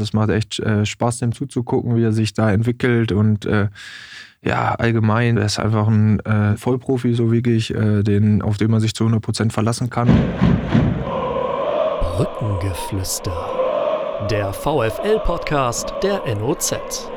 Es 0.00 0.14
macht 0.14 0.30
echt 0.30 0.58
äh, 0.58 0.86
Spaß, 0.86 1.18
dem 1.18 1.32
zuzugucken, 1.32 1.96
wie 1.96 2.02
er 2.02 2.12
sich 2.12 2.32
da 2.32 2.50
entwickelt 2.50 3.12
und 3.12 3.44
äh, 3.44 3.68
ja, 4.42 4.74
allgemein, 4.74 5.36
er 5.36 5.44
ist 5.44 5.58
einfach 5.58 5.86
ein 5.86 6.18
äh, 6.20 6.56
Vollprofi, 6.56 7.12
so 7.12 7.30
wirklich, 7.30 7.74
äh, 7.74 8.02
den, 8.02 8.40
auf 8.40 8.56
den 8.56 8.70
man 8.70 8.80
sich 8.80 8.94
zu 8.94 9.04
100% 9.04 9.52
verlassen 9.52 9.90
kann. 9.90 10.08
Brückengeflüster. 12.16 13.36
Der 14.30 14.54
VFL-Podcast 14.54 15.92
der 16.02 16.22
NOZ. 16.36 17.11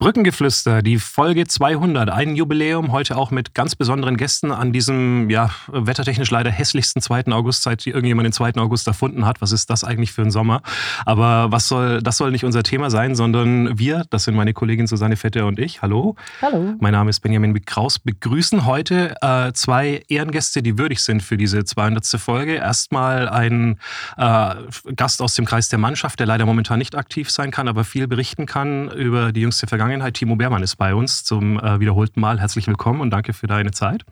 Brückengeflüster, 0.00 0.80
die 0.80 1.00
Folge 1.00 1.48
200, 1.48 2.08
ein 2.08 2.36
Jubiläum, 2.36 2.92
heute 2.92 3.16
auch 3.16 3.32
mit 3.32 3.52
ganz 3.52 3.74
besonderen 3.74 4.16
Gästen 4.16 4.52
an 4.52 4.72
diesem, 4.72 5.28
ja, 5.28 5.50
wettertechnisch 5.66 6.30
leider 6.30 6.52
hässlichsten 6.52 7.02
2. 7.02 7.26
August, 7.32 7.64
seit 7.64 7.84
irgendjemand 7.84 8.24
den 8.24 8.32
2. 8.32 8.54
August 8.58 8.86
erfunden 8.86 9.26
hat. 9.26 9.40
Was 9.40 9.50
ist 9.50 9.70
das 9.70 9.82
eigentlich 9.82 10.12
für 10.12 10.22
ein 10.22 10.30
Sommer? 10.30 10.62
Aber 11.04 11.50
was 11.50 11.66
soll, 11.66 12.00
das 12.00 12.16
soll 12.16 12.30
nicht 12.30 12.44
unser 12.44 12.62
Thema 12.62 12.90
sein, 12.90 13.16
sondern 13.16 13.76
wir, 13.76 14.04
das 14.08 14.22
sind 14.22 14.36
meine 14.36 14.52
Kollegin 14.52 14.86
Susanne 14.86 15.16
Vetter 15.16 15.46
und 15.46 15.58
ich. 15.58 15.82
Hallo. 15.82 16.14
Hallo. 16.42 16.76
Mein 16.78 16.92
Name 16.92 17.10
ist 17.10 17.18
Benjamin 17.18 17.60
Kraus. 17.64 17.98
Begrüßen 17.98 18.66
heute 18.66 19.16
äh, 19.20 19.52
zwei 19.52 20.04
Ehrengäste, 20.06 20.62
die 20.62 20.78
würdig 20.78 21.00
sind 21.00 21.24
für 21.24 21.36
diese 21.36 21.64
200. 21.64 22.06
Folge. 22.20 22.54
Erstmal 22.54 23.28
ein 23.28 23.80
äh, 24.16 24.54
Gast 24.94 25.20
aus 25.22 25.34
dem 25.34 25.44
Kreis 25.44 25.68
der 25.70 25.80
Mannschaft, 25.80 26.20
der 26.20 26.28
leider 26.28 26.46
momentan 26.46 26.78
nicht 26.78 26.94
aktiv 26.94 27.32
sein 27.32 27.50
kann, 27.50 27.66
aber 27.66 27.82
viel 27.82 28.06
berichten 28.06 28.46
kann 28.46 28.92
über 28.92 29.32
die 29.32 29.40
jüngste 29.40 29.66
Vergangenheit 29.66 29.87
Vergangenheit. 29.88 30.14
Timo 30.14 30.36
Beermann 30.36 30.62
ist 30.62 30.76
bei 30.76 30.94
uns 30.94 31.24
zum 31.24 31.58
äh, 31.58 31.80
wiederholten 31.80 32.20
Mal. 32.20 32.38
Herzlich 32.38 32.66
willkommen 32.66 33.00
und 33.00 33.08
danke 33.08 33.32
für 33.32 33.46
deine 33.46 33.70
Zeit. 33.70 34.04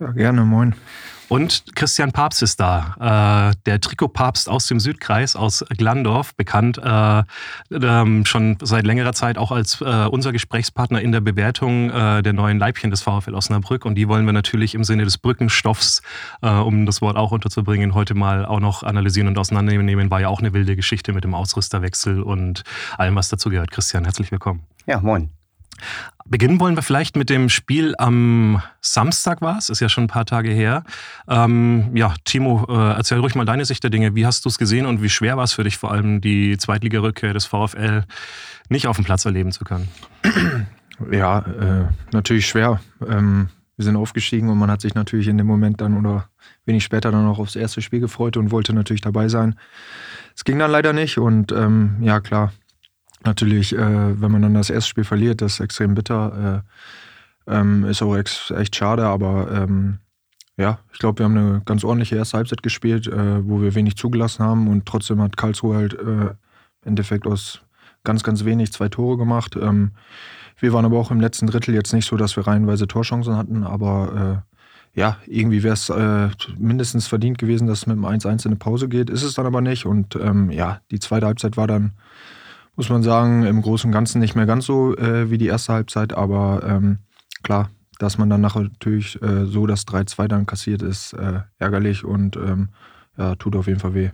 Ja, 0.00 0.10
gerne, 0.12 0.42
moin. 0.46 0.74
Und 1.28 1.76
Christian 1.76 2.12
Papst 2.12 2.42
ist 2.42 2.58
da, 2.58 3.50
äh, 3.52 3.56
der 3.66 3.80
Trikotpapst 3.80 4.48
aus 4.48 4.66
dem 4.66 4.80
Südkreis, 4.80 5.36
aus 5.36 5.62
Glandorf, 5.76 6.34
bekannt 6.34 6.78
äh, 6.78 7.22
ähm, 7.70 8.24
schon 8.24 8.56
seit 8.62 8.86
längerer 8.86 9.12
Zeit 9.12 9.36
auch 9.36 9.52
als 9.52 9.82
äh, 9.82 10.06
unser 10.10 10.32
Gesprächspartner 10.32 11.02
in 11.02 11.12
der 11.12 11.20
Bewertung 11.20 11.90
äh, 11.90 12.22
der 12.22 12.32
neuen 12.32 12.58
Leibchen 12.58 12.90
des 12.90 13.02
VfL 13.02 13.34
Osnabrück. 13.34 13.84
Und 13.84 13.96
die 13.96 14.08
wollen 14.08 14.24
wir 14.24 14.32
natürlich 14.32 14.74
im 14.74 14.84
Sinne 14.84 15.04
des 15.04 15.18
Brückenstoffs, 15.18 16.00
äh, 16.40 16.48
um 16.48 16.86
das 16.86 17.02
Wort 17.02 17.18
auch 17.18 17.30
unterzubringen, 17.30 17.92
heute 17.92 18.14
mal 18.14 18.46
auch 18.46 18.60
noch 18.60 18.82
analysieren 18.82 19.28
und 19.28 19.38
auseinandernehmen. 19.38 20.10
War 20.10 20.22
ja 20.22 20.28
auch 20.28 20.40
eine 20.40 20.54
wilde 20.54 20.76
Geschichte 20.76 21.12
mit 21.12 21.24
dem 21.24 21.34
Ausrüsterwechsel 21.34 22.22
und 22.22 22.64
allem, 22.96 23.16
was 23.16 23.28
dazu 23.28 23.50
gehört. 23.50 23.70
Christian, 23.70 24.04
herzlich 24.04 24.32
willkommen. 24.32 24.62
Ja, 24.86 25.00
moin. 25.00 25.30
Beginnen 26.30 26.60
wollen 26.60 26.76
wir 26.76 26.82
vielleicht 26.82 27.16
mit 27.16 27.30
dem 27.30 27.48
Spiel 27.48 27.94
am 27.96 28.62
Samstag 28.82 29.40
war 29.40 29.56
es, 29.56 29.70
ist 29.70 29.80
ja 29.80 29.88
schon 29.88 30.04
ein 30.04 30.08
paar 30.08 30.26
Tage 30.26 30.50
her. 30.50 30.84
Ähm, 31.26 31.96
ja, 31.96 32.14
Timo, 32.24 32.66
äh, 32.68 32.92
erzähl 32.96 33.18
ruhig 33.18 33.34
mal 33.34 33.46
deine 33.46 33.64
Sicht 33.64 33.82
der 33.82 33.90
Dinge. 33.90 34.14
Wie 34.14 34.26
hast 34.26 34.44
du 34.44 34.50
es 34.50 34.58
gesehen 34.58 34.84
und 34.84 35.02
wie 35.02 35.08
schwer 35.08 35.38
war 35.38 35.44
es 35.44 35.54
für 35.54 35.64
dich 35.64 35.78
vor 35.78 35.90
allem, 35.90 36.20
die 36.20 36.58
Zweitligarückkehr 36.58 37.32
des 37.32 37.46
VfL 37.46 38.04
nicht 38.68 38.86
auf 38.86 38.96
dem 38.96 39.06
Platz 39.06 39.24
erleben 39.24 39.52
zu 39.52 39.64
können? 39.64 39.88
Ja, 41.10 41.38
äh, 41.38 41.86
natürlich 42.12 42.46
schwer. 42.48 42.80
Ähm, 43.06 43.48
wir 43.76 43.84
sind 43.84 43.96
aufgestiegen 43.96 44.48
und 44.48 44.58
man 44.58 44.70
hat 44.70 44.80
sich 44.80 44.94
natürlich 44.94 45.28
in 45.28 45.38
dem 45.38 45.46
Moment 45.46 45.80
dann 45.80 45.96
oder 45.96 46.28
wenig 46.66 46.82
später 46.82 47.12
dann 47.12 47.26
auch 47.26 47.38
aufs 47.38 47.56
erste 47.56 47.80
Spiel 47.80 48.00
gefreut 48.00 48.36
und 48.36 48.50
wollte 48.50 48.74
natürlich 48.74 49.00
dabei 49.00 49.28
sein. 49.28 49.54
Es 50.34 50.44
ging 50.44 50.58
dann 50.58 50.72
leider 50.72 50.92
nicht 50.92 51.18
und 51.18 51.52
ähm, 51.52 51.96
ja, 52.00 52.20
klar, 52.20 52.52
natürlich, 53.24 53.74
äh, 53.74 54.20
wenn 54.20 54.30
man 54.30 54.42
dann 54.42 54.54
das 54.54 54.70
erste 54.70 54.88
Spiel 54.88 55.04
verliert, 55.04 55.40
das 55.42 55.54
ist 55.54 55.60
extrem 55.60 55.94
bitter. 55.94 56.64
Äh, 57.46 57.52
ähm, 57.54 57.84
ist 57.84 58.02
auch 58.02 58.16
ex 58.16 58.50
echt 58.50 58.76
schade, 58.76 59.06
aber 59.06 59.50
ähm, 59.50 59.98
ja, 60.56 60.80
ich 60.92 60.98
glaube, 60.98 61.20
wir 61.20 61.24
haben 61.24 61.36
eine 61.36 61.62
ganz 61.64 61.84
ordentliche 61.84 62.16
erste 62.16 62.36
Halbzeit 62.36 62.62
gespielt, 62.62 63.06
äh, 63.06 63.48
wo 63.48 63.62
wir 63.62 63.74
wenig 63.74 63.96
zugelassen 63.96 64.44
haben 64.44 64.68
und 64.68 64.86
trotzdem 64.86 65.22
hat 65.22 65.36
Karlsruhe 65.36 65.76
halt 65.76 65.94
äh, 65.94 66.30
im 66.30 66.36
Endeffekt 66.84 67.26
aus 67.26 67.60
ganz, 68.04 68.22
ganz 68.22 68.44
wenig 68.44 68.72
zwei 68.72 68.88
Tore 68.88 69.16
gemacht. 69.16 69.56
Ähm, 69.56 69.92
wir 70.58 70.72
waren 70.72 70.84
aber 70.84 70.98
auch 70.98 71.10
im 71.10 71.20
letzten 71.20 71.46
Drittel 71.46 71.74
jetzt 71.74 71.92
nicht 71.92 72.06
so, 72.06 72.16
dass 72.16 72.36
wir 72.36 72.46
reihenweise 72.46 72.88
Torchancen 72.88 73.36
hatten, 73.36 73.64
aber 73.64 74.42
äh, 74.44 74.98
ja, 74.98 75.18
irgendwie 75.26 75.62
wäre 75.62 75.74
es 75.74 75.88
äh, 75.90 76.28
mindestens 76.58 77.06
verdient 77.06 77.38
gewesen, 77.38 77.68
dass 77.68 77.80
es 77.80 77.86
mit 77.86 77.96
dem 77.96 78.04
1-1 78.04 78.44
in 78.44 78.50
eine 78.50 78.56
Pause 78.56 78.88
geht. 78.88 79.10
Ist 79.10 79.22
es 79.22 79.34
dann 79.34 79.46
aber 79.46 79.60
nicht. 79.60 79.86
Und 79.86 80.16
ähm, 80.16 80.50
ja, 80.50 80.80
die 80.90 80.98
zweite 80.98 81.26
Halbzeit 81.26 81.56
war 81.56 81.68
dann 81.68 81.92
muss 82.78 82.90
man 82.90 83.02
sagen, 83.02 83.44
im 83.44 83.60
Großen 83.60 83.88
und 83.88 83.92
Ganzen 83.92 84.20
nicht 84.20 84.36
mehr 84.36 84.46
ganz 84.46 84.64
so 84.64 84.96
äh, 84.96 85.30
wie 85.30 85.36
die 85.36 85.48
erste 85.48 85.72
Halbzeit, 85.72 86.14
aber 86.14 86.62
ähm, 86.64 86.98
klar, 87.42 87.70
dass 87.98 88.18
man 88.18 88.30
dann 88.30 88.40
nachher 88.40 88.62
natürlich 88.62 89.20
äh, 89.20 89.46
so 89.46 89.66
das 89.66 89.84
3-2 89.84 90.28
dann 90.28 90.46
kassiert, 90.46 90.82
ist 90.82 91.12
äh, 91.12 91.40
ärgerlich 91.58 92.04
und 92.04 92.36
ähm, 92.36 92.68
ja, 93.16 93.34
tut 93.34 93.56
auf 93.56 93.66
jeden 93.66 93.80
Fall 93.80 93.94
weh. 93.94 94.10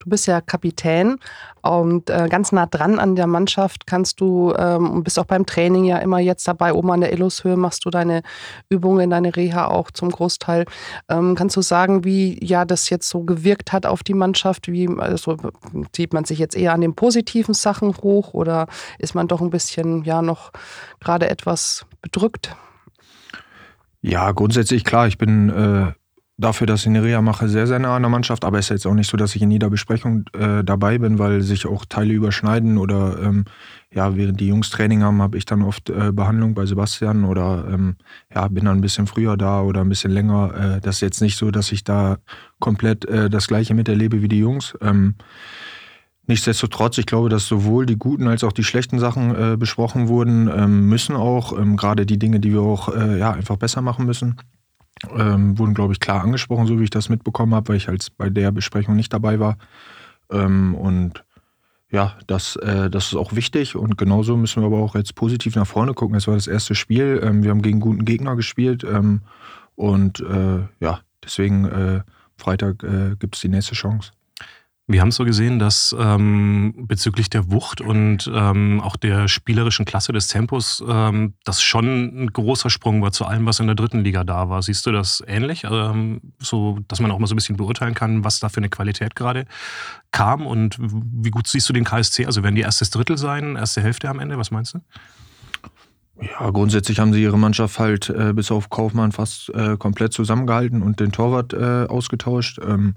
Du 0.00 0.10
bist 0.10 0.26
ja 0.28 0.40
Kapitän 0.40 1.18
und 1.60 2.08
äh, 2.08 2.28
ganz 2.30 2.52
nah 2.52 2.66
dran 2.66 3.00
an 3.00 3.16
der 3.16 3.26
Mannschaft 3.26 3.86
kannst 3.86 4.20
du 4.20 4.54
ähm, 4.56 4.90
und 4.90 5.02
bist 5.04 5.18
auch 5.18 5.24
beim 5.24 5.44
Training 5.44 5.84
ja 5.84 5.98
immer 5.98 6.20
jetzt 6.20 6.46
dabei. 6.46 6.72
Oben 6.72 6.92
an 6.92 7.00
der 7.00 7.12
Illushöhe 7.12 7.56
machst 7.56 7.84
du 7.84 7.90
deine 7.90 8.22
Übungen, 8.68 9.10
deine 9.10 9.34
Reha 9.34 9.66
auch 9.66 9.90
zum 9.90 10.10
Großteil. 10.10 10.66
Ähm, 11.08 11.34
kannst 11.34 11.56
du 11.56 11.62
sagen, 11.62 12.04
wie 12.04 12.38
ja 12.44 12.64
das 12.64 12.90
jetzt 12.90 13.08
so 13.08 13.24
gewirkt 13.24 13.72
hat 13.72 13.86
auf 13.86 14.04
die 14.04 14.14
Mannschaft? 14.14 14.68
Wie 14.68 14.88
also, 14.98 15.36
zieht 15.92 16.12
man 16.12 16.24
sich 16.24 16.38
jetzt 16.38 16.56
eher 16.56 16.74
an 16.74 16.80
den 16.80 16.94
positiven 16.94 17.54
Sachen 17.54 17.96
hoch 17.96 18.34
oder 18.34 18.68
ist 18.98 19.16
man 19.16 19.26
doch 19.26 19.40
ein 19.40 19.50
bisschen 19.50 20.04
ja 20.04 20.22
noch 20.22 20.52
gerade 21.00 21.28
etwas 21.28 21.86
bedrückt? 22.02 22.54
Ja, 24.00 24.30
grundsätzlich 24.30 24.84
klar. 24.84 25.08
Ich 25.08 25.18
bin 25.18 25.48
äh, 25.48 25.92
dafür, 26.38 26.68
dass 26.68 26.82
ich 26.82 26.86
eine 26.86 27.02
Reha 27.02 27.20
mache, 27.20 27.48
sehr, 27.48 27.66
sehr 27.66 27.80
nah 27.80 27.96
an 27.96 28.02
der 28.02 28.10
Mannschaft. 28.10 28.44
Aber 28.44 28.58
es 28.58 28.66
ist 28.66 28.70
jetzt 28.70 28.86
auch 28.86 28.94
nicht 28.94 29.10
so, 29.10 29.16
dass 29.16 29.34
ich 29.34 29.42
in 29.42 29.50
jeder 29.50 29.68
Besprechung 29.68 30.24
äh, 30.38 30.62
dabei 30.62 30.98
bin, 30.98 31.18
weil 31.18 31.42
sich 31.42 31.66
auch 31.66 31.84
Teile 31.84 32.14
überschneiden 32.14 32.78
oder 32.78 33.20
ähm, 33.20 33.44
ja, 33.92 34.16
während 34.16 34.40
die 34.40 34.48
Jungs 34.48 34.70
Training 34.70 35.02
haben, 35.02 35.20
habe 35.20 35.36
ich 35.36 35.44
dann 35.44 35.62
oft 35.62 35.90
äh, 35.90 36.12
Behandlung 36.12 36.54
bei 36.54 36.64
Sebastian 36.64 37.24
oder 37.24 37.66
ähm, 37.70 37.96
ja, 38.32 38.46
bin 38.48 38.66
dann 38.66 38.78
ein 38.78 38.82
bisschen 38.82 39.06
früher 39.06 39.36
da 39.36 39.62
oder 39.62 39.80
ein 39.80 39.88
bisschen 39.88 40.12
länger. 40.12 40.76
Äh, 40.76 40.80
das 40.80 40.96
ist 40.96 41.00
jetzt 41.00 41.20
nicht 41.20 41.36
so, 41.36 41.50
dass 41.50 41.72
ich 41.72 41.82
da 41.82 42.18
komplett 42.60 43.04
äh, 43.06 43.28
das 43.28 43.48
Gleiche 43.48 43.74
miterlebe 43.74 44.22
wie 44.22 44.28
die 44.28 44.38
Jungs. 44.38 44.74
Ähm, 44.80 45.16
Nichtsdestotrotz, 46.30 46.98
ich 46.98 47.06
glaube, 47.06 47.30
dass 47.30 47.46
sowohl 47.46 47.86
die 47.86 47.96
guten 47.96 48.28
als 48.28 48.44
auch 48.44 48.52
die 48.52 48.62
schlechten 48.62 48.98
Sachen 48.98 49.34
äh, 49.34 49.56
besprochen 49.56 50.08
wurden, 50.08 50.50
ähm, 50.54 50.86
müssen 50.86 51.16
auch, 51.16 51.58
ähm, 51.58 51.78
gerade 51.78 52.04
die 52.04 52.18
Dinge, 52.18 52.38
die 52.38 52.52
wir 52.52 52.60
auch 52.60 52.94
äh, 52.94 53.18
ja, 53.18 53.30
einfach 53.30 53.56
besser 53.56 53.80
machen 53.80 54.04
müssen 54.04 54.36
ähm, 55.16 55.58
wurden, 55.58 55.74
glaube 55.74 55.92
ich, 55.92 56.00
klar 56.00 56.22
angesprochen, 56.22 56.66
so 56.66 56.78
wie 56.78 56.84
ich 56.84 56.90
das 56.90 57.08
mitbekommen 57.08 57.54
habe, 57.54 57.68
weil 57.68 57.76
ich 57.76 57.88
halt 57.88 58.06
bei 58.16 58.30
der 58.30 58.52
Besprechung 58.52 58.96
nicht 58.96 59.12
dabei 59.12 59.40
war. 59.40 59.58
Ähm, 60.30 60.74
und 60.74 61.24
ja, 61.90 62.16
das, 62.26 62.56
äh, 62.56 62.90
das 62.90 63.08
ist 63.08 63.14
auch 63.14 63.34
wichtig 63.34 63.74
und 63.74 63.96
genauso 63.96 64.36
müssen 64.36 64.62
wir 64.62 64.66
aber 64.66 64.78
auch 64.78 64.94
jetzt 64.94 65.14
positiv 65.14 65.56
nach 65.56 65.66
vorne 65.66 65.94
gucken. 65.94 66.16
Es 66.16 66.26
war 66.26 66.34
das 66.34 66.46
erste 66.46 66.74
Spiel, 66.74 67.20
ähm, 67.22 67.42
wir 67.42 67.50
haben 67.50 67.62
gegen 67.62 67.80
guten 67.80 68.04
Gegner 68.04 68.36
gespielt 68.36 68.84
ähm, 68.84 69.22
und 69.74 70.20
äh, 70.20 70.60
ja, 70.80 71.00
deswegen 71.24 71.64
äh, 71.64 72.02
Freitag 72.36 72.82
äh, 72.82 73.16
gibt 73.18 73.36
es 73.36 73.40
die 73.40 73.48
nächste 73.48 73.74
Chance. 73.74 74.12
Wir 74.90 75.02
haben 75.02 75.10
so 75.12 75.26
gesehen, 75.26 75.58
dass 75.58 75.94
ähm, 75.98 76.72
bezüglich 76.88 77.28
der 77.28 77.50
Wucht 77.50 77.82
und 77.82 78.30
ähm, 78.34 78.80
auch 78.80 78.96
der 78.96 79.28
spielerischen 79.28 79.84
Klasse 79.84 80.12
des 80.12 80.28
Tempos 80.28 80.82
ähm, 80.88 81.34
das 81.44 81.60
schon 81.60 82.24
ein 82.24 82.32
großer 82.32 82.70
Sprung 82.70 83.02
war 83.02 83.12
zu 83.12 83.26
allem, 83.26 83.44
was 83.44 83.60
in 83.60 83.66
der 83.66 83.76
dritten 83.76 84.00
Liga 84.00 84.24
da 84.24 84.48
war. 84.48 84.62
Siehst 84.62 84.86
du 84.86 84.90
das 84.90 85.22
ähnlich? 85.26 85.64
Ähm, 85.70 86.32
so, 86.38 86.78
dass 86.88 87.00
man 87.00 87.10
auch 87.10 87.18
mal 87.18 87.26
so 87.26 87.34
ein 87.34 87.36
bisschen 87.36 87.58
beurteilen 87.58 87.92
kann, 87.92 88.24
was 88.24 88.40
da 88.40 88.48
für 88.48 88.58
eine 88.58 88.70
Qualität 88.70 89.14
gerade 89.14 89.44
kam 90.10 90.46
und 90.46 90.78
wie 90.80 91.30
gut 91.30 91.48
siehst 91.48 91.68
du 91.68 91.74
den 91.74 91.84
KSC? 91.84 92.24
Also 92.24 92.42
werden 92.42 92.54
die 92.54 92.62
erstes 92.62 92.88
Drittel 92.88 93.18
sein, 93.18 93.56
erste 93.56 93.82
Hälfte 93.82 94.08
am 94.08 94.20
Ende? 94.20 94.38
Was 94.38 94.50
meinst 94.50 94.72
du? 94.72 94.80
Ja, 96.18 96.48
grundsätzlich 96.48 96.98
haben 96.98 97.12
sie 97.12 97.22
ihre 97.22 97.38
Mannschaft 97.38 97.78
halt 97.78 98.08
äh, 98.08 98.32
bis 98.32 98.50
auf 98.50 98.70
Kaufmann 98.70 99.12
fast 99.12 99.50
äh, 99.50 99.76
komplett 99.76 100.14
zusammengehalten 100.14 100.80
und 100.80 100.98
den 100.98 101.12
Torwart 101.12 101.52
äh, 101.52 101.84
ausgetauscht. 101.88 102.58
Ähm, 102.66 102.94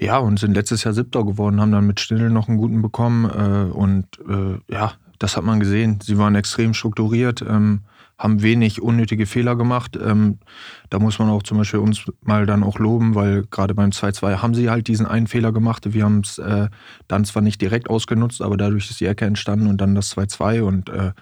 ja, 0.00 0.18
und 0.18 0.38
sind 0.38 0.54
letztes 0.54 0.84
Jahr 0.84 0.94
Siebter 0.94 1.24
geworden, 1.24 1.60
haben 1.60 1.72
dann 1.72 1.86
mit 1.86 2.00
Stindl 2.00 2.30
noch 2.30 2.48
einen 2.48 2.56
guten 2.56 2.80
bekommen. 2.80 3.26
Äh, 3.26 3.70
und 3.70 4.06
äh, 4.28 4.58
ja, 4.72 4.94
das 5.18 5.36
hat 5.36 5.44
man 5.44 5.60
gesehen. 5.60 5.98
Sie 6.02 6.16
waren 6.16 6.34
extrem 6.34 6.72
strukturiert, 6.72 7.44
ähm, 7.46 7.82
haben 8.16 8.42
wenig 8.42 8.80
unnötige 8.80 9.26
Fehler 9.26 9.56
gemacht. 9.56 9.98
Ähm, 10.02 10.38
da 10.88 10.98
muss 10.98 11.18
man 11.18 11.28
auch 11.28 11.42
zum 11.42 11.58
Beispiel 11.58 11.80
uns 11.80 12.04
mal 12.22 12.46
dann 12.46 12.62
auch 12.62 12.78
loben, 12.78 13.14
weil 13.14 13.44
gerade 13.50 13.74
beim 13.74 13.90
2-2 13.90 14.38
haben 14.38 14.54
sie 14.54 14.70
halt 14.70 14.88
diesen 14.88 15.04
einen 15.04 15.26
Fehler 15.26 15.52
gemacht. 15.52 15.92
Wir 15.92 16.04
haben 16.04 16.20
es 16.20 16.38
äh, 16.38 16.68
dann 17.06 17.26
zwar 17.26 17.42
nicht 17.42 17.60
direkt 17.60 17.90
ausgenutzt, 17.90 18.40
aber 18.40 18.56
dadurch 18.56 18.88
ist 18.90 19.00
die 19.00 19.06
Ecke 19.06 19.26
entstanden 19.26 19.66
und 19.66 19.82
dann 19.82 19.94
das 19.94 20.16
2-2 20.16 20.62
und 20.62 20.88
äh, 20.88 21.12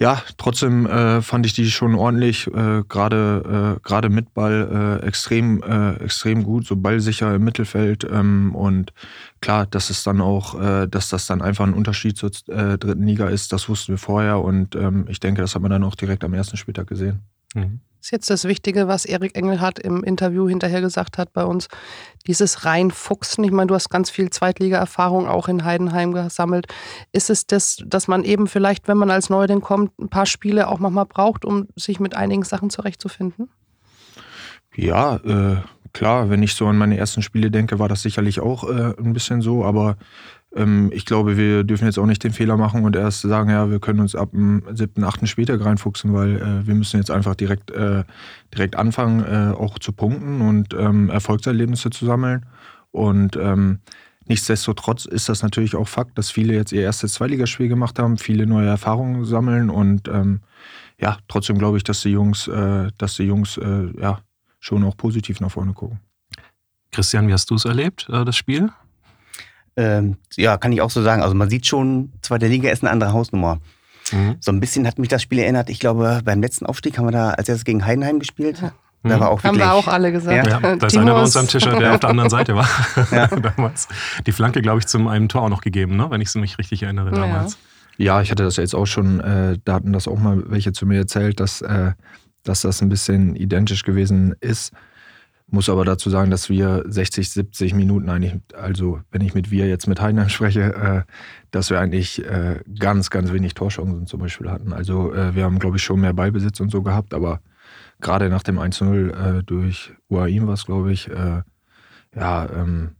ja, 0.00 0.22
trotzdem 0.38 0.86
äh, 0.86 1.20
fand 1.20 1.44
ich 1.44 1.52
die 1.52 1.70
schon 1.70 1.94
ordentlich, 1.94 2.46
äh, 2.46 2.82
gerade 2.88 3.78
äh, 3.84 4.08
mit 4.08 4.32
Ball 4.32 5.00
äh, 5.02 5.06
extrem 5.06 5.62
äh, 5.62 5.96
extrem 6.02 6.42
gut, 6.42 6.66
so 6.66 6.74
ballsicher 6.76 7.34
im 7.34 7.44
Mittelfeld 7.44 8.08
ähm, 8.10 8.54
und 8.54 8.94
klar, 9.42 9.66
dass 9.66 9.90
es 9.90 10.02
dann 10.02 10.22
auch, 10.22 10.58
äh, 10.58 10.88
dass 10.88 11.10
das 11.10 11.26
dann 11.26 11.42
einfach 11.42 11.66
ein 11.66 11.74
Unterschied 11.74 12.16
zur 12.16 12.30
dritten 12.30 13.02
Liga 13.02 13.28
ist, 13.28 13.52
das 13.52 13.68
wussten 13.68 13.92
wir 13.92 13.98
vorher 13.98 14.40
und 14.40 14.74
ähm, 14.74 15.04
ich 15.08 15.20
denke, 15.20 15.42
das 15.42 15.54
hat 15.54 15.60
man 15.60 15.70
dann 15.70 15.84
auch 15.84 15.94
direkt 15.94 16.24
am 16.24 16.32
ersten 16.32 16.56
Spieltag 16.56 16.86
gesehen. 16.86 17.20
Mhm. 17.54 17.80
Ist 18.00 18.10
jetzt 18.10 18.30
das 18.30 18.44
Wichtige, 18.44 18.88
was 18.88 19.04
Erik 19.04 19.36
Engelhardt 19.36 19.78
im 19.78 20.02
Interview 20.02 20.48
hinterher 20.48 20.80
gesagt 20.80 21.18
hat 21.18 21.32
bei 21.32 21.44
uns. 21.44 21.68
Dieses 22.26 22.64
Reinfuchsen. 22.64 23.44
Ich 23.44 23.50
meine, 23.50 23.66
du 23.66 23.74
hast 23.74 23.90
ganz 23.90 24.10
viel 24.10 24.30
Zweitliga-Erfahrung 24.30 25.28
auch 25.28 25.48
in 25.48 25.64
Heidenheim 25.64 26.12
gesammelt. 26.12 26.66
Ist 27.12 27.28
es 27.30 27.46
das, 27.46 27.82
dass 27.86 28.08
man 28.08 28.24
eben 28.24 28.46
vielleicht, 28.46 28.88
wenn 28.88 28.96
man 28.96 29.10
als 29.10 29.28
Neuling 29.28 29.60
kommt, 29.60 29.98
ein 29.98 30.08
paar 30.08 30.26
Spiele 30.26 30.68
auch 30.68 30.78
manchmal 30.78 31.06
braucht, 31.06 31.44
um 31.44 31.68
sich 31.76 32.00
mit 32.00 32.16
einigen 32.16 32.42
Sachen 32.44 32.70
zurechtzufinden? 32.70 33.50
Ja, 34.74 35.16
äh, 35.16 35.56
klar, 35.92 36.30
wenn 36.30 36.42
ich 36.42 36.54
so 36.54 36.66
an 36.66 36.78
meine 36.78 36.96
ersten 36.96 37.22
Spiele 37.22 37.50
denke, 37.50 37.78
war 37.78 37.88
das 37.88 38.02
sicherlich 38.02 38.40
auch 38.40 38.64
äh, 38.64 38.94
ein 38.98 39.12
bisschen 39.12 39.42
so, 39.42 39.64
aber 39.64 39.96
ich 40.52 41.06
glaube, 41.06 41.36
wir 41.36 41.62
dürfen 41.62 41.84
jetzt 41.84 41.98
auch 41.98 42.06
nicht 42.06 42.24
den 42.24 42.32
Fehler 42.32 42.56
machen 42.56 42.84
und 42.84 42.96
erst 42.96 43.20
sagen, 43.20 43.50
ja, 43.50 43.70
wir 43.70 43.78
können 43.78 44.00
uns 44.00 44.16
ab 44.16 44.32
dem 44.32 44.64
siebten, 44.72 45.04
achten 45.04 45.28
Spieltag 45.28 45.64
reinfuchsen, 45.64 46.12
weil 46.12 46.38
äh, 46.38 46.66
wir 46.66 46.74
müssen 46.74 46.96
jetzt 46.96 47.12
einfach 47.12 47.36
direkt, 47.36 47.70
äh, 47.70 48.02
direkt 48.52 48.74
anfangen, 48.74 49.24
äh, 49.24 49.54
auch 49.54 49.78
zu 49.78 49.92
punkten 49.92 50.40
und 50.40 50.74
ähm, 50.74 51.08
Erfolgserlebnisse 51.08 51.90
zu 51.90 52.04
sammeln. 52.04 52.46
Und 52.90 53.36
ähm, 53.36 53.78
nichtsdestotrotz 54.26 55.04
ist 55.04 55.28
das 55.28 55.44
natürlich 55.44 55.76
auch 55.76 55.86
Fakt, 55.86 56.18
dass 56.18 56.32
viele 56.32 56.54
jetzt 56.54 56.72
ihr 56.72 56.82
erstes 56.82 57.12
Zweiligaspiel 57.14 57.68
gemacht 57.68 58.00
haben, 58.00 58.18
viele 58.18 58.44
neue 58.44 58.66
Erfahrungen 58.66 59.24
sammeln 59.24 59.70
und 59.70 60.08
ähm, 60.08 60.40
ja, 61.00 61.18
trotzdem 61.28 61.58
glaube 61.58 61.76
ich, 61.76 61.84
dass 61.84 62.00
die 62.00 62.10
Jungs, 62.10 62.48
äh, 62.48 62.88
dass 62.98 63.14
die 63.14 63.22
Jungs 63.22 63.56
äh, 63.56 63.88
ja, 64.00 64.20
schon 64.58 64.82
auch 64.82 64.96
positiv 64.96 65.40
nach 65.40 65.52
vorne 65.52 65.74
gucken. 65.74 66.00
Christian, 66.90 67.28
wie 67.28 67.32
hast 67.32 67.50
du 67.50 67.54
es 67.54 67.64
erlebt, 67.64 68.08
äh, 68.10 68.24
das 68.24 68.36
Spiel? 68.36 68.70
Ähm, 69.80 70.16
ja, 70.36 70.58
kann 70.58 70.72
ich 70.72 70.82
auch 70.82 70.90
so 70.90 71.02
sagen. 71.02 71.22
Also 71.22 71.34
man 71.34 71.48
sieht 71.48 71.66
schon, 71.66 72.12
zweite 72.20 72.46
Liga 72.46 72.70
ist 72.70 72.82
eine 72.82 72.90
andere 72.90 73.12
Hausnummer. 73.12 73.58
Mhm. 74.12 74.36
So 74.40 74.52
ein 74.52 74.60
bisschen 74.60 74.86
hat 74.86 74.98
mich 74.98 75.08
das 75.08 75.22
Spiel 75.22 75.38
erinnert. 75.38 75.70
Ich 75.70 75.80
glaube, 75.80 76.20
beim 76.24 76.42
letzten 76.42 76.66
Aufstieg 76.66 76.98
haben 76.98 77.06
wir 77.06 77.12
da 77.12 77.30
als 77.30 77.48
erstes 77.48 77.64
gegen 77.64 77.86
Heidenheim 77.86 78.18
gespielt. 78.18 78.60
Ja. 78.60 78.72
Da 79.02 79.18
war 79.18 79.30
auch 79.30 79.42
Haben 79.42 79.56
wirklich, 79.56 79.60
wir 79.62 79.72
auch 79.72 79.88
alle 79.88 80.12
gesagt. 80.12 80.46
Ja, 80.46 80.60
da 80.60 80.86
ist 80.86 80.96
einer 80.96 81.14
bei 81.14 81.22
uns 81.22 81.34
am 81.34 81.48
Tisch, 81.48 81.64
der 81.64 81.94
auf 81.94 82.00
der 82.00 82.10
anderen 82.10 82.28
Seite 82.28 82.54
war. 82.54 82.68
Ja. 83.10 83.26
damals. 83.56 83.88
Die 84.26 84.32
Flanke, 84.32 84.60
glaube 84.60 84.80
ich, 84.80 84.86
zum 84.86 85.08
einem 85.08 85.28
Tor 85.28 85.42
auch 85.42 85.48
noch 85.48 85.62
gegeben, 85.62 85.96
ne? 85.96 86.10
wenn 86.10 86.20
ich 86.20 86.28
es 86.28 86.34
mich 86.34 86.58
richtig 86.58 86.82
erinnere 86.82 87.10
damals. 87.10 87.56
Ja. 87.96 88.16
ja, 88.16 88.22
ich 88.22 88.30
hatte 88.30 88.42
das 88.42 88.56
jetzt 88.56 88.74
auch 88.74 88.86
schon, 88.86 89.20
äh, 89.20 89.56
da 89.64 89.74
hatten 89.74 89.94
das 89.94 90.06
auch 90.06 90.18
mal 90.18 90.42
welche 90.50 90.72
zu 90.72 90.84
mir 90.84 90.98
erzählt, 90.98 91.40
dass, 91.40 91.62
äh, 91.62 91.92
dass 92.42 92.60
das 92.60 92.82
ein 92.82 92.90
bisschen 92.90 93.36
identisch 93.36 93.84
gewesen 93.84 94.34
ist. 94.40 94.72
Muss 95.52 95.68
aber 95.68 95.84
dazu 95.84 96.10
sagen, 96.10 96.30
dass 96.30 96.48
wir 96.48 96.84
60, 96.86 97.28
70 97.28 97.74
Minuten 97.74 98.08
eigentlich, 98.08 98.34
also 98.54 99.00
wenn 99.10 99.20
ich 99.20 99.34
mit 99.34 99.50
wir 99.50 99.66
jetzt 99.66 99.88
mit 99.88 100.00
Heidenheim 100.00 100.28
spreche, 100.28 100.74
äh, 100.74 101.02
dass 101.50 101.70
wir 101.70 101.80
eigentlich 101.80 102.24
äh, 102.24 102.60
ganz, 102.78 103.10
ganz 103.10 103.32
wenig 103.32 103.54
Torchancen 103.54 104.06
zum 104.06 104.20
Beispiel 104.20 104.48
hatten. 104.48 104.72
Also 104.72 105.12
äh, 105.12 105.34
wir 105.34 105.42
haben, 105.42 105.58
glaube 105.58 105.78
ich, 105.78 105.82
schon 105.82 106.00
mehr 106.00 106.12
Ballbesitz 106.12 106.60
und 106.60 106.70
so 106.70 106.82
gehabt, 106.82 107.14
aber 107.14 107.40
gerade 108.00 108.28
nach 108.28 108.44
dem 108.44 108.60
1-0 108.60 109.38
äh, 109.38 109.42
durch 109.42 109.92
UAIM 110.08 110.46
war 110.46 110.54
es, 110.54 110.66
glaube 110.66 110.92
ich, 110.92 111.10
äh, 111.10 111.42
ja, 112.14 112.48
ähm, 112.50 112.96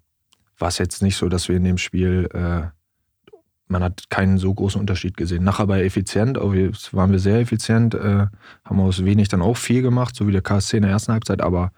war 0.58 0.69
es 0.69 0.79
jetzt 0.79 1.03
nicht 1.03 1.17
so, 1.17 1.29
dass 1.29 1.49
wir 1.49 1.56
in 1.56 1.64
dem 1.64 1.79
Spiel, 1.79 2.29
äh, 2.35 2.62
man 3.69 3.85
hat 3.85 4.11
keinen 4.11 4.38
so 4.38 4.53
großen 4.53 4.81
Unterschied 4.81 5.17
gesehen. 5.17 5.44
Nachher 5.44 5.69
bei 5.69 5.85
effizient, 5.85 6.37
waren 6.37 7.12
wir 7.12 7.20
sehr 7.20 7.38
effizient, 7.38 7.94
haben 7.94 8.81
aus 8.81 9.05
wenig 9.05 9.29
dann 9.29 9.43
auch 9.43 9.56
viel 9.56 9.81
gemacht, 9.81 10.17
so 10.17 10.26
wie 10.26 10.32
der 10.32 10.43
KSC 10.43 10.79
in 10.79 10.82
der 10.82 10.91
ersten 10.91 11.12
Halbzeit, 11.12 11.41
aber 11.41 11.70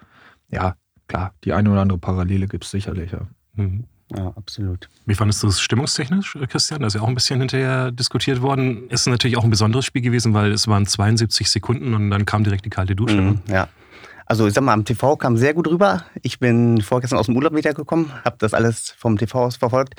ja, 0.53 0.77
klar, 1.09 1.35
die 1.45 1.53
eine 1.53 1.71
oder 1.71 1.81
andere 1.81 1.99
Parallele 1.99 2.47
gibt 2.47 2.65
es 2.65 2.71
sicherlich. 2.71 3.13
Ja. 3.13 3.27
Mhm. 3.55 3.85
ja, 4.15 4.29
absolut. 4.37 4.89
Wie 5.07 5.15
fandest 5.15 5.43
du 5.43 5.49
es 5.49 5.61
stimmungstechnisch, 5.61 6.39
Christian? 6.49 6.81
Da 6.81 6.87
ist 6.87 6.95
ja 6.95 7.01
auch 7.01 7.09
ein 7.09 7.15
bisschen 7.15 7.41
hinterher 7.41 7.91
diskutiert 7.91 8.43
worden. 8.43 8.89
Ist 8.89 9.07
natürlich 9.07 9.37
auch 9.37 9.45
ein 9.45 9.51
besonderes 9.51 9.85
Spiel 9.85 10.03
gewesen, 10.03 10.35
weil 10.35 10.53
es 10.53 10.69
waren 10.69 10.87
72 10.87 11.51
Sekunden 11.51 11.95
und 11.95 12.11
dann 12.11 12.27
kam 12.27 12.45
direkt 12.45 12.65
die 12.65 12.71
kalte 12.71 12.95
Dusche. 12.95 13.21
Mhm, 13.21 13.41
ja. 13.49 13.69
Also 14.27 14.47
ich 14.47 14.55
sag 14.55 14.65
mal, 14.65 14.73
am 14.73 14.85
TV 14.85 15.17
kam 15.17 15.37
sehr 15.37 15.53
gut 15.53 15.69
rüber. 15.69 16.05
Ich 16.23 16.39
bin 16.39 16.81
vorgestern 16.81 17.19
aus 17.19 17.27
dem 17.27 17.37
Urlaub 17.37 17.55
wiedergekommen, 17.55 18.11
habe 18.25 18.37
das 18.39 18.55
alles 18.55 18.95
vom 18.97 19.19
TV 19.19 19.45
aus 19.45 19.57
verfolgt. 19.57 19.95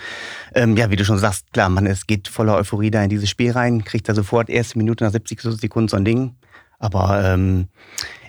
Ähm, 0.56 0.76
ja, 0.78 0.90
wie 0.90 0.96
du 0.96 1.06
schon 1.06 1.20
sagst, 1.20 1.52
klar, 1.54 1.70
man, 1.70 1.86
es 1.86 2.08
geht 2.08 2.28
voller 2.30 2.56
Euphorie 2.56 2.90
da 2.90 3.04
in 3.04 3.10
dieses 3.10 3.30
Spiel 3.30 3.52
rein, 3.52 3.84
kriegt 3.84 4.10
da 4.10 4.16
sofort 4.16 4.50
erste 4.50 4.78
Minute 4.78 5.04
nach 5.04 5.12
70 5.12 5.40
Sekunden 5.42 5.88
so 5.88 5.98
ein 5.98 6.06
Ding. 6.06 6.36
Aber 6.80 7.24
ähm, 7.24 7.68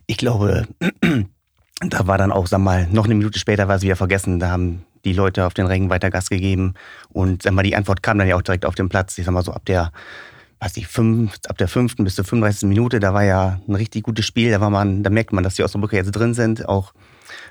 ich 0.06 0.19
glaube, 0.19 0.67
da 1.81 2.06
war 2.06 2.19
dann 2.19 2.32
auch, 2.32 2.47
sag 2.47 2.61
mal, 2.61 2.87
noch 2.91 3.05
eine 3.05 3.15
Minute 3.15 3.38
später 3.38 3.69
war 3.69 3.76
es 3.76 3.82
wieder 3.82 3.97
vergessen. 3.97 4.38
Da 4.38 4.50
haben 4.50 4.85
die 5.05 5.12
Leute 5.12 5.47
auf 5.47 5.55
den 5.55 5.67
Rängen 5.67 5.91
weiter 5.91 6.11
Gas 6.11 6.31
gegeben. 6.31 6.75
Und 7.11 7.43
sag 7.43 7.53
mal, 7.53 7.62
die 7.62 7.76
Antwort 7.76 8.03
kam 8.03 8.19
dann 8.19 8.29
ja 8.29 8.37
auch 8.37 8.43
direkt 8.43 8.65
auf 8.65 8.75
den 8.75 8.88
Platz. 8.88 9.19
Ich 9.19 9.25
sag 9.25 9.32
mal 9.32 9.44
so 9.44 9.53
ab 9.53 9.65
der, 9.67 9.93
weiß 10.61 10.76
ich, 10.76 10.87
fünf, 10.87 11.37
ab 11.49 11.59
der 11.59 11.69
fünften 11.69 12.05
bis 12.05 12.15
zur 12.15 12.25
35. 12.25 12.69
Minute, 12.69 13.00
da 13.00 13.12
war 13.12 13.25
ja 13.25 13.61
ein 13.69 13.75
richtig 13.75 14.05
gutes 14.05 14.25
Spiel. 14.25 14.50
Da 14.50 14.61
war 14.61 14.71
man, 14.71 15.03
da 15.03 15.11
merkt 15.11 15.32
man, 15.32 15.44
dass 15.44 15.56
die 15.56 15.62
Osnabrücker 15.62 15.97
jetzt 15.97 16.12
drin 16.12 16.35
sind, 16.35 16.69
auch 16.69 16.94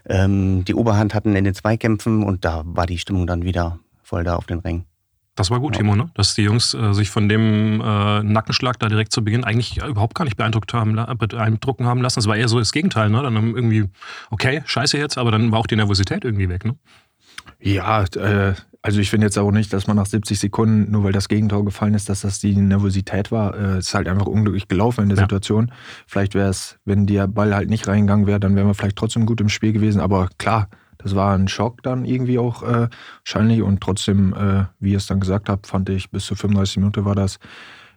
ähm, 0.05 0.63
die 0.65 0.75
Oberhand 0.75 1.13
hatten 1.13 1.35
in 1.35 1.43
den 1.43 1.53
Zweikämpfen 1.53 2.23
und 2.23 2.45
da 2.45 2.63
war 2.65 2.85
die 2.85 2.97
Stimmung 2.97 3.27
dann 3.27 3.43
wieder 3.43 3.79
voll 4.01 4.23
da 4.23 4.35
auf 4.35 4.45
den 4.45 4.59
Rängen. 4.59 4.85
Das 5.35 5.49
war 5.49 5.59
gut, 5.59 5.73
ja. 5.75 5.79
Timo, 5.79 5.95
ne? 5.95 6.09
dass 6.13 6.35
die 6.35 6.43
Jungs 6.43 6.75
äh, 6.75 6.93
sich 6.93 7.09
von 7.09 7.27
dem 7.27 7.81
äh, 7.81 8.23
Nackenschlag 8.23 8.77
da 8.79 8.87
direkt 8.87 9.11
zu 9.11 9.23
Beginn 9.23 9.43
eigentlich 9.43 9.77
überhaupt 9.83 10.13
gar 10.13 10.25
nicht 10.25 10.37
beeindruckt 10.37 10.73
haben, 10.73 10.93
beeindrucken 11.17 11.85
haben 11.85 12.01
lassen. 12.01 12.19
Es 12.19 12.27
war 12.27 12.35
eher 12.35 12.47
so 12.47 12.59
das 12.59 12.71
Gegenteil. 12.71 13.09
Ne? 13.09 13.21
Dann 13.23 13.35
haben 13.35 13.55
irgendwie, 13.55 13.85
okay, 14.29 14.61
scheiße 14.65 14.97
jetzt, 14.97 15.17
aber 15.17 15.31
dann 15.31 15.51
war 15.51 15.59
auch 15.59 15.67
die 15.67 15.75
Nervosität 15.75 16.23
irgendwie 16.23 16.49
weg. 16.49 16.65
Ne? 16.65 16.75
Ja, 17.59 18.03
äh, 18.15 18.53
also 18.83 18.99
ich 18.99 19.09
finde 19.09 19.25
jetzt 19.25 19.37
auch 19.37 19.51
nicht, 19.51 19.71
dass 19.71 19.87
man 19.87 19.95
nach 19.95 20.05
70 20.05 20.37
Sekunden, 20.37 20.91
nur 20.91 21.05
weil 21.05 21.13
das 21.13 21.29
Gegentor 21.29 21.65
gefallen 21.65 21.93
ist, 21.93 22.09
dass 22.09 22.21
das 22.21 22.39
die 22.39 22.55
Nervosität 22.55 23.31
war. 23.31 23.55
Äh, 23.55 23.77
es 23.77 23.87
ist 23.87 23.93
halt 23.95 24.07
einfach 24.07 24.27
unglücklich 24.27 24.67
gelaufen 24.67 25.03
in 25.03 25.09
der 25.09 25.17
ja. 25.17 25.23
Situation. 25.23 25.71
Vielleicht 26.05 26.35
wäre 26.35 26.49
es, 26.49 26.77
wenn 26.85 27.07
der 27.07 27.27
Ball 27.27 27.55
halt 27.55 27.69
nicht 27.69 27.87
reingegangen 27.87 28.27
wäre, 28.27 28.39
dann 28.39 28.55
wären 28.55 28.67
wir 28.67 28.73
vielleicht 28.73 28.97
trotzdem 28.97 29.25
gut 29.25 29.41
im 29.41 29.49
Spiel 29.49 29.73
gewesen. 29.73 30.01
Aber 30.01 30.29
klar, 30.37 30.67
das 30.97 31.15
war 31.15 31.35
ein 31.35 31.47
Schock 31.47 31.83
dann 31.83 32.05
irgendwie 32.05 32.39
auch 32.39 32.63
äh, 32.63 32.89
wahrscheinlich 33.25 33.61
und 33.61 33.81
trotzdem, 33.81 34.33
äh, 34.33 34.65
wie 34.79 34.91
ihr 34.91 34.97
es 34.97 35.07
dann 35.07 35.19
gesagt 35.19 35.49
habt, 35.49 35.67
fand 35.67 35.89
ich 35.89 36.11
bis 36.11 36.25
zu 36.25 36.35
35 36.35 36.77
Minuten 36.77 37.05
war 37.05 37.15
das 37.15 37.39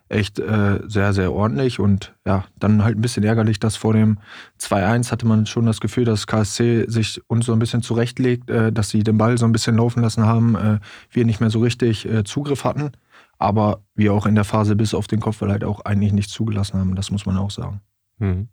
echt 0.08 0.38
äh, 0.38 0.81
sehr, 0.87 1.12
sehr 1.12 1.32
ordentlich 1.32 1.81
und 1.81 2.14
ja, 2.25 2.44
dann 2.58 2.84
halt 2.84 2.96
ein 2.96 3.00
bisschen 3.00 3.25
ärgerlich, 3.25 3.58
dass 3.58 3.76
vor 3.76 3.93
dem 3.93 4.19
2-1 4.60 5.10
hatte 5.10 5.26
man 5.26 5.46
schon 5.46 5.66
das 5.66 5.81
Gefühl, 5.81 6.04
dass 6.04 6.26
KSC 6.26 6.84
sich 6.88 7.20
uns 7.28 7.46
so 7.46 7.52
ein 7.52 7.58
bisschen 7.58 7.82
zurechtlegt, 7.82 8.48
äh, 8.48 8.72
dass 8.72 8.90
sie 8.90 9.02
den 9.02 9.19
Ball 9.19 9.37
so 9.37 9.46
ein 9.46 9.52
bisschen 9.52 9.76
laufen 9.76 10.02
lassen 10.02 10.25
haben, 10.25 10.54
äh, 10.54 10.78
wir 11.10 11.25
nicht 11.25 11.40
mehr 11.40 11.50
so 11.50 11.58
richtig 11.60 12.08
äh, 12.08 12.22
Zugriff 12.22 12.64
hatten, 12.64 12.92
aber 13.38 13.82
wir 13.94 14.12
auch 14.12 14.26
in 14.26 14.37
der 14.37 14.44
Phase 14.44 14.76
bis 14.76 14.94
auf 14.94 15.08
den 15.08 15.20
Kopfball 15.20 15.50
halt 15.50 15.64
auch 15.64 15.84
eigentlich 15.84 16.12
nichts 16.12 16.32
zugelassen 16.32 16.78
haben, 16.78 16.94
das 16.94 17.10
muss 17.10 17.26
man 17.26 17.37
auch 17.37 17.50
sagen. 17.50 17.81
Mhm. 18.19 18.49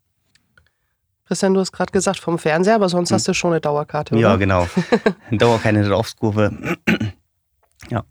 Christian, 1.26 1.54
du 1.54 1.62
hast 1.62 1.72
gerade 1.72 1.92
gesagt 1.92 2.20
vom 2.20 2.38
Fernseher, 2.38 2.76
aber 2.76 2.90
sonst 2.90 3.10
hm. 3.10 3.16
hast 3.16 3.28
du 3.28 3.34
schon 3.34 3.52
eine 3.52 3.62
Dauerkarte, 3.62 4.16
oder? 4.16 4.22
Ja, 4.22 4.36
genau. 4.36 4.68
Dauerkarte 5.32 5.84
Draufskurve. 5.84 6.78
ja. 7.90 8.04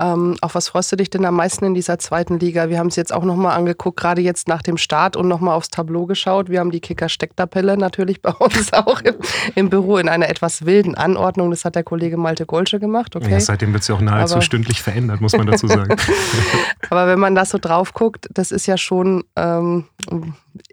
Ähm, 0.00 0.36
auf 0.42 0.54
was 0.54 0.68
freust 0.68 0.92
du 0.92 0.96
dich 0.96 1.10
denn 1.10 1.24
am 1.24 1.34
meisten 1.34 1.64
in 1.64 1.74
dieser 1.74 1.98
zweiten 1.98 2.38
Liga? 2.38 2.68
Wir 2.68 2.78
haben 2.78 2.86
es 2.86 2.94
jetzt 2.94 3.12
auch 3.12 3.24
nochmal 3.24 3.56
angeguckt, 3.56 3.98
gerade 3.98 4.22
jetzt 4.22 4.46
nach 4.46 4.62
dem 4.62 4.76
Start 4.76 5.16
und 5.16 5.26
nochmal 5.26 5.56
aufs 5.56 5.70
Tableau 5.70 6.06
geschaut. 6.06 6.48
Wir 6.48 6.60
haben 6.60 6.70
die 6.70 6.78
Kicker-Stecktabelle 6.78 7.76
natürlich 7.76 8.22
bei 8.22 8.30
uns 8.30 8.72
auch 8.72 9.00
im, 9.00 9.16
im, 9.56 9.70
Büro 9.70 9.96
in 9.98 10.08
einer 10.08 10.28
etwas 10.28 10.64
wilden 10.64 10.94
Anordnung. 10.94 11.50
Das 11.50 11.64
hat 11.64 11.74
der 11.74 11.82
Kollege 11.82 12.16
Malte 12.16 12.46
Golsche 12.46 12.78
gemacht. 12.78 13.16
Okay. 13.16 13.30
Ja, 13.30 13.40
seitdem 13.40 13.72
wird 13.72 13.82
es 13.82 13.88
ja 13.88 13.96
auch 13.96 14.00
nahezu 14.00 14.34
Aber 14.34 14.42
stündlich 14.42 14.82
verändert, 14.82 15.20
muss 15.20 15.32
man 15.32 15.48
dazu 15.48 15.66
sagen. 15.66 15.96
Aber 16.90 17.08
wenn 17.08 17.18
man 17.18 17.34
da 17.34 17.44
so 17.44 17.58
drauf 17.58 17.92
guckt, 17.92 18.28
das 18.32 18.52
ist 18.52 18.66
ja 18.66 18.78
schon 18.78 19.24
ähm, 19.34 19.86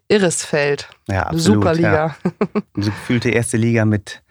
irres 0.08 0.46
Feld. 0.46 0.90
Ja, 1.08 1.24
absolut. 1.24 1.64
Superliga. 1.64 2.16
Ja. 2.24 2.32
So 2.76 2.92
gefühlte 2.92 3.30
erste 3.30 3.58
Liga 3.58 3.86
mit, 3.86 4.22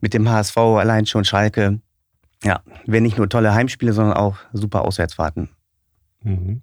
mit 0.00 0.14
dem 0.14 0.28
HSV, 0.28 0.56
allein 0.56 1.06
schon 1.06 1.24
Schalke 1.24 1.80
ja, 2.44 2.62
wären 2.86 3.02
nicht 3.02 3.18
nur 3.18 3.28
tolle 3.28 3.54
Heimspiele, 3.54 3.92
sondern 3.92 4.16
auch 4.16 4.36
super 4.52 4.84
Auswärtsfahrten. 4.84 5.48
Mhm. 6.22 6.62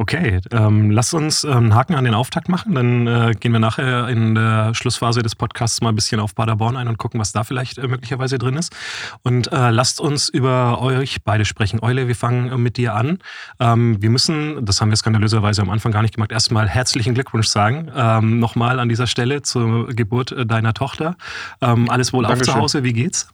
Okay, 0.00 0.40
ähm, 0.50 0.90
lass 0.90 1.12
uns 1.12 1.44
ähm, 1.44 1.50
einen 1.50 1.74
Haken 1.74 1.94
an 1.94 2.04
den 2.06 2.14
Auftakt 2.14 2.48
machen. 2.48 2.74
Dann 2.74 3.06
äh, 3.06 3.34
gehen 3.38 3.52
wir 3.52 3.58
nachher 3.58 4.08
in 4.08 4.34
der 4.34 4.74
Schlussphase 4.74 5.20
des 5.20 5.34
Podcasts 5.34 5.82
mal 5.82 5.90
ein 5.90 5.94
bisschen 5.94 6.20
auf 6.20 6.34
Paderborn 6.34 6.78
ein 6.78 6.88
und 6.88 6.96
gucken, 6.96 7.20
was 7.20 7.32
da 7.32 7.44
vielleicht 7.44 7.76
äh, 7.76 7.86
möglicherweise 7.86 8.38
drin 8.38 8.56
ist. 8.56 8.74
Und 9.24 9.52
äh, 9.52 9.68
lasst 9.68 10.00
uns 10.00 10.30
über 10.30 10.80
euch 10.80 11.22
beide 11.22 11.44
sprechen. 11.44 11.80
Eule, 11.82 12.08
wir 12.08 12.16
fangen 12.16 12.50
äh, 12.50 12.56
mit 12.56 12.78
dir 12.78 12.94
an. 12.94 13.18
Ähm, 13.58 14.00
wir 14.00 14.08
müssen, 14.08 14.64
das 14.64 14.80
haben 14.80 14.88
wir 14.88 14.96
skandalöserweise 14.96 15.60
am 15.60 15.68
Anfang 15.68 15.92
gar 15.92 16.00
nicht 16.00 16.14
gemacht, 16.14 16.32
erstmal 16.32 16.66
herzlichen 16.66 17.12
Glückwunsch 17.12 17.48
sagen. 17.48 17.92
Ähm, 17.94 18.38
Nochmal 18.38 18.80
an 18.80 18.88
dieser 18.88 19.06
Stelle 19.06 19.42
zur 19.42 19.88
Geburt 19.88 20.32
äh, 20.32 20.46
deiner 20.46 20.72
Tochter. 20.72 21.16
Ähm, 21.60 21.90
alles 21.90 22.14
wohl 22.14 22.22
Dankeschön. 22.22 22.48
auf 22.48 22.54
zu 22.54 22.60
Hause, 22.62 22.84
wie 22.84 22.94
geht's? 22.94 23.28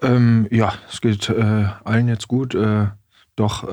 Ähm, 0.00 0.46
ja, 0.52 0.74
es 0.88 1.00
geht 1.00 1.28
äh, 1.28 1.66
allen 1.82 2.06
jetzt 2.06 2.28
gut. 2.28 2.56
Doch 3.34 3.64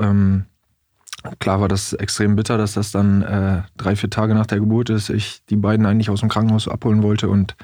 klar 1.39 1.61
war 1.61 1.67
das 1.67 1.93
extrem 1.93 2.35
bitter, 2.35 2.57
dass 2.57 2.73
das 2.73 2.91
dann 2.91 3.21
äh, 3.21 3.63
drei, 3.77 3.95
vier 3.95 4.09
Tage 4.09 4.33
nach 4.33 4.45
der 4.45 4.59
Geburt 4.59 4.89
ist. 4.89 5.09
Ich 5.09 5.43
die 5.49 5.55
beiden 5.55 5.85
eigentlich 5.85 6.09
aus 6.09 6.19
dem 6.19 6.29
Krankenhaus 6.29 6.67
abholen 6.67 7.03
wollte 7.03 7.29
und 7.29 7.55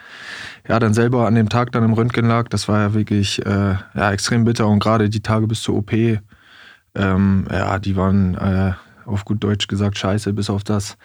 ja, 0.67 0.79
dann 0.79 0.93
selber 0.93 1.27
an 1.27 1.35
dem 1.35 1.49
Tag 1.49 1.71
dann 1.71 1.83
im 1.83 1.93
Röntgen 1.93 2.25
lag. 2.25 2.47
Das 2.49 2.67
war 2.67 2.79
ja 2.79 2.93
wirklich 2.93 3.45
äh, 3.45 3.75
ja, 3.93 4.11
extrem 4.11 4.43
bitter 4.45 4.67
und 4.67 4.79
gerade 4.79 5.09
die 5.09 5.21
Tage 5.21 5.47
bis 5.47 5.61
zur 5.61 5.75
OP, 5.75 5.93
ähm, 5.93 7.47
ja, 7.51 7.79
die 7.79 7.95
waren 7.95 8.35
äh, 8.35 8.73
auf 9.05 9.25
gut 9.25 9.43
Deutsch 9.43 9.67
gesagt 9.67 9.97
scheiße, 9.97 10.33
bis 10.33 10.49
auf 10.49 10.63
das 10.63 10.97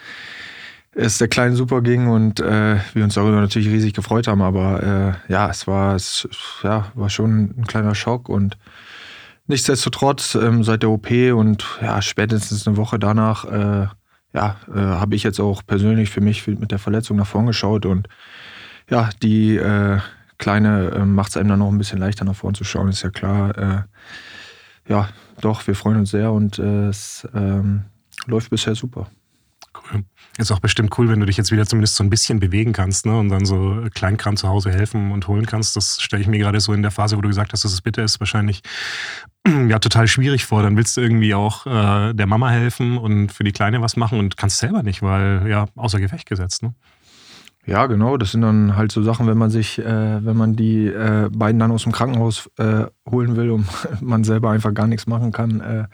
es 0.93 1.19
der 1.19 1.29
Kleine 1.29 1.55
super 1.55 1.81
ging 1.81 2.09
und 2.09 2.41
äh, 2.41 2.79
wir 2.93 3.05
uns 3.05 3.15
darüber 3.15 3.41
natürlich 3.41 3.69
riesig 3.69 3.95
gefreut 3.95 4.27
haben. 4.27 4.43
Aber 4.43 4.83
äh, 5.29 5.33
ja, 5.33 5.49
es 5.49 5.67
war, 5.67 5.95
es, 5.95 6.29
ja, 6.63 6.91
war 6.95 7.09
schon 7.09 7.55
ein 7.57 7.65
kleiner 7.67 7.95
Schock 7.95 8.29
und 8.29 8.59
nichtsdestotrotz 9.49 10.35
ähm, 10.35 10.63
seit 10.63 10.83
der 10.83 10.91
OP 10.91 11.11
und 11.11 11.65
ja, 11.83 12.01
spätestens 12.01 12.67
eine 12.67 12.77
Woche 12.77 12.99
danach 12.99 13.45
äh, 13.45 13.87
ja, 14.35 14.57
äh, 14.73 14.79
habe 14.79 15.15
ich 15.17 15.23
jetzt 15.23 15.41
auch 15.41 15.63
persönlich 15.67 16.11
für 16.11 16.21
mich 16.21 16.47
mit 16.47 16.71
der 16.71 16.79
Verletzung 16.79 17.17
nach 17.17 17.27
vorn 17.27 17.47
geschaut 17.47 17.87
und 17.87 18.09
ja, 18.91 19.11
die 19.23 19.57
äh, 19.57 19.99
Kleine 20.39 20.91
äh, 20.91 21.05
macht 21.05 21.31
es 21.31 21.37
einem 21.37 21.49
dann 21.49 21.59
noch 21.59 21.69
ein 21.69 21.79
bisschen 21.79 21.99
leichter 21.99 22.25
nach 22.25 22.37
vorn 22.37 22.55
zu 22.55 22.65
schauen, 22.65 22.89
ist 22.89 23.03
ja 23.03 23.11
klar. 23.11 23.59
Äh, 23.59 23.83
ja, 24.89 25.09
doch, 25.41 25.67
wir 25.67 25.75
freuen 25.75 25.99
uns 25.99 26.11
sehr 26.11 26.33
und 26.33 26.59
äh, 26.59 26.89
es 26.89 27.27
ähm, 27.35 27.85
läuft 28.27 28.51
bisher 28.51 28.75
super. 28.75 29.09
Cool. 29.75 30.05
Ist 30.39 30.51
auch 30.51 30.61
bestimmt 30.61 30.97
cool, 30.99 31.09
wenn 31.09 31.21
du 31.21 31.27
dich 31.27 31.37
jetzt 31.37 31.51
wieder 31.51 31.67
zumindest 31.67 31.97
so 31.97 32.05
ein 32.05 32.11
bisschen 32.11 32.41
bewegen 32.41 32.73
kannst 32.73 33.07
ne? 33.07 33.19
und 33.19 33.29
dann 33.29 33.45
so 33.45 33.85
Kleinkram 33.95 34.37
zu 34.37 34.49
Hause 34.49 34.71
helfen 34.71 35.13
und 35.13 35.27
holen 35.29 35.47
kannst. 35.47 35.77
Das 35.77 36.01
stelle 36.01 36.23
ich 36.23 36.29
mir 36.29 36.39
gerade 36.39 36.61
so 36.61 36.73
in 36.73 36.83
der 36.83 36.91
Phase, 36.91 37.17
wo 37.17 37.21
du 37.21 37.29
gesagt 37.29 37.53
hast, 37.53 37.65
dass 37.65 37.73
es 37.73 37.83
bitter 37.83 38.05
ist, 38.05 38.21
wahrscheinlich 38.21 38.63
ja 39.69 39.79
total 39.79 40.09
schwierig 40.09 40.45
vor. 40.45 40.63
Dann 40.63 40.77
willst 40.77 40.97
du 40.97 41.01
irgendwie 41.01 41.35
auch 41.35 41.67
äh, 41.67 42.15
der 42.15 42.27
Mama 42.27 42.51
helfen 42.51 42.99
und 42.99 43.33
für 43.33 43.45
die 43.45 43.53
Kleine 43.53 43.81
was 43.83 43.97
machen 43.97 44.19
und 44.19 44.37
kannst 44.37 44.59
selber 44.59 44.83
nicht, 44.83 45.03
weil 45.03 45.47
ja 45.49 45.67
außer 45.77 46.01
Gefecht 46.01 46.29
gesetzt. 46.29 46.63
Ne? 46.63 46.75
Ja, 47.69 47.87
genau. 47.87 48.17
Das 48.17 48.33
sind 48.33 48.41
dann 48.41 48.77
halt 48.77 48.93
so 48.93 49.03
Sachen, 49.03 49.27
wenn 49.27 49.37
man 49.37 49.51
sich, 49.51 49.79
äh, 49.79 50.25
wenn 50.25 50.37
man 50.37 50.57
die 50.57 50.87
äh, 50.87 51.29
beiden 51.31 51.59
dann 51.59 51.71
aus 51.71 51.83
dem 51.83 51.93
Krankenhaus 51.93 52.49
äh, 52.57 52.87
holen 53.11 53.37
will 53.37 53.51
und 53.51 53.67
man 54.01 54.25
selber 54.25 54.51
einfach 54.51 54.73
gar 54.73 54.87
nichts 54.87 55.07
machen 55.07 55.33
kann. 55.33 55.61
Äh, 55.61 55.85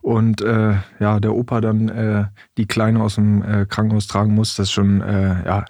und 0.00 0.40
äh, 0.42 0.74
ja, 1.00 1.18
der 1.20 1.34
Opa 1.34 1.60
dann 1.60 2.30
die 2.58 2.66
Kleine 2.66 3.00
aus 3.00 3.14
dem 3.14 3.68
Krankenhaus 3.68 4.08
tragen 4.08 4.34
muss, 4.34 4.56
das 4.56 4.66
ist 4.66 4.72
schon, 4.72 4.98
ja, 4.98 5.64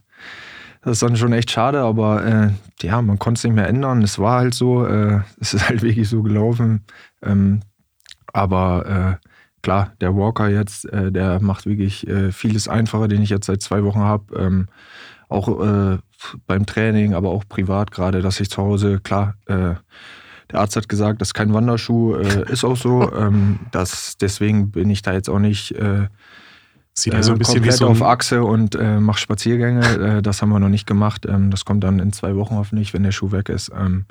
das 0.82 0.92
ist 0.94 1.02
dann 1.02 1.16
schon 1.16 1.32
echt 1.32 1.50
schade, 1.50 1.80
aber 1.80 2.50
ja, 2.82 3.00
man 3.02 3.18
konnte 3.18 3.38
es 3.38 3.44
nicht 3.44 3.54
mehr 3.54 3.68
ändern. 3.68 4.02
Es 4.02 4.18
war 4.18 4.40
halt 4.40 4.54
so, 4.54 4.84
es 4.84 5.54
ist 5.54 5.68
halt 5.68 5.82
wirklich 5.82 6.08
so 6.08 6.22
gelaufen. 6.22 6.84
Ähm, 7.22 7.60
aber 8.32 9.18
klar, 9.62 9.92
der 10.00 10.16
Walker 10.16 10.48
jetzt, 10.48 10.88
der 10.92 11.40
macht 11.40 11.66
wirklich 11.66 12.06
vieles 12.32 12.66
einfacher, 12.66 13.06
den 13.06 13.22
ich 13.22 13.30
jetzt 13.30 13.46
seit 13.46 13.62
zwei 13.62 13.84
Wochen 13.84 14.00
habe. 14.00 14.36
Ähm, 14.36 14.66
auch 15.32 15.60
äh, 15.60 15.98
beim 16.46 16.66
Training, 16.66 17.14
aber 17.14 17.30
auch 17.30 17.44
privat 17.48 17.90
gerade, 17.90 18.20
dass 18.20 18.38
ich 18.40 18.50
zu 18.50 18.62
Hause, 18.62 19.00
klar, 19.00 19.34
äh, 19.46 19.74
der 20.50 20.60
Arzt 20.60 20.76
hat 20.76 20.88
gesagt, 20.88 21.20
das 21.20 21.28
ist 21.28 21.34
kein 21.34 21.52
Wanderschuh, 21.54 22.14
äh, 22.16 22.50
ist 22.52 22.64
auch 22.64 22.76
so. 22.76 23.10
Ähm, 23.22 23.60
das, 23.70 24.16
deswegen 24.18 24.70
bin 24.70 24.90
ich 24.90 25.02
da 25.02 25.12
jetzt 25.12 25.28
auch 25.28 25.38
nicht 25.38 25.72
äh, 25.72 26.08
Sieht 26.94 27.14
also 27.14 27.32
ein 27.32 27.38
bisschen 27.38 27.54
komplett 27.54 27.74
wie 27.74 27.78
so 27.78 27.88
auf 27.88 28.02
Achse 28.02 28.44
und 28.44 28.74
äh, 28.74 29.00
mache 29.00 29.18
Spaziergänge. 29.18 30.18
Äh, 30.18 30.22
das 30.22 30.42
haben 30.42 30.50
wir 30.50 30.60
noch 30.60 30.68
nicht 30.68 30.86
gemacht. 30.86 31.26
Ähm, 31.26 31.50
das 31.50 31.64
kommt 31.64 31.82
dann 31.84 31.98
in 31.98 32.12
zwei 32.12 32.36
Wochen 32.36 32.56
hoffentlich, 32.56 32.92
wenn 32.92 33.02
der 33.02 33.12
Schuh 33.12 33.32
weg 33.32 33.48
ist. 33.48 33.70
Ähm, 33.74 34.04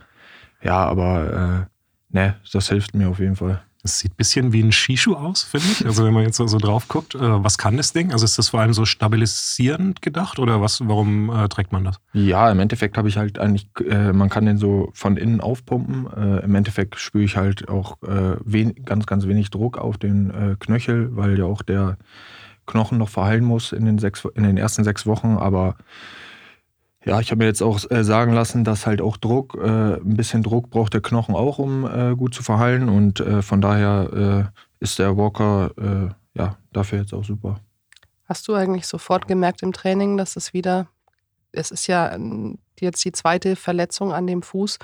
ja, 0.63 0.77
aber 0.85 1.67
äh, 2.11 2.15
ne, 2.17 2.35
das 2.51 2.69
hilft 2.69 2.95
mir 2.95 3.09
auf 3.09 3.19
jeden 3.19 3.35
Fall. 3.35 3.61
Das 3.83 3.97
sieht 3.97 4.11
ein 4.11 4.17
bisschen 4.17 4.53
wie 4.53 4.61
ein 4.61 4.71
Skischuh 4.71 5.15
aus, 5.15 5.41
finde 5.43 5.65
ich. 5.71 5.85
Also 5.85 6.05
wenn 6.05 6.13
man 6.13 6.23
jetzt 6.23 6.37
so 6.37 6.57
drauf 6.57 6.87
guckt, 6.87 7.15
äh, 7.15 7.43
was 7.43 7.57
kann 7.57 7.77
das 7.77 7.93
Ding? 7.93 8.11
Also 8.11 8.25
ist 8.25 8.37
das 8.37 8.49
vor 8.49 8.59
allem 8.61 8.73
so 8.73 8.85
stabilisierend 8.85 10.01
gedacht 10.01 10.37
oder 10.37 10.61
was? 10.61 10.81
Warum 10.87 11.29
äh, 11.29 11.47
trägt 11.49 11.71
man 11.71 11.83
das? 11.83 11.99
Ja, 12.13 12.51
im 12.51 12.59
Endeffekt 12.59 12.97
habe 12.97 13.09
ich 13.09 13.17
halt 13.17 13.39
eigentlich, 13.39 13.67
äh, 13.87 14.13
man 14.13 14.29
kann 14.29 14.45
den 14.45 14.57
so 14.57 14.89
von 14.93 15.17
innen 15.17 15.41
aufpumpen. 15.41 16.07
Äh, 16.15 16.43
Im 16.43 16.53
Endeffekt 16.55 16.99
spüre 16.99 17.23
ich 17.23 17.37
halt 17.37 17.69
auch 17.69 17.97
äh, 18.03 18.73
ganz, 18.85 19.05
ganz 19.07 19.25
wenig 19.25 19.49
Druck 19.49 19.77
auf 19.77 19.97
den 19.97 20.57
Knöchel, 20.59 21.15
weil 21.15 21.37
ja 21.37 21.45
auch 21.45 21.61
der 21.61 21.97
Knochen 22.71 22.97
noch 22.97 23.09
verheilen 23.09 23.43
muss 23.43 23.71
in 23.71 23.85
den, 23.85 23.99
sechs, 23.99 24.25
in 24.35 24.43
den 24.43 24.57
ersten 24.57 24.83
sechs 24.83 25.05
Wochen. 25.05 25.37
Aber 25.37 25.75
ja, 27.05 27.19
ich 27.19 27.31
habe 27.31 27.39
mir 27.39 27.45
jetzt 27.45 27.61
auch 27.61 27.79
äh, 27.89 28.03
sagen 28.03 28.33
lassen, 28.33 28.63
dass 28.63 28.85
halt 28.85 29.01
auch 29.01 29.17
Druck, 29.17 29.57
äh, 29.61 29.95
ein 29.95 30.15
bisschen 30.15 30.43
Druck 30.43 30.69
braucht 30.69 30.93
der 30.93 31.01
Knochen 31.01 31.35
auch, 31.35 31.59
um 31.59 31.85
äh, 31.85 32.15
gut 32.15 32.33
zu 32.33 32.43
verheilen. 32.43 32.89
Und 32.89 33.19
äh, 33.19 33.41
von 33.41 33.61
daher 33.61 34.51
äh, 34.53 34.83
ist 34.83 34.99
der 34.99 35.17
Walker 35.17 35.71
äh, 35.77 36.39
ja 36.39 36.57
dafür 36.71 36.99
jetzt 36.99 37.13
auch 37.13 37.25
super. 37.25 37.59
Hast 38.25 38.47
du 38.47 38.53
eigentlich 38.53 38.87
sofort 38.87 39.27
gemerkt 39.27 39.61
im 39.61 39.73
Training, 39.73 40.15
dass 40.15 40.35
es 40.35 40.53
wieder, 40.53 40.87
es 41.51 41.71
ist 41.71 41.87
ja 41.87 42.13
ähm, 42.13 42.57
jetzt 42.79 43.03
die 43.05 43.11
zweite 43.11 43.55
Verletzung 43.55 44.11
an 44.11 44.25
dem 44.27 44.41
Fuß, 44.41 44.79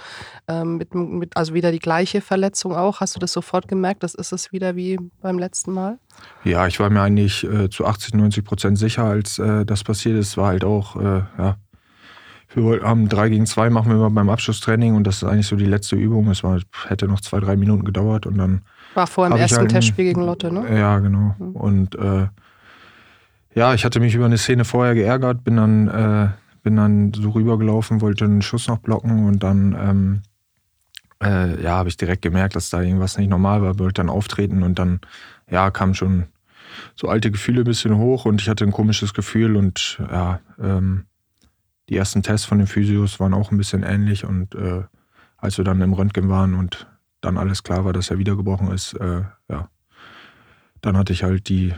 ähm, 0.48 0.78
mit, 0.78 0.94
mit, 0.94 1.36
also 1.36 1.54
wieder 1.54 1.72
die 1.72 1.80
gleiche 1.80 2.22
Verletzung 2.22 2.76
auch. 2.76 3.02
Hast 3.02 3.16
du 3.16 3.20
das 3.20 3.34
sofort 3.34 3.68
gemerkt? 3.68 4.04
Das 4.04 4.14
ist 4.14 4.32
es 4.32 4.52
wieder 4.52 4.76
wie 4.76 5.00
beim 5.22 5.40
letzten 5.40 5.72
Mal? 5.72 5.98
Ja, 6.44 6.68
ich 6.68 6.80
war 6.80 6.90
mir 6.90 7.02
eigentlich 7.02 7.48
zu 7.70 7.86
80, 7.86 8.14
90 8.14 8.44
Prozent 8.44 8.78
sicher, 8.78 9.04
als 9.04 9.36
das 9.36 9.84
passiert 9.84 10.18
ist. 10.18 10.38
War 10.38 10.48
halt 10.48 10.64
auch, 10.64 10.96
ja, 10.96 11.58
wir 12.54 12.82
haben 12.82 13.10
3 13.10 13.30
gegen 13.30 13.46
2 13.46 13.70
machen 13.70 13.90
wir 13.90 13.96
immer 13.96 14.10
beim 14.10 14.30
Abschlusstraining 14.30 14.96
und 14.96 15.06
das 15.06 15.18
ist 15.18 15.24
eigentlich 15.26 15.48
so 15.48 15.56
die 15.56 15.66
letzte 15.66 15.96
Übung. 15.96 16.30
Es 16.30 16.44
war, 16.44 16.60
hätte 16.88 17.08
noch 17.08 17.20
zwei, 17.20 17.40
drei 17.40 17.56
Minuten 17.56 17.84
gedauert 17.84 18.26
und 18.26 18.38
dann. 18.38 18.62
War 18.94 19.08
vor 19.08 19.28
dem 19.28 19.38
ersten 19.38 19.60
halt 19.60 19.72
Testspiel 19.72 20.06
gegen 20.06 20.24
Lotte, 20.24 20.52
ne? 20.52 20.66
Ja, 20.78 21.00
genau. 21.00 21.36
Mhm. 21.38 21.52
Und 21.52 21.96
äh, 21.96 22.28
ja, 23.54 23.74
ich 23.74 23.84
hatte 23.86 24.00
mich 24.00 24.16
über 24.16 24.26
eine 24.26 24.38
Szene 24.38 24.66
vorher 24.66 24.96
geärgert, 24.96 25.44
bin 25.44 25.58
dann, 25.58 25.88
äh, 25.88 26.30
bin 26.68 26.76
dann 26.76 27.14
so 27.14 27.30
rübergelaufen, 27.30 28.02
wollte 28.02 28.26
einen 28.26 28.42
Schuss 28.42 28.68
noch 28.68 28.80
blocken 28.80 29.26
und 29.26 29.42
dann 29.42 29.74
ähm, 29.80 30.22
äh, 31.24 31.64
ja, 31.64 31.78
habe 31.78 31.88
ich 31.88 31.96
direkt 31.96 32.22
gemerkt, 32.22 32.58
dass 32.58 32.70
da 32.70 32.82
irgendwas 32.82 33.18
nicht 33.18 33.30
normal 33.30 33.62
war, 33.62 33.80
wollte 33.80 34.02
dann 34.02 34.10
auftreten 34.10 34.64
und 34.64 34.78
dann 34.78 35.00
ja, 35.50 35.72
kamen 35.72 35.96
schon 35.96 36.26
so 36.98 37.08
alte 37.08 37.32
Gefühle 37.32 37.62
ein 37.62 37.64
bisschen 37.64 37.96
hoch 37.96 38.26
und 38.26 38.42
ich 38.42 38.50
hatte 38.50 38.66
ein 38.66 38.74
komisches 38.74 39.14
Gefühl 39.14 39.56
und 39.56 39.98
ja, 40.12 40.42
ähm, 40.60 41.06
die 41.88 41.96
ersten 41.96 42.22
Tests 42.22 42.46
von 42.46 42.58
den 42.58 42.68
Physios 42.68 43.18
waren 43.22 43.34
auch 43.34 43.52
ein 43.52 43.58
bisschen 43.58 43.84
ähnlich 43.84 44.26
und 44.26 44.54
äh, 44.54 44.84
als 45.38 45.58
wir 45.58 45.64
dann 45.64 45.80
im 45.80 45.94
Röntgen 45.94 46.28
waren 46.28 46.54
und 46.54 46.86
dann 47.22 47.38
alles 47.38 47.64
klar 47.64 47.86
war, 47.86 47.94
dass 47.94 48.12
er 48.12 48.18
wiedergebrochen 48.18 48.72
ist, 48.72 48.92
äh, 48.96 49.22
ja, 49.50 49.70
dann 50.82 50.98
hatte 50.98 51.14
ich 51.14 51.24
halt 51.24 51.48
die, 51.48 51.74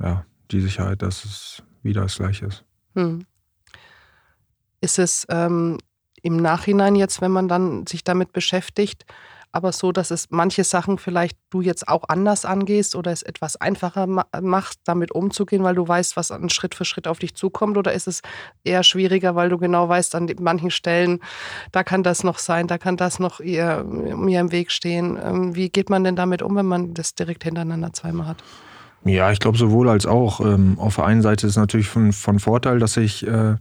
ja, 0.00 0.24
die 0.50 0.60
Sicherheit, 0.60 1.00
dass 1.00 1.24
es 1.24 1.62
wieder 1.84 2.02
das 2.02 2.16
gleiche 2.16 2.46
ist. 2.46 2.64
Hm. 2.96 3.24
Ist 4.82 4.98
es 4.98 5.26
ähm, 5.30 5.78
im 6.22 6.36
Nachhinein 6.36 6.94
jetzt, 6.94 7.22
wenn 7.22 7.32
man 7.32 7.48
dann 7.48 7.86
sich 7.86 8.04
damit 8.04 8.32
beschäftigt, 8.32 9.06
aber 9.54 9.72
so, 9.72 9.92
dass 9.92 10.10
es 10.10 10.28
manche 10.30 10.64
Sachen 10.64 10.96
vielleicht 10.96 11.36
du 11.50 11.60
jetzt 11.60 11.86
auch 11.86 12.04
anders 12.08 12.46
angehst 12.46 12.96
oder 12.96 13.12
es 13.12 13.22
etwas 13.22 13.56
einfacher 13.56 14.06
machst, 14.40 14.80
damit 14.84 15.12
umzugehen, 15.12 15.62
weil 15.62 15.74
du 15.74 15.86
weißt, 15.86 16.16
was 16.16 16.30
an 16.30 16.48
Schritt 16.48 16.74
für 16.74 16.86
Schritt 16.86 17.06
auf 17.06 17.18
dich 17.18 17.34
zukommt? 17.34 17.76
Oder 17.76 17.92
ist 17.92 18.08
es 18.08 18.22
eher 18.64 18.82
schwieriger, 18.82 19.34
weil 19.34 19.50
du 19.50 19.58
genau 19.58 19.90
weißt, 19.90 20.14
an 20.14 20.30
manchen 20.40 20.70
Stellen, 20.70 21.20
da 21.70 21.84
kann 21.84 22.02
das 22.02 22.24
noch 22.24 22.38
sein, 22.38 22.66
da 22.66 22.78
kann 22.78 22.96
das 22.96 23.18
noch 23.18 23.40
eher, 23.40 23.84
mir 23.84 24.40
im 24.40 24.52
Weg 24.52 24.72
stehen? 24.72 25.18
Ähm, 25.22 25.54
wie 25.54 25.68
geht 25.68 25.90
man 25.90 26.02
denn 26.02 26.16
damit 26.16 26.40
um, 26.40 26.56
wenn 26.56 26.66
man 26.66 26.94
das 26.94 27.14
direkt 27.14 27.44
hintereinander 27.44 27.92
zweimal 27.92 28.28
hat? 28.28 28.42
Ja, 29.04 29.32
ich 29.32 29.38
glaube 29.38 29.58
sowohl 29.58 29.90
als 29.90 30.06
auch. 30.06 30.40
Ähm, 30.40 30.78
auf 30.78 30.96
der 30.96 31.04
einen 31.04 31.20
Seite 31.20 31.46
ist 31.46 31.52
es 31.52 31.58
natürlich 31.58 31.88
von, 31.88 32.14
von 32.14 32.38
Vorteil, 32.38 32.78
dass 32.78 32.96
ich 32.96 33.26
äh, 33.26 33.56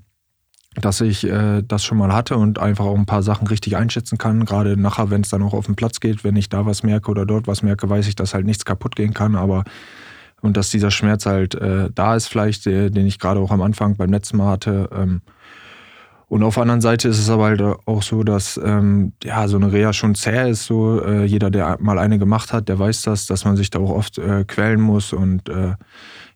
dass 0.76 1.02
ich 1.02 1.26
äh, 1.26 1.62
das 1.64 1.84
schon 1.84 1.98
mal 1.98 2.14
hatte 2.14 2.38
und 2.38 2.60
einfach 2.60 2.86
auch 2.86 2.98
ein 2.98 3.06
paar 3.06 3.24
Sachen 3.24 3.48
richtig 3.48 3.76
einschätzen 3.76 4.18
kann. 4.18 4.46
Gerade 4.46 4.78
nachher, 4.78 5.10
wenn 5.10 5.22
es 5.22 5.30
dann 5.30 5.44
auch 5.44 5.54
auf 5.54 5.66
den 5.66 5.76
Platz 5.76 6.00
geht, 6.00 6.24
wenn 6.24 6.38
ich 6.38 6.48
da 6.48 6.66
was 6.66 6.84
merke 6.84 7.12
oder 7.12 7.26
dort 7.26 7.48
was 7.48 7.62
merke, 7.62 7.90
weiß 7.90 8.08
ich, 8.08 8.16
dass 8.16 8.34
halt 8.34 8.46
nichts 8.46 8.64
kaputt 8.64 8.96
gehen 8.96 9.14
kann. 9.14 9.36
Aber 9.36 9.66
und 10.42 10.58
dass 10.58 10.70
dieser 10.70 10.90
Schmerz 10.90 11.26
halt 11.26 11.56
äh, 11.56 11.90
da 11.94 12.16
ist, 12.16 12.28
vielleicht, 12.28 12.66
äh, 12.68 12.90
den 12.90 13.06
ich 13.06 13.20
gerade 13.20 13.40
auch 13.40 13.52
am 13.52 13.62
Anfang 13.62 13.96
beim 13.96 14.12
letzten 14.12 14.38
Mal 14.38 14.50
hatte. 14.50 14.90
Ähm, 14.94 15.22
und 16.32 16.44
auf 16.44 16.54
der 16.54 16.62
anderen 16.62 16.80
Seite 16.80 17.10
ist 17.10 17.20
es 17.20 17.30
aber 17.30 17.44
halt 17.44 17.62
auch 17.62 18.02
so, 18.02 18.24
dass 18.24 18.58
ähm, 18.64 19.12
ja 19.22 19.50
so 19.50 19.58
eine 19.58 19.74
Reha 19.74 19.92
schon 19.92 20.16
zäh 20.16 20.50
ist. 20.50 20.64
So 20.64 21.04
äh, 21.04 21.26
jeder, 21.26 21.52
der 21.52 21.76
mal 21.82 22.00
eine 22.00 22.20
gemacht 22.20 22.54
hat, 22.54 22.70
der 22.70 22.80
weiß 22.80 23.02
das, 23.02 23.26
dass 23.26 23.44
man 23.44 23.58
sich 23.58 23.70
da 23.70 23.80
auch 23.80 23.90
oft 23.90 24.18
äh, 24.18 24.46
quälen 24.46 24.80
muss 24.80 25.12
und 25.12 25.50
äh, 25.50 25.74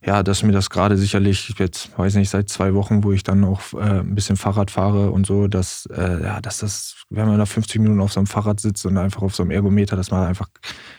ja, 0.06 0.22
dass 0.22 0.44
mir 0.44 0.52
das 0.52 0.70
gerade 0.70 0.98
sicherlich 0.98 1.56
jetzt, 1.58 1.98
weiß 1.98 2.16
nicht, 2.16 2.30
seit 2.30 2.50
zwei 2.50 2.74
Wochen, 2.74 3.06
wo 3.06 3.14
ich 3.14 3.24
dann 3.24 3.46
auch 3.46 3.74
äh, 3.74 4.02
ein 4.02 4.16
bisschen 4.16 4.36
Fahrrad 4.36 4.70
fahre 4.70 5.12
und 5.12 5.26
so, 5.26 5.48
dass, 5.48 5.86
äh, 5.86 6.24
ja, 6.24 6.42
dass 6.42 6.58
das, 6.58 7.06
wenn 7.10 7.28
man 7.28 7.38
da 7.38 7.46
50 7.46 7.80
Minuten 7.80 8.02
auf 8.02 8.12
so 8.12 8.20
einem 8.20 8.28
Fahrrad 8.28 8.60
sitzt 8.60 8.86
und 8.86 8.98
einfach 8.98 9.22
auf 9.22 9.34
so 9.34 9.44
einem 9.44 9.52
Ergometer, 9.52 9.96
das 9.96 10.12
macht 10.12 10.28
einfach 10.28 10.50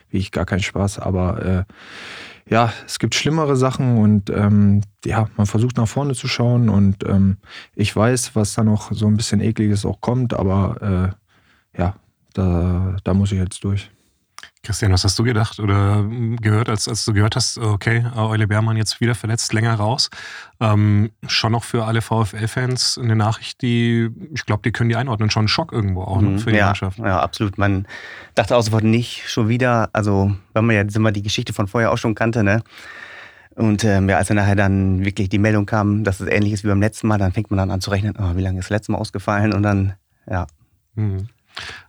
wie 0.08 0.16
ich 0.16 0.32
gar 0.32 0.46
keinen 0.46 0.62
Spaß. 0.62 1.00
Aber 1.00 1.44
äh, 1.44 1.64
ja, 2.48 2.72
es 2.86 2.98
gibt 2.98 3.14
schlimmere 3.14 3.56
Sachen 3.56 3.98
und 3.98 4.30
ähm, 4.30 4.82
ja, 5.04 5.28
man 5.36 5.46
versucht 5.46 5.76
nach 5.76 5.88
vorne 5.88 6.14
zu 6.14 6.28
schauen 6.28 6.68
und 6.68 7.04
ähm, 7.06 7.38
ich 7.74 7.94
weiß, 7.94 8.36
was 8.36 8.54
da 8.54 8.62
noch 8.62 8.92
so 8.92 9.06
ein 9.06 9.16
bisschen 9.16 9.40
ekliges 9.40 9.84
auch 9.84 10.00
kommt, 10.00 10.34
aber 10.34 11.14
äh, 11.74 11.80
ja, 11.80 11.96
da, 12.34 12.96
da 13.02 13.14
muss 13.14 13.32
ich 13.32 13.38
jetzt 13.38 13.64
durch. 13.64 13.90
Christian, 14.66 14.90
was 14.90 15.04
hast 15.04 15.16
du 15.18 15.22
gedacht 15.22 15.60
oder 15.60 15.98
hm, 15.98 16.36
gehört, 16.38 16.68
als, 16.68 16.88
als 16.88 17.04
du 17.04 17.12
gehört 17.12 17.36
hast, 17.36 17.56
okay, 17.58 18.04
Eule 18.16 18.48
Beermann 18.48 18.76
jetzt 18.76 19.00
wieder 19.00 19.14
verletzt, 19.14 19.52
länger 19.52 19.74
raus? 19.74 20.10
Ähm, 20.60 21.12
schon 21.28 21.52
noch 21.52 21.62
für 21.62 21.84
alle 21.84 22.02
VfL-Fans 22.02 22.98
eine 22.98 23.14
Nachricht, 23.14 23.62
die, 23.62 24.10
ich 24.34 24.44
glaube, 24.44 24.62
die 24.64 24.72
können 24.72 24.88
die 24.88 24.96
einordnen, 24.96 25.30
schon 25.30 25.44
ein 25.44 25.48
Schock 25.48 25.72
irgendwo 25.72 26.02
auch 26.02 26.20
mhm, 26.20 26.40
für 26.40 26.50
die 26.50 26.58
ja, 26.58 26.66
Mannschaft. 26.66 26.98
Ja, 26.98 27.20
absolut. 27.20 27.58
Man 27.58 27.86
dachte 28.34 28.56
auch 28.56 28.62
sofort 28.62 28.82
nicht 28.82 29.28
schon 29.28 29.48
wieder, 29.48 29.88
also 29.92 30.34
wenn 30.52 30.64
man 30.64 30.74
ja 30.74 30.82
wenn 30.86 31.02
man 31.02 31.14
die 31.14 31.22
Geschichte 31.22 31.52
von 31.52 31.68
vorher 31.68 31.92
auch 31.92 31.98
schon 31.98 32.16
kannte, 32.16 32.42
ne? 32.42 32.62
Und 33.54 33.84
ähm, 33.84 34.08
ja, 34.08 34.18
als 34.18 34.28
dann 34.28 34.36
nachher 34.36 34.56
dann 34.56 35.04
wirklich 35.04 35.28
die 35.28 35.38
Meldung 35.38 35.64
kam, 35.64 36.04
dass 36.04 36.20
es 36.20 36.28
ähnlich 36.28 36.52
ist 36.52 36.64
wie 36.64 36.68
beim 36.68 36.80
letzten 36.80 37.06
Mal, 37.06 37.18
dann 37.18 37.32
fängt 37.32 37.50
man 37.50 37.56
dann 37.56 37.70
an 37.70 37.80
zu 37.80 37.90
rechnen, 37.90 38.14
oh, 38.18 38.36
wie 38.36 38.42
lange 38.42 38.58
ist 38.58 38.66
das 38.66 38.70
letzte 38.70 38.92
Mal 38.92 38.98
ausgefallen 38.98 39.54
und 39.54 39.62
dann, 39.62 39.94
ja. 40.28 40.46
Mhm. 40.94 41.28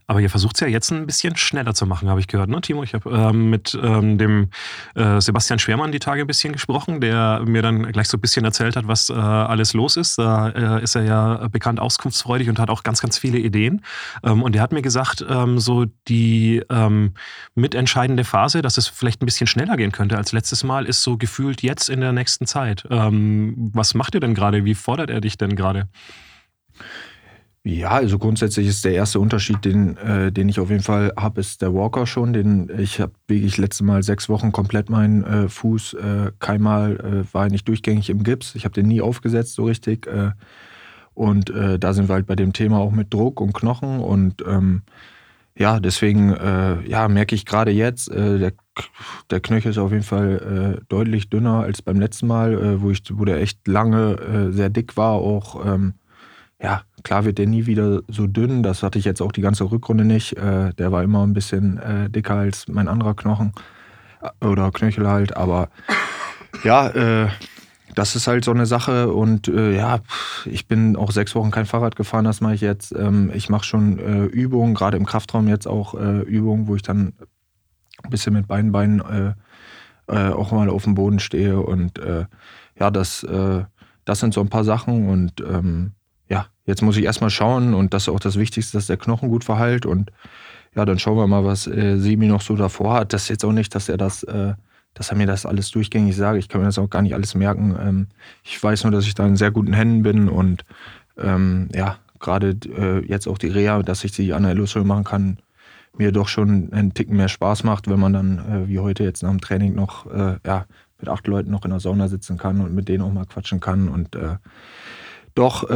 Aber 0.06 0.20
ihr 0.20 0.30
versucht 0.30 0.56
es 0.56 0.60
ja 0.60 0.68
jetzt 0.68 0.90
ein 0.90 1.06
bisschen 1.06 1.36
schneller 1.36 1.74
zu 1.74 1.84
machen, 1.84 2.08
habe 2.08 2.18
ich 2.18 2.28
gehört, 2.28 2.48
ne, 2.48 2.62
Timo? 2.62 2.82
Ich 2.82 2.94
habe 2.94 3.10
ähm, 3.10 3.50
mit 3.50 3.78
ähm, 3.80 4.16
dem 4.16 4.48
äh, 4.94 5.20
Sebastian 5.20 5.58
Schwermann 5.58 5.92
die 5.92 5.98
Tage 5.98 6.22
ein 6.22 6.26
bisschen 6.26 6.54
gesprochen, 6.54 7.02
der 7.02 7.42
mir 7.44 7.60
dann 7.60 7.82
gleich 7.92 8.08
so 8.08 8.16
ein 8.16 8.20
bisschen 8.22 8.46
erzählt 8.46 8.74
hat, 8.74 8.88
was 8.88 9.10
äh, 9.10 9.12
alles 9.12 9.74
los 9.74 9.98
ist. 9.98 10.18
Da 10.18 10.48
äh, 10.48 10.82
ist 10.82 10.94
er 10.94 11.04
ja 11.04 11.48
bekannt 11.48 11.78
auskunftsfreudig 11.78 12.48
und 12.48 12.58
hat 12.58 12.70
auch 12.70 12.84
ganz, 12.84 13.02
ganz 13.02 13.18
viele 13.18 13.38
Ideen. 13.38 13.84
Ähm, 14.24 14.42
und 14.42 14.56
er 14.56 14.62
hat 14.62 14.72
mir 14.72 14.80
gesagt, 14.80 15.24
ähm, 15.28 15.58
so 15.58 15.84
die 16.08 16.62
ähm, 16.70 17.12
mitentscheidende 17.54 18.24
Phase, 18.24 18.62
dass 18.62 18.78
es 18.78 18.88
vielleicht 18.88 19.22
ein 19.22 19.26
bisschen 19.26 19.46
schneller 19.46 19.76
gehen 19.76 19.92
könnte 19.92 20.16
als 20.16 20.32
letztes 20.32 20.64
Mal, 20.64 20.86
ist 20.86 21.02
so 21.02 21.18
gefühlt 21.18 21.62
jetzt 21.62 21.90
in 21.90 22.00
der 22.00 22.12
nächsten 22.12 22.46
Zeit. 22.46 22.84
Ähm, 22.90 23.70
was 23.74 23.92
macht 23.92 24.14
ihr 24.14 24.20
denn 24.20 24.34
gerade? 24.34 24.64
Wie 24.64 24.74
fordert 24.74 25.10
er 25.10 25.20
dich 25.20 25.36
denn 25.36 25.54
gerade? 25.54 25.88
Ja, 27.70 27.90
also 27.90 28.18
grundsätzlich 28.18 28.66
ist 28.66 28.82
der 28.86 28.94
erste 28.94 29.20
Unterschied, 29.20 29.62
den, 29.62 29.98
äh, 29.98 30.32
den 30.32 30.48
ich 30.48 30.58
auf 30.58 30.70
jeden 30.70 30.82
Fall 30.82 31.12
habe, 31.18 31.38
ist 31.38 31.60
der 31.60 31.74
Walker 31.74 32.06
schon. 32.06 32.32
Den 32.32 32.70
ich 32.78 32.98
habe 32.98 33.12
wirklich 33.26 33.58
letzte 33.58 33.84
Mal 33.84 34.02
sechs 34.02 34.30
Wochen 34.30 34.52
komplett 34.52 34.88
meinen 34.88 35.22
äh, 35.24 35.48
Fuß. 35.50 35.92
Äh, 35.92 36.32
keinmal 36.38 36.96
äh, 36.96 37.34
war 37.34 37.50
nicht 37.50 37.68
durchgängig 37.68 38.08
im 38.08 38.22
Gips. 38.22 38.54
Ich 38.54 38.64
habe 38.64 38.72
den 38.72 38.86
nie 38.86 39.02
aufgesetzt 39.02 39.52
so 39.52 39.64
richtig. 39.66 40.06
Äh, 40.06 40.30
und 41.12 41.50
äh, 41.50 41.78
da 41.78 41.92
sind 41.92 42.08
wir 42.08 42.14
halt 42.14 42.26
bei 42.26 42.36
dem 42.36 42.54
Thema 42.54 42.78
auch 42.78 42.90
mit 42.90 43.12
Druck 43.12 43.38
und 43.38 43.52
Knochen. 43.52 44.00
Und 44.00 44.42
ähm, 44.48 44.80
ja, 45.54 45.78
deswegen 45.78 46.36
ja, 46.86 47.08
merke 47.08 47.34
ich 47.34 47.44
gerade 47.44 47.72
jetzt, 47.72 48.08
der, 48.08 48.52
der 49.28 49.40
Knöchel 49.40 49.72
ist 49.72 49.78
auf 49.78 49.90
jeden 49.90 50.04
Fall 50.04 50.80
deutlich 50.88 51.30
dünner 51.30 51.62
als 51.64 51.82
beim 51.82 51.98
letzten 51.98 52.28
Mal, 52.28 52.80
wo, 52.80 52.92
ich, 52.92 53.02
wo 53.12 53.24
der 53.24 53.40
echt 53.40 53.66
lange 53.66 54.52
sehr 54.52 54.70
dick 54.70 54.96
war. 54.96 55.14
Auch 55.14 55.66
ähm, 55.66 55.94
ja, 56.60 56.82
klar 57.04 57.24
wird 57.24 57.38
der 57.38 57.46
nie 57.46 57.66
wieder 57.66 58.02
so 58.08 58.26
dünn. 58.26 58.62
Das 58.62 58.82
hatte 58.82 58.98
ich 58.98 59.04
jetzt 59.04 59.22
auch 59.22 59.32
die 59.32 59.42
ganze 59.42 59.70
Rückrunde 59.70 60.04
nicht. 60.04 60.36
Äh, 60.36 60.72
der 60.74 60.90
war 60.90 61.04
immer 61.04 61.24
ein 61.24 61.32
bisschen 61.32 61.78
äh, 61.78 62.10
dicker 62.10 62.34
als 62.34 62.66
mein 62.66 62.88
anderer 62.88 63.14
Knochen 63.14 63.52
äh, 64.20 64.44
oder 64.44 64.72
Knöchel 64.72 65.08
halt. 65.08 65.36
Aber 65.36 65.68
ja, 66.64 66.88
äh, 66.88 67.28
das 67.94 68.16
ist 68.16 68.26
halt 68.26 68.44
so 68.44 68.50
eine 68.50 68.66
Sache. 68.66 69.12
Und 69.12 69.46
äh, 69.46 69.76
ja, 69.76 70.00
ich 70.46 70.66
bin 70.66 70.96
auch 70.96 71.12
sechs 71.12 71.36
Wochen 71.36 71.52
kein 71.52 71.66
Fahrrad 71.66 71.94
gefahren. 71.94 72.24
Das 72.24 72.40
mache 72.40 72.54
ich 72.54 72.60
jetzt. 72.60 72.92
Ähm, 72.92 73.30
ich 73.32 73.48
mache 73.48 73.64
schon 73.64 73.98
äh, 74.00 74.24
Übungen, 74.24 74.74
gerade 74.74 74.96
im 74.96 75.06
Kraftraum 75.06 75.46
jetzt 75.46 75.68
auch 75.68 75.94
Übungen, 75.94 76.66
wo 76.66 76.74
ich 76.74 76.82
dann 76.82 77.12
ein 78.02 78.10
bisschen 78.10 78.32
mit 78.32 78.46
beiden 78.46 78.72
Beinen 78.72 79.34
auch 80.06 80.52
mal 80.52 80.70
auf 80.70 80.84
dem 80.84 80.94
Boden 80.94 81.18
stehe. 81.18 81.60
Und 81.60 82.00
ja, 82.78 82.90
das, 82.90 83.26
das 84.04 84.20
sind 84.20 84.32
so 84.32 84.40
ein 84.40 84.48
paar 84.48 84.64
Sachen. 84.64 85.08
Und 85.08 85.40
ähm, 85.40 85.92
jetzt 86.68 86.82
muss 86.82 86.98
ich 86.98 87.04
erstmal 87.04 87.30
schauen 87.30 87.72
und 87.72 87.94
das 87.94 88.02
ist 88.02 88.08
auch 88.10 88.20
das 88.20 88.38
Wichtigste, 88.38 88.76
dass 88.76 88.86
der 88.86 88.98
Knochen 88.98 89.30
gut 89.30 89.42
verheilt 89.42 89.86
und 89.86 90.12
ja, 90.76 90.84
dann 90.84 90.98
schauen 90.98 91.16
wir 91.16 91.26
mal, 91.26 91.44
was 91.44 91.66
äh, 91.66 91.96
Semi 91.96 92.26
noch 92.26 92.42
so 92.42 92.54
davor 92.54 92.92
hat. 92.94 93.12
Das 93.14 93.22
ist 93.22 93.28
jetzt 93.30 93.44
auch 93.44 93.52
nicht, 93.52 93.74
dass 93.74 93.88
er 93.88 93.96
das, 93.96 94.22
äh, 94.24 94.52
dass 94.92 95.10
er 95.10 95.16
mir 95.16 95.26
das 95.26 95.46
alles 95.46 95.70
durchgängig 95.70 96.14
sagt. 96.14 96.38
Ich 96.38 96.48
kann 96.48 96.60
mir 96.60 96.66
das 96.66 96.78
auch 96.78 96.90
gar 96.90 97.00
nicht 97.00 97.14
alles 97.14 97.34
merken. 97.34 97.74
Ähm, 97.80 98.06
ich 98.44 98.62
weiß 98.62 98.84
nur, 98.84 98.92
dass 98.92 99.06
ich 99.06 99.14
da 99.14 99.26
in 99.26 99.36
sehr 99.36 99.50
guten 99.50 99.72
Händen 99.72 100.02
bin 100.02 100.28
und 100.28 100.66
ähm, 101.16 101.68
ja, 101.74 101.96
gerade 102.20 102.50
äh, 102.66 103.04
jetzt 103.06 103.26
auch 103.26 103.38
die 103.38 103.48
Reha, 103.48 103.82
dass 103.82 104.04
ich 104.04 104.12
die 104.12 104.34
an 104.34 104.42
der 104.42 104.52
Illusion 104.52 104.86
machen 104.86 105.04
kann, 105.04 105.38
mir 105.96 106.12
doch 106.12 106.28
schon 106.28 106.70
einen 106.74 106.92
Ticken 106.92 107.16
mehr 107.16 107.28
Spaß 107.28 107.64
macht, 107.64 107.88
wenn 107.88 107.98
man 107.98 108.12
dann 108.12 108.38
äh, 108.38 108.68
wie 108.68 108.78
heute 108.78 109.04
jetzt 109.04 109.22
nach 109.22 109.30
dem 109.30 109.40
Training 109.40 109.74
noch 109.74 110.04
äh, 110.12 110.36
ja, 110.46 110.66
mit 110.98 111.08
acht 111.08 111.26
Leuten 111.26 111.50
noch 111.50 111.64
in 111.64 111.70
der 111.70 111.80
Sauna 111.80 112.08
sitzen 112.08 112.36
kann 112.36 112.60
und 112.60 112.74
mit 112.74 112.90
denen 112.90 113.02
auch 113.02 113.12
mal 113.12 113.24
quatschen 113.24 113.58
kann 113.58 113.88
und 113.88 114.14
äh, 114.16 114.36
doch, 115.34 115.70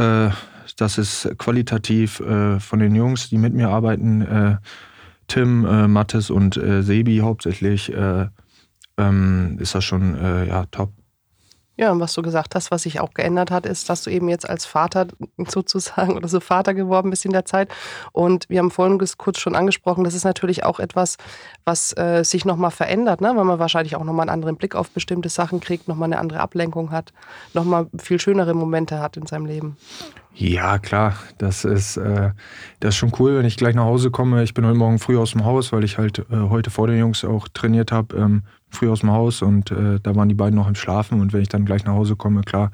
äh, 0.73 0.77
das 0.77 0.97
ist 0.97 1.29
qualitativ 1.37 2.19
äh, 2.19 2.59
von 2.59 2.79
den 2.79 2.95
Jungs, 2.95 3.29
die 3.29 3.37
mit 3.37 3.53
mir 3.53 3.69
arbeiten, 3.69 4.21
äh, 4.21 4.57
Tim, 5.27 5.65
äh, 5.65 5.87
Mattes 5.87 6.29
und 6.29 6.57
äh, 6.57 6.83
Sebi 6.83 7.19
hauptsächlich, 7.19 7.93
äh, 7.93 8.27
ähm, 8.97 9.57
ist 9.59 9.73
das 9.75 9.83
schon 9.83 10.15
ja, 10.47 10.65
top. 10.67 10.93
Ja, 11.75 11.91
und 11.91 11.99
was 11.99 12.13
du 12.13 12.21
gesagt 12.21 12.53
hast, 12.53 12.69
was 12.69 12.83
sich 12.83 12.99
auch 12.99 13.15
geändert 13.15 13.49
hat, 13.49 13.65
ist, 13.65 13.89
dass 13.89 14.03
du 14.03 14.11
eben 14.11 14.29
jetzt 14.29 14.47
als 14.47 14.65
Vater 14.65 15.07
sozusagen 15.47 16.15
oder 16.15 16.27
so 16.27 16.39
Vater 16.39 16.73
geworden 16.73 17.09
bist 17.09 17.25
in 17.25 17.31
der 17.31 17.45
Zeit. 17.45 17.69
Und 18.11 18.47
wir 18.49 18.59
haben 18.59 18.69
vorhin 18.69 19.03
kurz 19.17 19.39
schon 19.39 19.55
angesprochen, 19.55 20.03
das 20.03 20.13
ist 20.13 20.23
natürlich 20.23 20.63
auch 20.63 20.79
etwas, 20.79 21.17
was 21.65 21.95
äh, 21.97 22.23
sich 22.23 22.45
nochmal 22.45 22.71
verändert, 22.71 23.21
ne? 23.21 23.33
weil 23.35 23.43
man 23.43 23.57
wahrscheinlich 23.57 23.95
auch 23.95 24.03
nochmal 24.03 24.29
einen 24.29 24.33
anderen 24.33 24.57
Blick 24.57 24.75
auf 24.75 24.91
bestimmte 24.91 25.29
Sachen 25.29 25.59
kriegt, 25.59 25.87
nochmal 25.87 26.07
eine 26.07 26.19
andere 26.19 26.41
Ablenkung 26.41 26.91
hat, 26.91 27.11
nochmal 27.53 27.87
viel 27.97 28.19
schönere 28.19 28.53
Momente 28.53 28.99
hat 28.99 29.17
in 29.17 29.25
seinem 29.25 29.47
Leben. 29.47 29.77
Ja, 30.35 30.79
klar, 30.79 31.15
das 31.37 31.63
ist, 31.63 31.97
äh, 31.97 32.31
das 32.79 32.89
ist 32.89 32.95
schon 32.95 33.13
cool, 33.19 33.37
wenn 33.37 33.45
ich 33.45 33.55
gleich 33.55 33.75
nach 33.75 33.85
Hause 33.85 34.09
komme. 34.09 34.43
Ich 34.43 34.55
bin 34.55 34.65
heute 34.65 34.77
Morgen 34.77 34.97
früh 34.97 35.17
aus 35.17 35.31
dem 35.31 35.45
Haus, 35.45 35.71
weil 35.71 35.83
ich 35.83 35.97
halt 35.97 36.19
äh, 36.19 36.49
heute 36.49 36.71
vor 36.71 36.87
den 36.87 36.97
Jungs 36.97 37.23
auch 37.23 37.47
trainiert 37.47 37.91
habe. 37.91 38.15
Ähm, 38.17 38.43
früh 38.73 38.89
aus 38.89 39.01
dem 39.01 39.11
Haus 39.11 39.41
und 39.41 39.71
äh, 39.71 39.99
da 40.01 40.15
waren 40.15 40.29
die 40.29 40.35
beiden 40.35 40.55
noch 40.55 40.67
im 40.67 40.75
Schlafen. 40.75 41.21
Und 41.21 41.33
wenn 41.33 41.41
ich 41.41 41.49
dann 41.49 41.65
gleich 41.65 41.85
nach 41.85 41.93
Hause 41.93 42.15
komme, 42.15 42.41
klar, 42.41 42.71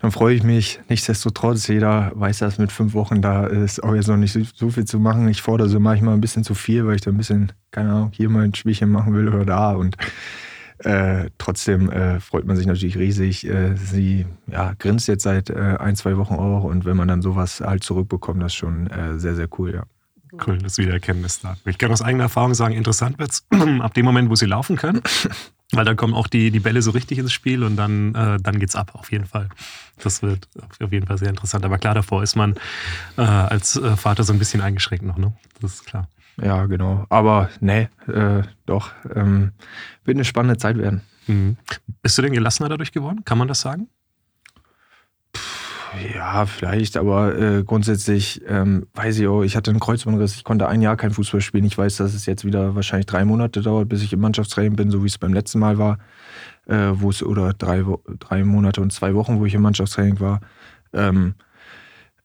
dann 0.00 0.10
freue 0.10 0.34
ich 0.34 0.42
mich. 0.42 0.80
Nichtsdestotrotz, 0.88 1.68
jeder 1.68 2.10
weiß 2.14 2.38
das 2.38 2.58
mit 2.58 2.72
fünf 2.72 2.92
Wochen, 2.92 3.22
da 3.22 3.46
ist 3.46 3.82
auch 3.82 3.94
jetzt 3.94 4.08
noch 4.08 4.16
nicht 4.16 4.36
so 4.54 4.70
viel 4.70 4.84
zu 4.84 4.98
machen. 4.98 5.28
Ich 5.28 5.42
fordere 5.42 5.68
so 5.68 5.78
manchmal 5.78 6.14
ein 6.14 6.20
bisschen 6.20 6.42
zu 6.42 6.54
viel, 6.54 6.86
weil 6.86 6.96
ich 6.96 7.02
da 7.02 7.12
ein 7.12 7.16
bisschen, 7.16 7.52
keine 7.70 7.92
Ahnung, 7.92 8.10
hier 8.12 8.28
mal 8.28 8.42
ein 8.42 8.54
Spielchen 8.54 8.90
machen 8.90 9.14
will 9.14 9.28
oder 9.28 9.44
da. 9.44 9.72
Und 9.72 9.96
äh, 10.78 11.30
trotzdem 11.38 11.88
äh, 11.90 12.18
freut 12.18 12.46
man 12.46 12.56
sich 12.56 12.66
natürlich 12.66 12.98
riesig. 12.98 13.48
Äh, 13.48 13.76
sie 13.76 14.26
ja, 14.50 14.72
grinst 14.76 15.06
jetzt 15.06 15.22
seit 15.22 15.50
äh, 15.50 15.76
ein, 15.78 15.94
zwei 15.94 16.16
Wochen 16.16 16.34
auch. 16.34 16.64
Und 16.64 16.84
wenn 16.84 16.96
man 16.96 17.06
dann 17.06 17.22
sowas 17.22 17.60
halt 17.60 17.84
zurückbekommt, 17.84 18.42
das 18.42 18.52
ist 18.52 18.56
schon 18.56 18.88
äh, 18.88 19.20
sehr, 19.20 19.36
sehr 19.36 19.48
cool, 19.58 19.72
ja. 19.72 19.84
Cool, 20.46 20.58
das 20.58 20.78
Wiedererkennnis 20.78 21.40
da. 21.40 21.56
Ich 21.66 21.78
kann 21.78 21.92
aus 21.92 22.02
eigener 22.02 22.24
Erfahrung 22.24 22.54
sagen, 22.54 22.74
interessant 22.74 23.18
wird 23.18 23.30
es 23.30 23.46
ab 23.80 23.94
dem 23.94 24.04
Moment, 24.04 24.30
wo 24.30 24.34
sie 24.34 24.46
laufen 24.46 24.76
können. 24.76 25.02
Weil 25.74 25.86
dann 25.86 25.96
kommen 25.96 26.12
auch 26.12 26.26
die, 26.26 26.50
die 26.50 26.60
Bälle 26.60 26.82
so 26.82 26.90
richtig 26.90 27.18
ins 27.18 27.32
Spiel 27.32 27.64
und 27.64 27.76
dann, 27.76 28.14
äh, 28.14 28.38
dann 28.38 28.58
geht's 28.58 28.76
ab, 28.76 28.90
auf 28.94 29.10
jeden 29.10 29.24
Fall. 29.24 29.48
Das 30.02 30.22
wird 30.22 30.46
auf 30.80 30.92
jeden 30.92 31.06
Fall 31.06 31.16
sehr 31.16 31.30
interessant. 31.30 31.64
Aber 31.64 31.78
klar, 31.78 31.94
davor 31.94 32.22
ist 32.22 32.36
man 32.36 32.56
äh, 33.16 33.22
als 33.22 33.76
äh, 33.76 33.96
Vater 33.96 34.22
so 34.22 34.34
ein 34.34 34.38
bisschen 34.38 34.60
eingeschränkt 34.60 35.04
noch, 35.04 35.16
ne? 35.16 35.32
Das 35.60 35.74
ist 35.74 35.86
klar. 35.86 36.08
Ja, 36.42 36.66
genau. 36.66 37.06
Aber 37.08 37.48
nee, 37.60 37.88
äh, 38.06 38.42
doch. 38.66 38.92
Ähm, 39.14 39.52
wird 40.04 40.16
eine 40.16 40.24
spannende 40.24 40.58
Zeit 40.58 40.76
werden. 40.76 41.02
Mhm. 41.26 41.56
Bist 42.02 42.18
du 42.18 42.22
denn 42.22 42.32
gelassener 42.32 42.68
dadurch 42.68 42.92
geworden? 42.92 43.24
Kann 43.24 43.38
man 43.38 43.48
das 43.48 43.60
sagen? 43.60 43.88
Ja, 46.14 46.46
vielleicht, 46.46 46.96
aber 46.96 47.38
äh, 47.38 47.64
grundsätzlich 47.64 48.40
ähm, 48.46 48.86
weiß 48.94 49.18
ich 49.18 49.26
auch, 49.26 49.42
ich 49.42 49.56
hatte 49.56 49.70
einen 49.70 49.80
Kreuzbandriss, 49.80 50.36
ich 50.36 50.44
konnte 50.44 50.66
ein 50.66 50.80
Jahr 50.80 50.96
kein 50.96 51.10
Fußball 51.10 51.42
spielen. 51.42 51.64
Ich 51.64 51.76
weiß, 51.76 51.96
dass 51.96 52.14
es 52.14 52.24
jetzt 52.24 52.44
wieder 52.46 52.74
wahrscheinlich 52.74 53.06
drei 53.06 53.24
Monate 53.26 53.60
dauert, 53.60 53.88
bis 53.90 54.02
ich 54.02 54.12
im 54.12 54.20
Mannschaftstraining 54.20 54.74
bin, 54.74 54.90
so 54.90 55.02
wie 55.02 55.08
es 55.08 55.18
beim 55.18 55.34
letzten 55.34 55.58
Mal 55.58 55.76
war, 55.76 55.98
äh, 56.66 56.92
wo 56.94 57.10
es, 57.10 57.22
oder 57.22 57.52
drei, 57.52 57.84
drei 58.20 58.42
Monate 58.44 58.80
und 58.80 58.92
zwei 58.92 59.14
Wochen, 59.14 59.38
wo 59.38 59.44
ich 59.44 59.54
im 59.54 59.62
Mannschaftstraining 59.62 60.18
war. 60.20 60.40
Ähm, 60.94 61.34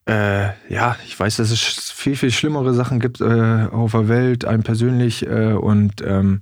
äh, 0.08 0.48
ja, 0.72 0.96
ich 1.06 1.18
weiß, 1.20 1.36
dass 1.36 1.50
es 1.50 1.60
viel, 1.60 2.16
viel 2.16 2.30
schlimmere 2.30 2.72
Sachen 2.72 3.00
gibt 3.00 3.20
äh, 3.20 3.66
auf 3.70 3.92
der 3.92 4.08
Welt, 4.08 4.46
einem 4.46 4.62
persönlich 4.62 5.26
äh, 5.26 5.52
und 5.52 6.00
ähm, 6.00 6.40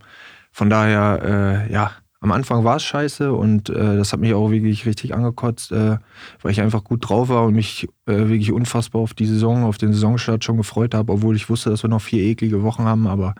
von 0.53 0.71
daher, 0.71 1.67
äh, 1.69 1.73
ja, 1.73 1.91
am 2.27 2.33
Anfang 2.33 2.65
war 2.65 2.77
es 2.77 2.83
scheiße 2.83 3.33
und 3.33 3.69
äh, 3.69 3.97
das 3.97 4.13
hat 4.13 4.19
mich 4.19 4.35
auch 4.35 4.51
wirklich 4.51 4.85
richtig 4.85 5.15
angekotzt, 5.15 5.71
äh, 5.71 5.99
weil 6.43 6.51
ich 6.51 6.61
einfach 6.61 6.83
gut 6.83 7.09
drauf 7.09 7.29
war 7.29 7.45
und 7.45 7.55
mich 7.55 7.89
äh, 8.07 8.17
wirklich 8.17 8.51
unfassbar 8.51 9.01
auf 9.01 9.15
die 9.15 9.27
Saison, 9.27 9.63
auf 9.63 9.79
den 9.79 9.93
Saisonstart 9.93 10.43
schon 10.43 10.57
gefreut 10.57 10.93
habe, 10.93 11.13
obwohl 11.13 11.37
ich 11.37 11.49
wusste, 11.49 11.71
dass 11.71 11.85
wir 11.85 11.89
noch 11.89 12.01
vier 12.03 12.25
eklige 12.25 12.65
Wochen 12.65 12.83
haben. 12.83 13.07
Aber 13.07 13.37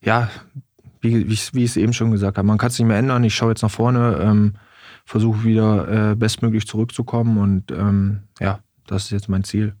ja, 0.00 0.30
wie, 1.00 1.28
wie, 1.28 1.36
wie 1.52 1.64
ich 1.64 1.70
es 1.70 1.76
eben 1.76 1.92
schon 1.92 2.12
gesagt 2.12 2.38
habe, 2.38 2.46
man 2.46 2.58
kann 2.58 2.68
es 2.68 2.78
nicht 2.78 2.86
mehr 2.86 2.96
ändern. 2.96 3.24
Ich 3.24 3.34
schaue 3.34 3.48
jetzt 3.48 3.62
nach 3.62 3.72
vorne, 3.72 4.20
ähm, 4.22 4.52
versuche 5.04 5.42
wieder 5.42 6.12
äh, 6.12 6.14
bestmöglich 6.14 6.68
zurückzukommen 6.68 7.38
und 7.38 7.72
ähm, 7.72 8.20
ja, 8.38 8.60
das 8.86 9.06
ist 9.06 9.10
jetzt 9.10 9.28
mein 9.28 9.42
Ziel. 9.42 9.74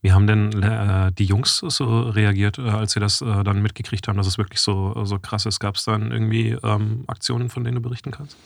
Wie 0.00 0.12
haben 0.12 0.26
denn 0.26 0.62
äh, 0.62 1.12
die 1.12 1.24
Jungs 1.24 1.58
so 1.58 2.02
reagiert, 2.02 2.58
äh, 2.58 2.62
als 2.62 2.92
sie 2.92 3.00
das 3.00 3.20
äh, 3.20 3.44
dann 3.44 3.62
mitgekriegt 3.62 4.08
haben, 4.08 4.16
dass 4.16 4.26
es 4.26 4.38
wirklich 4.38 4.60
so, 4.60 5.04
so 5.04 5.18
krass 5.18 5.46
ist? 5.46 5.60
Gab 5.60 5.76
es 5.76 5.84
dann 5.84 6.10
irgendwie 6.12 6.56
ähm, 6.62 7.04
Aktionen, 7.06 7.48
von 7.48 7.64
denen 7.64 7.76
du 7.76 7.82
berichten 7.82 8.10
kannst? 8.10 8.36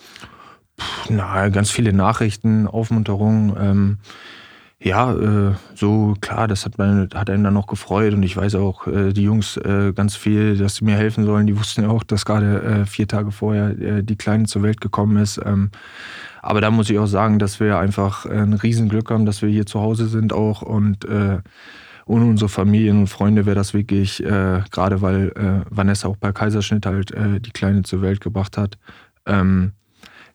Puh, 0.77 1.13
na, 1.15 1.49
ganz 1.49 1.71
viele 1.71 1.93
Nachrichten, 1.93 2.67
Aufmunterungen. 2.67 3.55
Ähm, 3.59 3.99
ja, 4.85 5.13
äh, 5.13 5.55
so 5.77 6.17
klar, 6.21 6.49
das 6.49 6.65
hat, 6.65 6.77
man, 6.77 7.09
hat 7.15 7.31
einen 7.31 7.45
dann 7.45 7.55
noch 7.55 7.69
gefreut 7.69 8.15
und 8.15 8.23
ich 8.25 8.37
weiß 8.37 8.57
auch, 8.57 8.89
äh, 8.89 9.13
die 9.13 9.23
Jungs 9.23 9.57
äh, 9.57 9.93
ganz 9.95 10.17
viel, 10.17 10.57
dass 10.57 10.77
sie 10.77 10.85
mir 10.85 10.97
helfen 10.97 11.25
sollen. 11.25 11.47
Die 11.47 11.57
wussten 11.57 11.83
ja 11.83 11.89
auch, 11.89 12.03
dass 12.03 12.25
gerade 12.25 12.85
vier 12.87 13.07
Tage 13.07 13.31
vorher 13.31 14.03
die 14.03 14.17
Kleine 14.17 14.45
zur 14.47 14.63
Welt 14.63 14.81
gekommen 14.81 15.17
ist. 15.19 15.41
Ähm, 15.45 15.71
aber 16.43 16.61
da 16.61 16.71
muss 16.71 16.91
ich 16.91 16.99
auch 16.99 17.07
sagen, 17.07 17.39
dass 17.39 17.61
wir 17.61 17.79
einfach 17.79 18.27
ein 18.27 18.53
Riesenglück 18.53 19.11
haben, 19.11 19.25
dass 19.25 19.41
wir 19.41 19.49
hier 19.49 19.65
zu 19.65 19.81
Hause 19.81 20.07
sind 20.07 20.33
auch 20.33 20.61
und 20.63 21.05
äh, 21.05 21.39
ohne 22.05 22.25
unsere 22.25 22.49
Familien 22.49 22.99
und 22.99 23.07
Freunde 23.07 23.47
wäre 23.47 23.55
das 23.55 23.75
wirklich, 23.75 24.23
äh, 24.25 24.63
gerade 24.73 25.01
weil 25.03 25.29
äh, 25.37 25.65
Vanessa 25.71 26.09
auch 26.09 26.17
bei 26.17 26.33
Kaiserschnitt 26.33 26.85
halt 26.85 27.13
äh, 27.13 27.41
die 27.41 27.53
Kleine 27.53 27.85
zur 27.85 28.03
Welt 28.03 28.21
gebracht 28.21 28.59
hat, 28.59 28.77
ähm, 29.25 29.73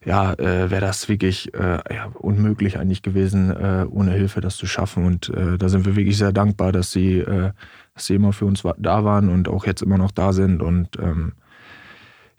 ja, 0.06 0.34
äh, 0.34 0.72
wäre 0.72 0.82
das 0.82 1.10
wirklich 1.10 1.54
äh, 1.54 1.80
ja, 1.94 2.06
unmöglich 2.14 2.80
eigentlich 2.80 3.02
gewesen, 3.02 3.52
äh, 3.52 3.86
ohne 3.90 4.12
Hilfe 4.12 4.40
das 4.40 4.56
zu 4.56 4.66
schaffen. 4.66 5.06
Und 5.06 5.30
äh, 5.30 5.58
da 5.58 5.68
sind 5.68 5.86
wir 5.86 5.98
wirklich 5.98 6.18
sehr 6.18 6.32
dankbar, 6.32 6.72
dass 6.72 6.92
sie, 6.92 7.20
äh, 7.20 7.52
dass 7.94 8.06
sie 8.06 8.16
immer 8.16 8.32
für 8.32 8.46
uns 8.46 8.64
da 8.78 9.04
waren 9.04 9.28
und 9.28 9.50
auch 9.50 9.66
jetzt 9.66 9.82
immer 9.82 9.98
noch 9.98 10.12
da 10.12 10.32
sind. 10.32 10.62
Und 10.62 10.98
ähm, 11.00 11.34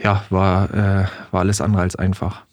ja, 0.01 0.25
war, 0.31 0.73
äh, 0.73 1.07
war 1.31 1.41
alles 1.41 1.61
andere 1.61 1.83
als 1.83 1.97
einfach. 1.97 2.48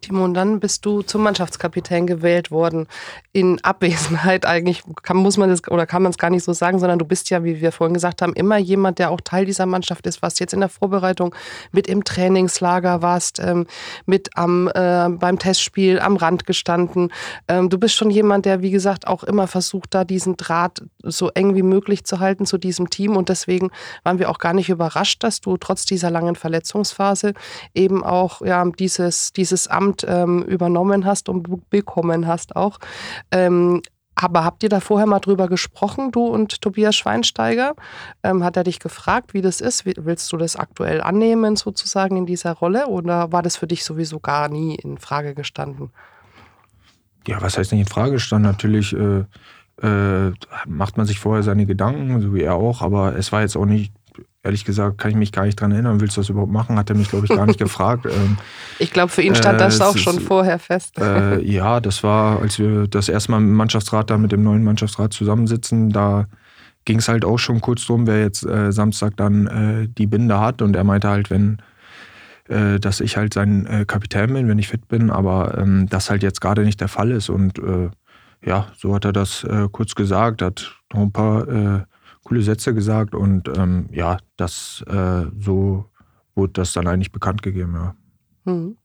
Timo, 0.00 0.24
und 0.24 0.34
dann 0.34 0.60
bist 0.60 0.84
du 0.86 1.02
zum 1.02 1.22
Mannschaftskapitän 1.22 2.06
gewählt 2.06 2.50
worden. 2.50 2.86
In 3.32 3.62
Abwesenheit 3.62 4.46
eigentlich 4.46 4.82
kann, 5.02 5.18
muss 5.18 5.36
man 5.36 5.50
das 5.50 5.66
oder 5.68 5.86
kann 5.86 6.02
man 6.02 6.10
es 6.10 6.18
gar 6.18 6.30
nicht 6.30 6.44
so 6.44 6.52
sagen, 6.52 6.78
sondern 6.78 6.98
du 6.98 7.04
bist 7.04 7.30
ja, 7.30 7.44
wie 7.44 7.60
wir 7.60 7.72
vorhin 7.72 7.94
gesagt 7.94 8.22
haben, 8.22 8.32
immer 8.32 8.56
jemand, 8.56 8.98
der 8.98 9.10
auch 9.10 9.20
Teil 9.20 9.44
dieser 9.44 9.66
Mannschaft 9.66 10.06
ist, 10.06 10.22
was 10.22 10.38
jetzt 10.38 10.54
in 10.54 10.60
der 10.60 10.68
Vorbereitung 10.68 11.34
mit 11.72 11.86
im 11.86 12.04
Trainingslager 12.04 13.02
warst, 13.02 13.38
ähm, 13.40 13.66
mit 14.06 14.30
am 14.36 14.68
äh, 14.68 15.08
beim 15.08 15.38
Testspiel 15.38 16.00
am 16.00 16.16
Rand 16.16 16.46
gestanden. 16.46 17.12
Ähm, 17.48 17.68
du 17.68 17.78
bist 17.78 17.94
schon 17.94 18.10
jemand, 18.10 18.46
der, 18.46 18.62
wie 18.62 18.70
gesagt, 18.70 19.06
auch 19.06 19.24
immer 19.24 19.46
versucht, 19.46 19.94
da 19.94 20.04
diesen 20.04 20.36
Draht 20.36 20.82
so 21.02 21.28
eng 21.30 21.54
wie 21.54 21.62
möglich 21.62 22.04
zu 22.04 22.20
halten 22.20 22.46
zu 22.46 22.58
diesem 22.58 22.90
Team. 22.90 23.16
Und 23.16 23.28
deswegen 23.28 23.70
waren 24.02 24.18
wir 24.18 24.30
auch 24.30 24.38
gar 24.38 24.54
nicht 24.54 24.68
überrascht, 24.68 25.22
dass 25.22 25.40
du 25.40 25.56
trotz 25.56 25.84
dieser 25.84 26.10
langen 26.10 26.36
Verletzungsphase 26.36 27.34
eben 27.74 28.02
auch 28.02 28.40
ja, 28.42 28.64
dieses, 28.64 29.32
dieses 29.32 29.68
Amt 29.68 29.89
Amt 29.90 30.06
ähm, 30.08 30.42
übernommen 30.42 31.04
hast 31.04 31.28
und 31.28 31.68
bekommen 31.70 32.26
hast 32.26 32.56
auch. 32.56 32.78
Ähm, 33.30 33.82
aber 34.14 34.44
habt 34.44 34.62
ihr 34.62 34.68
da 34.68 34.80
vorher 34.80 35.06
mal 35.06 35.20
drüber 35.20 35.48
gesprochen, 35.48 36.10
du 36.10 36.26
und 36.26 36.60
Tobias 36.60 36.94
Schweinsteiger? 36.94 37.74
Ähm, 38.22 38.44
hat 38.44 38.56
er 38.56 38.64
dich 38.64 38.78
gefragt, 38.78 39.34
wie 39.34 39.40
das 39.40 39.60
ist? 39.60 39.86
Willst 39.86 40.30
du 40.32 40.36
das 40.36 40.56
aktuell 40.56 41.00
annehmen, 41.00 41.56
sozusagen 41.56 42.16
in 42.16 42.26
dieser 42.26 42.52
Rolle? 42.52 42.88
Oder 42.88 43.32
war 43.32 43.42
das 43.42 43.56
für 43.56 43.66
dich 43.66 43.84
sowieso 43.84 44.20
gar 44.20 44.48
nie 44.48 44.74
in 44.74 44.98
Frage 44.98 45.34
gestanden? 45.34 45.90
Ja, 47.26 47.40
was 47.40 47.56
heißt 47.56 47.72
nicht 47.72 47.80
in 47.80 47.86
Frage 47.86 48.12
gestanden? 48.12 48.50
Natürlich 48.50 48.94
äh, 48.94 49.24
äh, 49.82 50.32
macht 50.66 50.98
man 50.98 51.06
sich 51.06 51.18
vorher 51.18 51.42
seine 51.42 51.64
Gedanken, 51.64 52.20
so 52.20 52.34
wie 52.34 52.42
er 52.42 52.54
auch, 52.54 52.82
aber 52.82 53.16
es 53.16 53.32
war 53.32 53.40
jetzt 53.40 53.56
auch 53.56 53.66
nicht 53.66 53.92
ehrlich 54.42 54.64
gesagt, 54.64 54.98
kann 54.98 55.10
ich 55.10 55.16
mich 55.16 55.32
gar 55.32 55.44
nicht 55.44 55.60
dran 55.60 55.72
erinnern. 55.72 56.00
Willst 56.00 56.16
du 56.16 56.22
das 56.22 56.28
überhaupt 56.30 56.52
machen? 56.52 56.78
Hat 56.78 56.88
er 56.88 56.96
mich, 56.96 57.10
glaube 57.10 57.26
ich, 57.26 57.36
gar 57.36 57.46
nicht 57.46 57.58
gefragt. 57.58 58.06
Ähm, 58.06 58.38
ich 58.78 58.92
glaube, 58.92 59.10
für 59.10 59.22
ihn 59.22 59.34
stand 59.34 59.60
äh, 59.60 59.64
das 59.64 59.80
auch 59.80 59.96
schon 59.96 60.20
vorher 60.20 60.58
fest. 60.58 60.98
Äh, 60.98 61.42
ja, 61.44 61.80
das 61.80 62.02
war, 62.02 62.40
als 62.40 62.58
wir 62.58 62.86
das 62.86 63.08
erste 63.08 63.32
Mal 63.32 63.38
im 63.38 63.52
Mannschaftsrat 63.52 64.10
da 64.10 64.16
mit 64.18 64.32
dem 64.32 64.42
neuen 64.42 64.64
Mannschaftsrat 64.64 65.12
zusammensitzen, 65.12 65.90
da 65.90 66.26
ging 66.86 66.98
es 66.98 67.08
halt 67.08 67.24
auch 67.24 67.38
schon 67.38 67.60
kurz 67.60 67.84
drum, 67.84 68.06
wer 68.06 68.20
jetzt 68.20 68.44
äh, 68.46 68.72
Samstag 68.72 69.16
dann 69.16 69.46
äh, 69.46 69.88
die 69.88 70.06
Binde 70.06 70.40
hat. 70.40 70.62
Und 70.62 70.74
er 70.74 70.84
meinte 70.84 71.08
halt, 71.08 71.30
wenn, 71.30 71.58
äh, 72.48 72.80
dass 72.80 73.00
ich 73.00 73.18
halt 73.18 73.34
sein 73.34 73.66
äh, 73.66 73.84
Kapitän 73.84 74.32
bin, 74.32 74.48
wenn 74.48 74.58
ich 74.58 74.68
fit 74.68 74.88
bin, 74.88 75.10
aber 75.10 75.58
ähm, 75.58 75.86
das 75.90 76.08
halt 76.08 76.22
jetzt 76.22 76.40
gerade 76.40 76.64
nicht 76.64 76.80
der 76.80 76.88
Fall 76.88 77.10
ist. 77.10 77.28
Und 77.28 77.60
ja, 78.42 78.68
so 78.74 78.94
hat 78.94 79.04
er 79.04 79.12
das 79.12 79.46
kurz 79.70 79.94
gesagt, 79.94 80.40
hat 80.40 80.74
noch 80.94 81.02
ein 81.02 81.12
paar 81.12 81.86
coole 82.30 82.42
Sätze 82.42 82.72
gesagt 82.72 83.16
und 83.16 83.48
ähm, 83.58 83.88
ja, 83.90 84.18
das 84.36 84.84
äh, 84.86 85.24
so 85.40 85.86
wurde 86.36 86.52
das 86.52 86.72
dann 86.72 86.86
eigentlich 86.86 87.10
bekannt 87.10 87.42
gegeben, 87.42 87.74
ja. 87.74 87.94
Hm. 88.46 88.76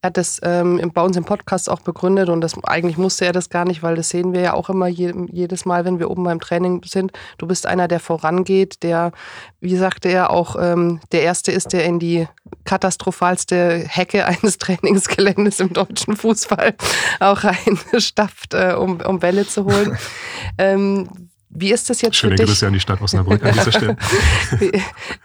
Er 0.00 0.08
hat 0.08 0.16
das 0.16 0.40
ähm, 0.42 0.90
bei 0.92 1.00
uns 1.00 1.16
im 1.16 1.24
Podcast 1.24 1.70
auch 1.70 1.80
begründet 1.80 2.28
und 2.28 2.40
das 2.40 2.62
eigentlich 2.64 2.98
musste 2.98 3.26
er 3.26 3.32
das 3.32 3.48
gar 3.48 3.64
nicht, 3.64 3.84
weil 3.84 3.94
das 3.94 4.08
sehen 4.08 4.32
wir 4.34 4.40
ja 4.40 4.52
auch 4.54 4.68
immer 4.68 4.88
je, 4.88 5.14
jedes 5.30 5.64
Mal, 5.64 5.84
wenn 5.84 6.00
wir 6.00 6.10
oben 6.10 6.24
beim 6.24 6.40
Training 6.40 6.82
sind. 6.84 7.12
Du 7.38 7.46
bist 7.46 7.64
einer, 7.64 7.86
der 7.86 8.00
vorangeht, 8.00 8.82
der, 8.82 9.12
wie 9.60 9.76
sagte 9.76 10.08
er, 10.08 10.30
auch 10.30 10.56
ähm, 10.60 10.98
der 11.12 11.22
Erste 11.22 11.52
ist, 11.52 11.72
der 11.72 11.84
in 11.84 12.00
die 12.00 12.26
katastrophalste 12.64 13.84
Hecke 13.86 14.26
eines 14.26 14.58
Trainingsgeländes 14.58 15.60
im 15.60 15.72
deutschen 15.72 16.16
Fußball 16.16 16.74
auch 17.20 17.44
reinstafft, 17.44 18.52
äh, 18.52 18.74
um, 18.76 19.00
um 19.00 19.20
Bälle 19.20 19.46
zu 19.46 19.64
holen. 19.64 19.96
ähm, 20.58 21.30
wie 21.54 21.72
ist 21.72 21.88
das 21.88 22.02
jetzt 22.02 22.16
Schöne 22.16 22.32
für 22.32 22.36
dich? 22.36 22.46
Grüße 22.46 22.66
an 22.66 22.72
die 22.72 22.80
Stadt 22.80 23.00
Osnabrück 23.00 23.44
an 23.44 23.52
dieser 23.52 23.70
Stelle. 23.72 23.96
wie, 24.58 24.72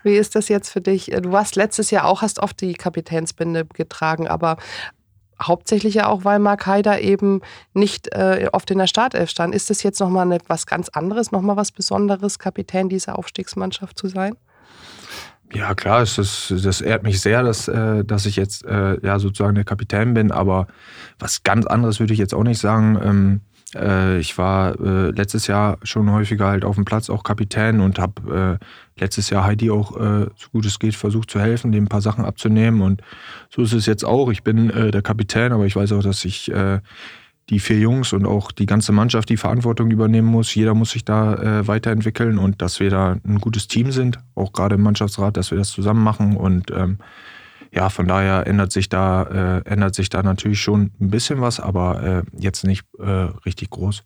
wie, 0.04 0.16
ist 0.16 0.36
das 0.36 0.48
jetzt 0.48 0.70
für 0.70 0.80
dich? 0.80 1.08
Du 1.08 1.32
warst 1.32 1.56
letztes 1.56 1.90
Jahr 1.90 2.06
auch, 2.06 2.22
hast 2.22 2.40
oft 2.40 2.62
die 2.62 2.74
Kapitänsbinde 2.74 3.66
getragen, 3.66 4.28
aber 4.28 4.58
hauptsächlich 5.42 5.96
ja 5.96 6.08
auch, 6.08 6.26
weil 6.26 6.40
Mark 6.40 6.68
Haider 6.68 7.02
eben 7.02 7.42
nicht 7.74 8.14
äh, 8.14 8.48
oft 8.52 8.70
in 8.70 8.78
der 8.78 8.88
Startelf 8.88 9.30
stand. 9.30 9.56
Ist 9.56 9.70
das 9.70 9.82
jetzt 9.84 10.00
nochmal 10.00 10.38
was 10.48 10.68
ganz 10.68 10.90
anderes, 10.90 11.32
nochmal 11.32 11.58
was 11.58 11.72
Besonderes, 11.72 12.38
Kapitän 12.38 12.90
dieser 12.90 13.18
Aufstiegsmannschaft 13.18 13.98
zu 13.98 14.08
sein? 14.08 14.36
Ja, 15.52 15.74
klar, 15.74 16.04
es 16.04 16.20
ist, 16.20 16.54
das 16.64 16.80
ehrt 16.80 17.02
mich 17.02 17.22
sehr, 17.22 17.42
dass, 17.42 17.68
äh, 17.68 18.06
dass 18.06 18.28
ich 18.28 18.36
jetzt 18.36 18.64
äh, 18.66 19.04
ja 19.04 19.18
sozusagen 19.18 19.56
der 19.56 19.64
Kapitän 19.64 20.14
bin, 20.14 20.32
aber 20.32 20.68
was 21.18 21.42
ganz 21.42 21.66
anderes 21.66 22.00
würde 22.00 22.14
ich 22.14 22.20
jetzt 22.20 22.36
auch 22.36 22.44
nicht 22.44 22.60
sagen. 22.60 23.00
Ähm, 23.04 23.42
äh, 23.76 24.20
ich 24.20 24.38
war 24.38 24.80
äh, 24.80 25.12
letztes 25.12 25.48
Jahr 25.48 25.78
schon 25.84 26.12
häufiger 26.12 26.48
halt 26.48 26.66
auf 26.66 26.76
dem 26.76 26.86
Platz 26.86 27.10
auch 27.10 27.24
Kapitän 27.24 27.80
und 27.80 28.00
habe 28.00 28.60
äh, 28.60 28.66
letztes 29.00 29.30
Jahr 29.30 29.44
Heidi 29.44 29.72
auch 29.72 29.96
äh, 29.98 30.28
so 30.36 30.50
gut 30.52 30.66
es 30.66 30.80
geht 30.80 30.96
versucht 30.96 31.30
zu 31.32 31.40
helfen, 31.40 31.72
dem 31.72 31.86
ein 31.86 31.90
paar 31.90 32.02
Sachen 32.02 32.26
abzunehmen. 32.26 32.82
Und 32.82 33.02
so 33.50 33.62
ist 33.62 33.74
es 33.74 33.86
jetzt 33.86 34.04
auch. 34.04 34.30
Ich 34.32 34.44
bin 34.44 34.70
äh, 34.70 34.92
der 34.92 35.02
Kapitän, 35.02 35.52
aber 35.52 35.66
ich 35.66 35.76
weiß 35.76 35.92
auch, 35.94 36.04
dass 36.04 36.26
ich 36.26 36.52
äh, 36.52 36.80
die 37.50 37.60
vier 37.60 37.80
Jungs 37.80 38.14
und 38.14 38.26
auch 38.26 38.52
die 38.52 38.68
ganze 38.68 38.92
Mannschaft 38.92 39.30
die 39.30 39.38
Verantwortung 39.38 39.90
übernehmen 39.90 40.28
muss. 40.28 40.54
Jeder 40.54 40.76
muss 40.76 40.92
sich 40.92 41.04
da 41.04 41.66
weiterentwickeln 41.66 42.38
und 42.38 42.62
dass 42.62 42.80
wir 42.80 42.92
da 42.92 43.18
ein 43.26 43.40
gutes 43.40 43.68
Team 43.68 43.92
sind, 43.92 44.20
auch 44.36 44.54
gerade 44.54 44.76
im 44.76 44.82
Mannschaftsrat, 44.82 45.36
dass 45.36 45.50
wir 45.50 45.58
das 45.58 45.72
zusammen 45.72 46.04
machen 46.04 46.38
und 46.38 46.70
ähm, 46.70 47.00
ja, 47.72 47.90
von 47.90 48.08
daher 48.08 48.48
ändert 48.48 48.72
sich 48.72 48.90
da, 48.90 49.24
äh, 49.24 49.70
ändert 49.70 49.96
sich 49.96 50.10
da 50.10 50.24
natürlich 50.24 50.62
schon 50.62 50.92
ein 51.00 51.10
bisschen 51.10 51.42
was, 51.42 51.60
aber 51.60 52.04
äh, 52.04 52.24
jetzt 52.38 52.64
nicht 52.64 52.86
äh, 53.00 53.04
richtig 53.46 53.70
groß. 53.70 54.04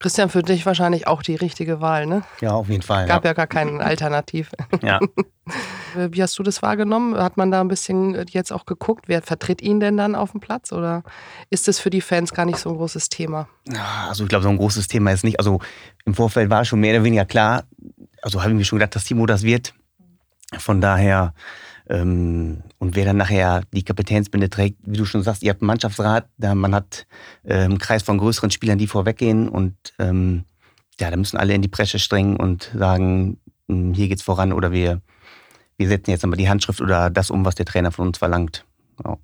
Christian, 0.00 0.28
für 0.28 0.42
dich 0.42 0.64
wahrscheinlich 0.64 1.08
auch 1.08 1.22
die 1.22 1.34
richtige 1.34 1.80
Wahl, 1.80 2.06
ne? 2.06 2.22
Ja, 2.40 2.52
auf 2.52 2.68
jeden 2.68 2.82
Fall. 2.82 3.06
Gab 3.06 3.24
ja, 3.24 3.30
ja 3.30 3.34
gar 3.34 3.48
keinen 3.48 3.80
Alternativ. 3.80 4.52
Ja. 4.80 5.00
Wie 5.96 6.22
hast 6.22 6.38
du 6.38 6.44
das 6.44 6.62
wahrgenommen? 6.62 7.16
Hat 7.16 7.36
man 7.36 7.50
da 7.50 7.60
ein 7.60 7.68
bisschen 7.68 8.26
jetzt 8.30 8.52
auch 8.52 8.64
geguckt, 8.64 9.08
wer 9.08 9.22
vertritt 9.22 9.60
ihn 9.60 9.80
denn 9.80 9.96
dann 9.96 10.14
auf 10.14 10.30
dem 10.30 10.40
Platz? 10.40 10.70
Oder 10.70 11.02
ist 11.50 11.66
das 11.66 11.80
für 11.80 11.90
die 11.90 12.00
Fans 12.00 12.32
gar 12.32 12.44
nicht 12.44 12.58
so 12.58 12.70
ein 12.70 12.76
großes 12.76 13.08
Thema? 13.08 13.48
Also 14.08 14.22
ich 14.22 14.28
glaube, 14.28 14.44
so 14.44 14.50
ein 14.50 14.58
großes 14.58 14.86
Thema 14.86 15.10
ist 15.10 15.24
nicht. 15.24 15.40
Also 15.40 15.58
im 16.04 16.14
Vorfeld 16.14 16.48
war 16.48 16.64
schon 16.64 16.78
mehr 16.78 16.94
oder 16.94 17.04
weniger 17.04 17.24
klar, 17.24 17.64
also 18.22 18.40
habe 18.40 18.52
ich 18.52 18.56
mir 18.56 18.64
schon 18.64 18.78
gedacht, 18.78 18.94
dass 18.94 19.04
Timo 19.04 19.26
das 19.26 19.42
wird. 19.42 19.74
Von 20.58 20.80
daher 20.80 21.34
und 21.90 22.62
wer 22.78 23.04
dann 23.06 23.16
nachher 23.16 23.62
die 23.72 23.82
Kapitänsbinde 23.82 24.50
trägt, 24.50 24.78
wie 24.84 24.98
du 24.98 25.04
schon 25.06 25.22
sagst, 25.22 25.42
ihr 25.42 25.50
habt 25.50 25.62
einen 25.62 25.68
Mannschaftsrat, 25.68 26.28
da 26.36 26.54
man 26.54 26.74
hat 26.74 27.06
einen 27.48 27.78
Kreis 27.78 28.02
von 28.02 28.18
größeren 28.18 28.50
Spielern, 28.50 28.78
die 28.78 28.86
vorweggehen 28.86 29.48
und 29.48 29.74
ähm, 29.98 30.44
ja, 31.00 31.10
da 31.10 31.16
müssen 31.16 31.36
alle 31.36 31.54
in 31.54 31.62
die 31.62 31.68
Bresche 31.68 31.98
strengen 31.98 32.36
und 32.36 32.70
sagen, 32.74 33.38
hm, 33.68 33.94
hier 33.94 34.08
geht's 34.08 34.22
voran 34.22 34.52
oder 34.52 34.72
wir, 34.72 35.00
wir 35.76 35.88
setzen 35.88 36.10
jetzt 36.10 36.24
einmal 36.24 36.38
die 36.38 36.48
Handschrift 36.48 36.80
oder 36.80 37.10
das 37.10 37.30
um, 37.30 37.44
was 37.44 37.54
der 37.54 37.66
Trainer 37.66 37.92
von 37.92 38.08
uns 38.08 38.18
verlangt. 38.18 38.64
Ja. 39.04 39.16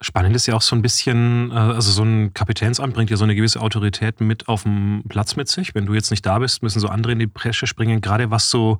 Spannend 0.00 0.34
ist 0.34 0.48
ja 0.48 0.54
auch 0.54 0.62
so 0.62 0.74
ein 0.74 0.82
bisschen, 0.82 1.52
äh, 1.52 1.54
also 1.54 1.92
so 1.92 2.02
ein 2.02 2.34
Kapitänsamt 2.34 2.94
bringt 2.94 3.10
ja 3.10 3.16
so 3.16 3.24
eine 3.24 3.36
gewisse 3.36 3.60
Autorität 3.60 4.20
mit 4.20 4.48
auf 4.48 4.64
dem 4.64 5.04
Platz 5.08 5.36
mit 5.36 5.48
sich. 5.48 5.76
Wenn 5.76 5.86
du 5.86 5.94
jetzt 5.94 6.10
nicht 6.10 6.26
da 6.26 6.40
bist, 6.40 6.62
müssen 6.62 6.80
so 6.80 6.88
andere 6.88 7.12
in 7.12 7.20
die 7.20 7.28
Bresche 7.28 7.68
springen, 7.68 8.00
gerade 8.00 8.30
was 8.30 8.50
so 8.50 8.78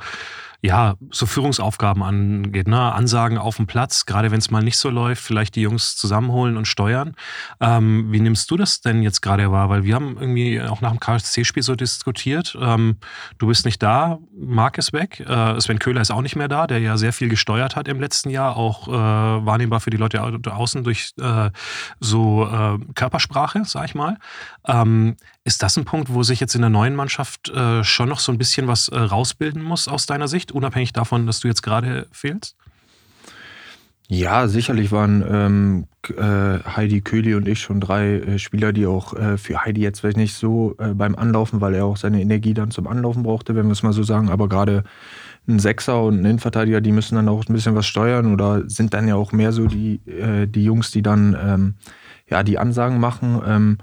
ja, 0.64 0.94
so 1.11 1.27
Führungsaufgaben 1.27 2.05
angeht, 2.05 2.68
ne? 2.68 2.92
Ansagen 2.92 3.37
auf 3.37 3.57
dem 3.57 3.66
Platz, 3.66 4.07
gerade 4.07 4.31
wenn 4.31 4.38
es 4.38 4.48
mal 4.53 4.62
nicht 4.62 4.79
so 4.79 4.90
läuft, 4.90 5.20
vielleicht 5.20 5.57
die 5.57 5.62
Jungs 5.62 5.96
zusammenholen 5.96 6.57
und 6.57 6.68
steuern. 6.68 7.16
Ähm, 7.61 8.12
wie 8.12 8.20
nimmst 8.20 8.48
du 8.48 8.57
das 8.57 8.81
denn 8.81 9.03
jetzt 9.03 9.22
gerade 9.22 9.51
wahr? 9.51 9.70
Weil 9.70 9.83
wir 9.83 9.96
haben 9.96 10.16
irgendwie 10.20 10.62
auch 10.62 10.81
nach 10.81 10.90
dem 10.90 11.01
KSC-Spiel 11.01 11.64
so 11.64 11.75
diskutiert. 11.75 12.57
Ähm, 12.61 12.98
du 13.38 13.48
bist 13.48 13.64
nicht 13.64 13.83
da, 13.83 14.20
Marc 14.38 14.79
ist 14.79 14.92
weg, 14.92 15.18
äh, 15.27 15.61
Sven 15.61 15.81
Köhler 15.81 16.01
ist 16.01 16.12
auch 16.12 16.22
nicht 16.22 16.37
mehr 16.37 16.48
da, 16.48 16.68
der 16.68 16.79
ja 16.79 16.96
sehr 16.96 17.12
viel 17.12 17.29
gesteuert 17.29 17.75
hat 17.75 17.88
im 17.88 17.98
letzten 17.98 18.31
Jahr, 18.31 18.57
auch 18.57 18.87
äh, 18.87 18.92
wahrnehmbar 18.92 19.81
für 19.81 19.90
die 19.90 19.96
Leute 19.96 20.22
außen 20.22 20.85
durch 20.85 21.11
äh, 21.20 21.51
so 21.98 22.46
äh, 22.46 22.79
Körpersprache, 22.94 23.64
sag 23.64 23.87
ich 23.87 23.96
mal. 23.96 24.16
Ähm, 24.68 25.16
ist 25.44 25.62
das 25.62 25.77
ein 25.77 25.85
Punkt, 25.85 26.12
wo 26.14 26.22
sich 26.22 26.38
jetzt 26.38 26.55
in 26.55 26.61
der 26.61 26.70
neuen 26.70 26.94
Mannschaft 26.94 27.48
äh, 27.48 27.83
schon 27.83 28.09
noch 28.09 28.20
so 28.20 28.31
ein 28.31 28.38
bisschen 28.38 28.68
was 28.68 28.88
äh, 28.88 28.98
rausbilden 28.98 29.61
muss 29.61 29.88
aus 29.88 30.07
deiner 30.07 30.29
Sicht, 30.29 30.52
unabhängig 30.53 30.93
davon, 30.93 31.27
dass 31.27 31.41
du 31.41 31.49
jetzt 31.49 31.62
gerade 31.62 32.07
fehlst? 32.12 32.57
Ja, 34.09 34.47
sicherlich 34.47 34.93
waren 34.93 35.25
ähm, 35.27 35.87
äh, 36.11 36.59
Heidi 36.77 37.01
Köhli 37.01 37.35
und 37.35 37.49
ich 37.49 37.61
schon 37.61 37.81
drei 37.81 38.17
äh, 38.17 38.38
Spieler, 38.38 38.75
die 38.75 38.87
auch 38.87 39.15
äh, 39.15 39.38
für 39.38 39.65
Heidi 39.65 39.81
jetzt 39.81 40.01
vielleicht 40.01 40.19
nicht 40.19 40.35
so 40.35 40.75
äh, 40.79 40.88
beim 40.88 41.17
Anlaufen, 41.17 41.62
weil 41.62 41.75
er 41.75 41.87
auch 41.87 41.97
seine 41.97 42.21
Energie 42.21 42.53
dann 42.53 42.71
zum 42.71 42.87
Anlaufen 42.88 43.23
brauchte, 43.23 43.55
wenn 43.55 43.67
wir 43.67 43.73
es 43.73 43.83
mal 43.83 43.95
so 43.95 44.03
sagen, 44.03 44.29
aber 44.29 44.51
gerade 44.51 44.85
ein 45.49 45.59
Sechser 45.59 46.03
und 46.03 46.21
ein 46.21 46.25
Innenverteidiger, 46.27 46.81
die 46.81 46.93
müssen 46.93 47.15
dann 47.15 47.29
auch 47.29 47.45
ein 47.49 47.55
bisschen 47.55 47.75
was 47.75 47.87
steuern 47.87 48.35
oder 48.35 48.69
sind 48.69 48.93
dann 48.93 49.09
ja 49.09 49.15
auch 49.15 49.33
mehr 49.33 49.53
so 49.53 49.67
die, 49.67 50.01
äh, 50.07 50.47
die 50.47 50.65
Jungs, 50.65 50.91
die 50.91 51.03
dann 51.03 51.37
ähm, 51.43 51.75
ja 52.29 52.43
die 52.43 52.59
Ansagen 52.59 53.01
machen. 53.01 53.41
Ähm, 53.47 53.79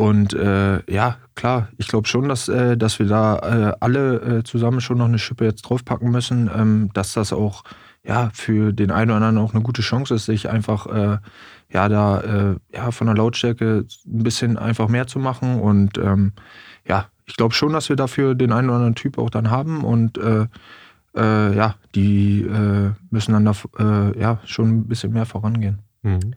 und 0.00 0.32
äh, 0.32 0.80
ja, 0.90 1.18
klar, 1.34 1.68
ich 1.76 1.86
glaube 1.86 2.08
schon, 2.08 2.26
dass, 2.26 2.48
äh, 2.48 2.78
dass 2.78 2.98
wir 2.98 3.04
da 3.04 3.36
äh, 3.36 3.76
alle 3.80 4.38
äh, 4.38 4.44
zusammen 4.44 4.80
schon 4.80 4.96
noch 4.96 5.04
eine 5.04 5.18
Schippe 5.18 5.44
jetzt 5.44 5.60
draufpacken 5.60 6.10
müssen, 6.10 6.50
ähm, 6.56 6.88
dass 6.94 7.12
das 7.12 7.34
auch 7.34 7.64
ja, 8.02 8.30
für 8.32 8.72
den 8.72 8.92
einen 8.92 9.10
oder 9.10 9.26
anderen 9.26 9.36
auch 9.36 9.52
eine 9.52 9.62
gute 9.62 9.82
Chance 9.82 10.14
ist, 10.14 10.24
sich 10.24 10.48
einfach 10.48 10.86
äh, 10.86 11.18
ja 11.70 11.88
da 11.90 12.20
äh, 12.22 12.56
ja, 12.74 12.92
von 12.92 13.08
der 13.08 13.16
Lautstärke 13.16 13.84
ein 14.06 14.22
bisschen 14.22 14.56
einfach 14.56 14.88
mehr 14.88 15.06
zu 15.06 15.18
machen. 15.18 15.60
Und 15.60 15.98
ähm, 15.98 16.32
ja, 16.88 17.08
ich 17.26 17.36
glaube 17.36 17.52
schon, 17.52 17.74
dass 17.74 17.90
wir 17.90 17.96
dafür 17.96 18.34
den 18.34 18.52
einen 18.52 18.70
oder 18.70 18.76
anderen 18.76 18.94
Typ 18.94 19.18
auch 19.18 19.28
dann 19.28 19.50
haben 19.50 19.84
und 19.84 20.18
ja, 21.12 21.74
die 21.94 22.48
müssen 23.10 23.32
dann 23.32 23.44
da 23.44 24.12
ja, 24.16 24.38
schon 24.44 24.68
ein 24.68 24.86
bisschen 24.86 25.12
mehr 25.12 25.26
vorangehen. 25.26 25.80
Mhm. 26.02 26.34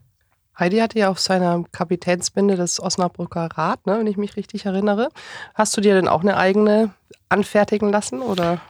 Heidi 0.58 0.78
hatte 0.78 0.98
ja 0.98 1.08
auf 1.10 1.18
seiner 1.18 1.64
Kapitänsbinde 1.72 2.56
das 2.56 2.80
Osnabrücker 2.80 3.48
Rad, 3.54 3.86
ne, 3.86 3.98
wenn 3.98 4.06
ich 4.06 4.16
mich 4.16 4.36
richtig 4.36 4.66
erinnere. 4.66 5.08
Hast 5.54 5.76
du 5.76 5.80
dir 5.80 5.94
denn 5.94 6.08
auch 6.08 6.22
eine 6.22 6.36
eigene 6.36 6.90
anfertigen 7.28 7.90
lassen? 7.90 8.20
Oder? 8.20 8.60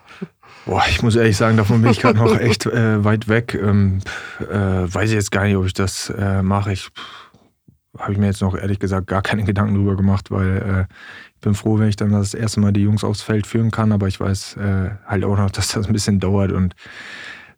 Boah, 0.67 0.83
ich 0.89 1.03
muss 1.03 1.17
ehrlich 1.17 1.37
sagen, 1.37 1.57
davon 1.57 1.83
bin 1.83 1.91
ich 1.91 2.01
gerade 2.01 2.19
noch 2.19 2.39
echt 2.39 2.65
äh, 2.65 3.05
weit 3.05 3.29
weg. 3.29 3.55
Ähm, 3.55 4.01
äh, 4.41 4.55
weiß 4.57 5.11
ich 5.11 5.15
jetzt 5.15 5.31
gar 5.31 5.45
nicht, 5.45 5.57
ob 5.57 5.67
ich 5.67 5.75
das 5.75 6.09
äh, 6.11 6.43
mache. 6.43 6.73
Ich 6.73 6.89
habe 7.99 8.13
ich 8.13 8.19
mir 8.19 8.27
jetzt 8.27 8.41
noch 8.41 8.57
ehrlich 8.57 8.79
gesagt 8.79 9.07
gar 9.07 9.23
keine 9.23 9.45
Gedanken 9.45 9.75
drüber 9.75 9.97
gemacht, 9.97 10.31
weil 10.31 10.89
äh, 10.89 10.95
ich 11.35 11.41
bin 11.41 11.55
froh, 11.55 11.79
wenn 11.79 11.89
ich 11.89 11.97
dann 11.97 12.13
das 12.13 12.33
erste 12.33 12.61
Mal 12.61 12.73
die 12.73 12.83
Jungs 12.83 13.05
aufs 13.05 13.21
Feld 13.21 13.47
führen 13.47 13.71
kann. 13.71 13.93
Aber 13.93 14.09
ich 14.09 14.19
weiß 14.19 14.57
äh, 14.57 14.91
halt 15.07 15.25
auch 15.25 15.37
noch, 15.37 15.51
dass 15.51 15.69
das 15.69 15.87
ein 15.87 15.93
bisschen 15.93 16.19
dauert 16.19 16.53
und 16.53 16.75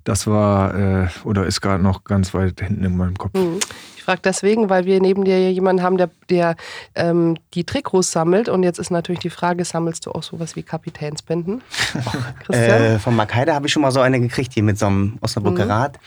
das 0.06 0.26
war 0.26 0.74
äh, 0.74 1.08
oder 1.24 1.44
ist 1.44 1.60
gerade 1.60 1.82
noch 1.82 2.04
ganz 2.04 2.32
weit 2.32 2.60
hinten 2.60 2.84
in 2.84 2.96
meinem 2.96 3.16
Kopf. 3.16 3.34
Mhm 3.34 3.60
frage 4.06 4.20
deswegen, 4.22 4.70
weil 4.70 4.84
wir 4.84 5.00
neben 5.00 5.24
dir 5.24 5.52
jemanden 5.52 5.82
haben, 5.82 5.96
der, 5.98 6.10
der 6.30 6.54
ähm, 6.94 7.36
die 7.54 7.64
Trikots 7.64 8.12
sammelt. 8.12 8.48
Und 8.48 8.62
jetzt 8.62 8.78
ist 8.78 8.90
natürlich 8.90 9.18
die 9.18 9.30
Frage, 9.30 9.64
sammelst 9.64 10.06
du 10.06 10.12
auch 10.12 10.22
sowas 10.22 10.54
wie 10.54 10.62
Kapitänsbinden? 10.62 11.62
Christian? 12.46 12.82
Äh, 12.82 12.98
von 13.00 13.16
Makaida 13.16 13.54
habe 13.54 13.66
ich 13.66 13.72
schon 13.72 13.82
mal 13.82 13.90
so 13.90 14.00
eine 14.00 14.20
gekriegt, 14.20 14.54
hier 14.54 14.62
mit 14.62 14.78
so 14.78 14.86
einem 14.86 15.18
Osnabrücker 15.20 15.64
mhm. 15.64 15.70
Rad. 15.70 15.98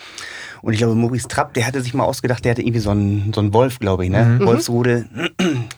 Und 0.62 0.74
ich 0.74 0.80
glaube, 0.80 0.96
Maurice 0.96 1.28
Trapp, 1.28 1.54
der 1.54 1.66
hatte 1.66 1.82
sich 1.82 1.94
mal 1.94 2.04
ausgedacht, 2.04 2.44
der 2.44 2.52
hatte 2.52 2.62
irgendwie 2.62 2.80
so 2.80 2.90
einen, 2.90 3.34
so 3.34 3.42
einen 3.42 3.54
Wolf, 3.54 3.80
glaube 3.80 4.06
ich, 4.06 4.12
ne? 4.12 4.24
Mhm. 4.40 4.46
Wolfsrudel. 4.46 5.08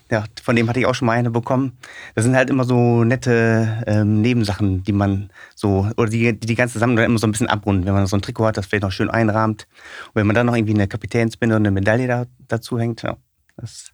Ja, 0.09 0.25
von 0.41 0.55
dem 0.55 0.67
hatte 0.67 0.79
ich 0.79 0.85
auch 0.85 0.95
schon 0.95 1.05
mal 1.05 1.13
eine 1.13 1.31
bekommen. 1.31 1.77
Das 2.15 2.25
sind 2.25 2.35
halt 2.35 2.49
immer 2.49 2.63
so 2.63 3.03
nette 3.03 3.83
ähm, 3.87 4.21
Nebensachen, 4.21 4.83
die 4.83 4.91
man 4.91 5.29
so, 5.55 5.89
oder 5.97 6.09
die 6.09 6.21
die, 6.21 6.39
die 6.39 6.55
ganze 6.55 6.79
Sammlung 6.79 7.03
immer 7.03 7.17
so 7.17 7.27
ein 7.27 7.31
bisschen 7.31 7.47
abrunden. 7.47 7.85
Wenn 7.85 7.93
man 7.93 8.05
so 8.07 8.17
ein 8.17 8.21
Trikot 8.21 8.45
hat, 8.45 8.57
das 8.57 8.65
vielleicht 8.65 8.83
noch 8.83 8.91
schön 8.91 9.09
einrahmt. 9.09 9.67
Und 10.07 10.15
wenn 10.15 10.27
man 10.27 10.35
dann 10.35 10.45
noch 10.45 10.55
irgendwie 10.55 10.73
eine 10.73 10.87
Kapitänsbinde 10.87 11.55
und 11.55 11.61
eine 11.63 11.71
Medaille 11.71 12.07
da, 12.07 12.25
dazu 12.47 12.79
hängt, 12.79 13.01
ja, 13.01 13.17
das 13.57 13.91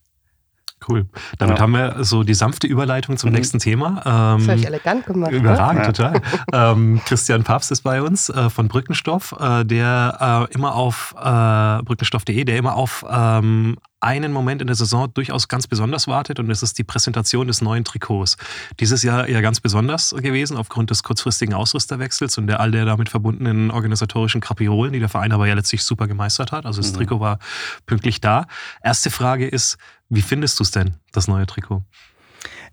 Cool. 0.88 1.06
Damit 1.38 1.58
ja. 1.58 1.64
haben 1.64 1.74
wir 1.74 2.04
so 2.04 2.24
die 2.24 2.34
sanfte 2.34 2.68
Überleitung 2.68 3.18
zum 3.18 3.30
mhm. 3.30 3.38
nächsten 3.38 3.60
Thema. 3.60 4.02
Ähm, 4.06 4.40
das 4.40 4.48
habe 4.48 4.60
ich 4.60 4.68
elegant 4.68 5.06
gemacht. 5.06 5.32
Überragend, 5.32 5.86
ja. 5.86 5.92
total. 5.92 6.22
ähm, 6.54 7.02
Christian 7.06 7.44
Papst 7.44 7.72
ist 7.72 7.82
bei 7.82 8.02
uns 8.02 8.30
äh, 8.30 8.50
von 8.50 8.68
Brückenstoff, 8.68 9.36
äh, 9.40 9.66
der 9.66 10.48
äh, 10.50 10.54
immer 10.54 10.76
auf 10.76 11.16
äh, 11.18 11.84
brückenstoff.de, 11.84 12.44
der 12.44 12.58
immer 12.58 12.76
auf 12.76 13.06
ähm, 13.10 13.78
einen 14.00 14.32
Moment 14.32 14.62
in 14.62 14.68
der 14.68 14.76
Saison 14.76 15.12
durchaus 15.12 15.48
ganz 15.48 15.66
besonders 15.66 16.08
wartet 16.08 16.40
und 16.40 16.50
das 16.50 16.62
ist 16.62 16.78
die 16.78 16.84
Präsentation 16.84 17.48
des 17.48 17.62
neuen 17.62 17.84
Trikots. 17.84 18.38
Dieses 18.80 19.02
Jahr 19.02 19.28
ja 19.28 19.42
ganz 19.42 19.60
besonders 19.60 20.12
gewesen 20.12 20.56
aufgrund 20.56 20.92
des 20.92 21.02
kurzfristigen 21.02 21.56
Ausrüsterwechsels 21.56 22.38
und 22.38 22.48
der 22.48 22.60
all 22.60 22.72
der 22.72 22.86
damit 22.86 23.10
verbundenen 23.10 23.72
organisatorischen 23.72 24.40
Krapiolen, 24.40 24.94
die 24.94 25.00
der 25.00 25.10
Verein 25.10 25.32
aber 25.32 25.48
ja 25.48 25.56
letztlich 25.56 25.84
super 25.84 26.08
gemeistert 26.08 26.52
hat. 26.52 26.66
Also 26.66 26.82
das 26.82 26.92
mhm. 26.92 26.98
Trikot 26.98 27.20
war 27.20 27.40
pünktlich 27.88 28.22
da. 28.22 28.46
Erste 28.84 29.10
Frage 29.10 29.48
ist, 29.48 29.78
wie 30.10 30.22
findest 30.22 30.60
du 30.60 30.64
es 30.64 30.72
denn, 30.72 30.96
das 31.12 31.28
neue 31.28 31.46
Trikot? 31.46 31.84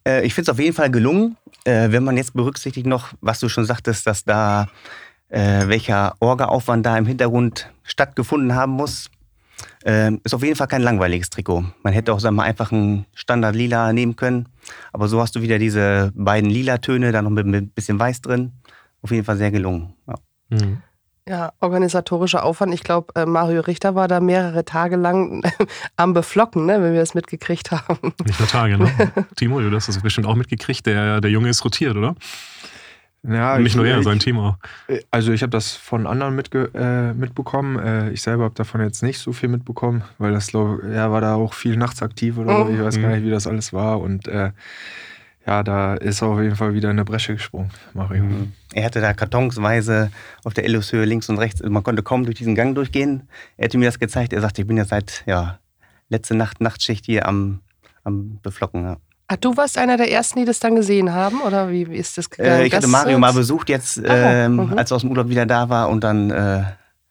Äh, 0.07 0.27
ich 0.27 0.35
finde 0.35 0.51
es 0.51 0.55
auf 0.55 0.61
jeden 0.61 0.75
Fall 0.75 0.91
gelungen. 0.91 1.37
Äh, 1.65 1.91
wenn 1.91 2.05
man 2.05 2.17
jetzt 2.17 2.35
berücksichtigt 2.35 2.87
noch, 2.87 3.09
was 3.21 3.41
du 3.41 3.49
schon 3.49 3.65
sagtest, 3.65 4.07
dass 4.07 4.25
da 4.25 4.69
äh, 5.29 5.67
welcher 5.67 6.15
Orga-Aufwand 6.21 6.85
da 6.85 6.97
im 6.97 7.07
Hintergrund 7.07 7.71
stattgefunden 7.83 8.55
haben 8.55 8.73
muss, 8.73 9.11
äh, 9.85 10.13
ist 10.23 10.35
auf 10.35 10.43
jeden 10.43 10.57
Fall 10.57 10.69
kein 10.69 10.83
langweiliges 10.83 11.31
Trikot. 11.31 11.65
Man 11.83 11.93
hätte 11.93 12.13
auch 12.13 12.21
sagen 12.21 12.37
wir, 12.37 12.43
einfach 12.43 12.73
ein 12.73 13.07
Standard 13.15 13.55
Lila 13.55 13.93
nehmen 13.93 14.17
können. 14.17 14.49
Aber 14.93 15.09
so 15.09 15.21
hast 15.21 15.35
du 15.37 15.43
wieder 15.43 15.59
diese 15.59 16.13
beiden 16.15 16.51
lila 16.51 16.79
Töne, 16.79 17.13
da 17.13 17.23
noch 17.23 17.31
mit 17.31 17.47
ein 17.47 17.69
bisschen 17.71 17.99
Weiß 17.99 18.21
drin. 18.21 18.53
Auf 19.03 19.11
jeden 19.11 19.25
Fall 19.25 19.37
sehr 19.37 19.51
gelungen. 19.51 19.95
Ja. 20.07 20.15
Mhm. 20.51 20.83
Ja, 21.27 21.55
organisatorischer 21.61 22.45
Aufwand. 22.45 22.75
Ich 22.75 22.85
glaube, 22.85 23.15
äh, 23.15 23.25
Mario 23.25 23.63
Richter 23.63 23.95
war 23.95 24.09
da 24.09 24.21
mehrere 24.21 24.67
Tage 24.67 24.97
lang 24.97 25.43
am 25.97 26.13
Beflocken, 26.13 26.67
ne, 26.67 26.83
wenn 26.83 26.93
wir 26.93 27.01
das 27.01 27.15
mitgekriegt 27.15 27.71
haben. 27.71 28.13
Nicht 28.27 28.39
nur 28.39 28.49
Tage, 28.49 28.77
ne? 28.77 28.91
Timo, 29.37 29.59
du 29.61 29.75
hast 29.75 29.89
das 29.89 30.01
bestimmt 30.01 30.27
auch 30.27 30.35
mitgekriegt. 30.35 30.85
Der, 30.85 31.23
der 31.23 31.31
Junge 31.31 31.49
ist 31.49 31.65
rotiert, 31.65 31.97
oder? 31.97 32.15
Ja, 33.27 33.57
nicht 33.57 33.69
ich, 33.69 33.77
nur 33.77 33.87
er, 33.87 34.03
sein 34.03 34.19
Team 34.19 34.39
auch. 34.39 34.57
Äh, 34.87 35.01
also 35.11 35.33
ich 35.33 35.41
habe 35.41 35.51
das 35.51 35.73
von 35.73 36.07
anderen 36.07 36.37
mitge 36.37 36.71
äh, 36.75 37.15
mitbekommen. 37.15 37.79
Äh, 37.79 38.11
ich 38.11 38.21
selber 38.21 38.45
habe 38.45 38.55
davon 38.55 38.83
jetzt 38.83 39.03
nicht 39.03 39.19
so 39.19 39.33
viel 39.33 39.49
mitbekommen, 39.49 40.05
weil 40.19 40.33
das 40.33 40.49
glaub, 40.49 40.83
er 40.83 41.11
war 41.11 41.23
da 41.23 41.37
auch 41.37 41.55
viel 41.55 41.79
nachts 41.79 42.03
aktiv 42.03 42.37
oder 42.37 42.67
so. 42.67 42.69
Ich 42.71 42.81
weiß 42.81 43.01
gar 43.01 43.09
mhm. 43.09 43.15
nicht, 43.15 43.25
wie 43.25 43.31
das 43.31 43.47
alles 43.47 43.73
war. 43.73 44.01
Und 44.01 44.29
äh, 44.29 44.51
ja, 45.47 45.63
da 45.63 45.95
ist 45.95 46.23
er 46.23 46.29
auf 46.29 46.41
jeden 46.41 46.57
Fall 46.57 46.75
wieder 46.75 46.91
in 46.91 46.97
eine 46.97 47.05
Bresche 47.05 47.35
gesprungen, 47.35 47.71
Mario. 47.93 48.25
Mhm. 48.25 48.53
Er 48.73 48.85
hatte 48.85 49.01
da 49.01 49.13
kartonsweise 49.13 50.11
auf 50.43 50.55
der 50.55 50.65
Illushöhe 50.65 51.05
links 51.05 51.29
und 51.29 51.39
rechts. 51.39 51.63
Man 51.63 51.83
konnte 51.83 52.03
kaum 52.03 52.25
durch 52.25 52.37
diesen 52.37 52.55
Gang 52.55 52.75
durchgehen. 52.75 53.29
Er 53.57 53.67
hatte 53.67 53.79
mir 53.79 53.87
das 53.87 53.99
gezeigt. 53.99 54.33
Er 54.33 54.41
sagte, 54.41 54.63
ich 54.63 54.67
bin 54.67 54.77
ja 54.77 54.85
seit 54.85 55.23
ja, 55.27 55.59
letzte 56.09 56.35
Nacht 56.35 56.61
Nachtschicht 56.61 57.05
hier 57.05 57.29
am, 57.29 57.61
am 58.05 58.41
Beflocken. 58.43 58.85
Ja. 58.85 58.97
Ach, 59.27 59.37
du 59.37 59.57
warst 59.57 59.79
einer 59.79 59.97
der 59.97 60.11
ersten, 60.11 60.39
die 60.39 60.45
das 60.45 60.61
dann 60.61 60.77
gesehen 60.77 61.13
haben? 61.13 61.41
Oder 61.43 61.71
wie, 61.71 61.91
wie 61.91 61.97
ist 61.97 62.17
das 62.17 62.29
gegangen? 62.31 62.61
Äh, 62.61 62.67
ich 62.67 62.75
hatte 62.75 62.89
Mario 62.89 63.19
mal 63.19 63.33
besucht 63.33 63.69
jetzt, 63.69 64.01
ähm, 64.05 64.57
mhm. 64.57 64.79
als 64.79 64.91
er 64.91 64.97
aus 64.97 65.03
dem 65.03 65.11
Urlaub 65.11 65.29
wieder 65.29 65.47
da 65.47 65.69
war 65.69 65.89
und 65.89 66.03
dann 66.03 66.31
äh, 66.31 66.63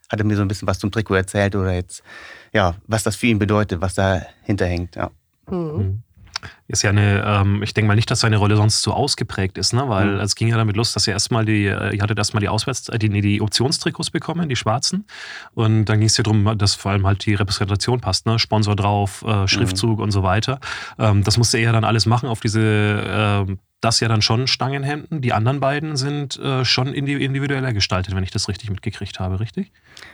hat 0.10 0.20
er 0.20 0.24
mir 0.24 0.36
so 0.36 0.42
ein 0.42 0.48
bisschen 0.48 0.68
was 0.68 0.80
zum 0.80 0.92
Trikot 0.92 1.16
erzählt 1.16 1.56
oder 1.56 1.74
jetzt, 1.74 2.04
ja, 2.52 2.76
was 2.88 3.04
das 3.04 3.16
für 3.16 3.28
ihn 3.28 3.40
bedeutet, 3.40 3.82
was 3.82 3.96
da 3.96 4.22
hinterhängt. 4.44 4.96
Ja. 4.96 5.10
Mhm. 5.50 6.04
Mhm 6.44 6.64
ist 6.74 6.82
ja 6.82 6.90
eine, 6.90 7.24
ähm, 7.26 7.62
ich 7.64 7.74
denke 7.74 7.88
mal 7.88 7.96
nicht, 7.96 8.10
dass 8.10 8.22
seine 8.22 8.38
Rolle 8.38 8.56
sonst 8.56 8.82
so 8.82 8.94
ausgeprägt 8.94 9.58
ist, 9.58 9.74
ne? 9.74 9.88
weil 9.88 10.16
mhm. 10.16 10.20
es 10.20 10.36
ging 10.36 10.48
ja 10.48 10.58
damit 10.58 10.76
los, 10.76 10.92
dass 10.94 11.08
ihr 11.08 11.14
erstmal 11.14 11.46
die, 11.46 11.66
ihr 11.66 12.00
hattet 12.02 12.18
erstmal 12.18 12.42
die 12.42 12.50
Auswärts-, 12.50 12.90
äh, 12.90 12.98
die, 12.98 13.10
die 13.22 13.42
Optionstrikots 13.42 14.12
bekommen, 14.12 14.50
die 14.50 14.56
schwarzen. 14.56 15.06
Und 15.54 15.86
dann 15.86 16.00
ging 16.00 16.08
es 16.08 16.18
ja 16.18 16.24
darum, 16.24 16.58
dass 16.58 16.76
vor 16.76 16.92
allem 16.92 17.06
halt 17.06 17.26
die 17.26 17.36
Repräsentation 17.36 18.02
passt, 18.02 18.26
ne? 18.26 18.40
Sponsor 18.40 18.76
drauf, 18.76 19.24
äh, 19.28 19.48
Schriftzug 19.48 19.98
mhm. 19.98 20.04
und 20.04 20.12
so 20.12 20.24
weiter. 20.24 20.60
Ähm, 20.98 21.24
das 21.24 21.38
musste 21.38 21.58
er 21.58 21.64
ja 21.64 21.72
dann 21.72 21.84
alles 21.84 22.06
machen 22.06 22.28
auf 22.28 22.40
diese, 22.40 23.46
äh, 23.50 23.56
das 23.82 24.00
ja 24.00 24.08
dann 24.08 24.22
schon 24.22 24.48
Stangenhemden. 24.48 25.22
Die 25.22 25.34
anderen 25.34 25.60
beiden 25.60 25.96
sind 25.96 26.40
äh, 26.40 26.64
schon 26.66 26.88
individueller 26.94 27.74
gestaltet, 27.74 28.16
wenn 28.16 28.24
ich 28.24 28.32
das 28.32 28.48
richtig 28.48 28.70
mitgekriegt 28.70 29.20
habe, 29.20 29.40
richtig? 29.40 29.72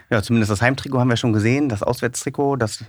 Ja, 0.09 0.21
zumindest 0.23 0.51
das 0.51 0.61
Heimtrikot 0.61 0.99
haben 0.99 1.09
wir 1.09 1.17
schon 1.17 1.33
gesehen, 1.33 1.69
das 1.69 1.83
Auswärtstrikot, 1.83 2.57
das 2.57 2.83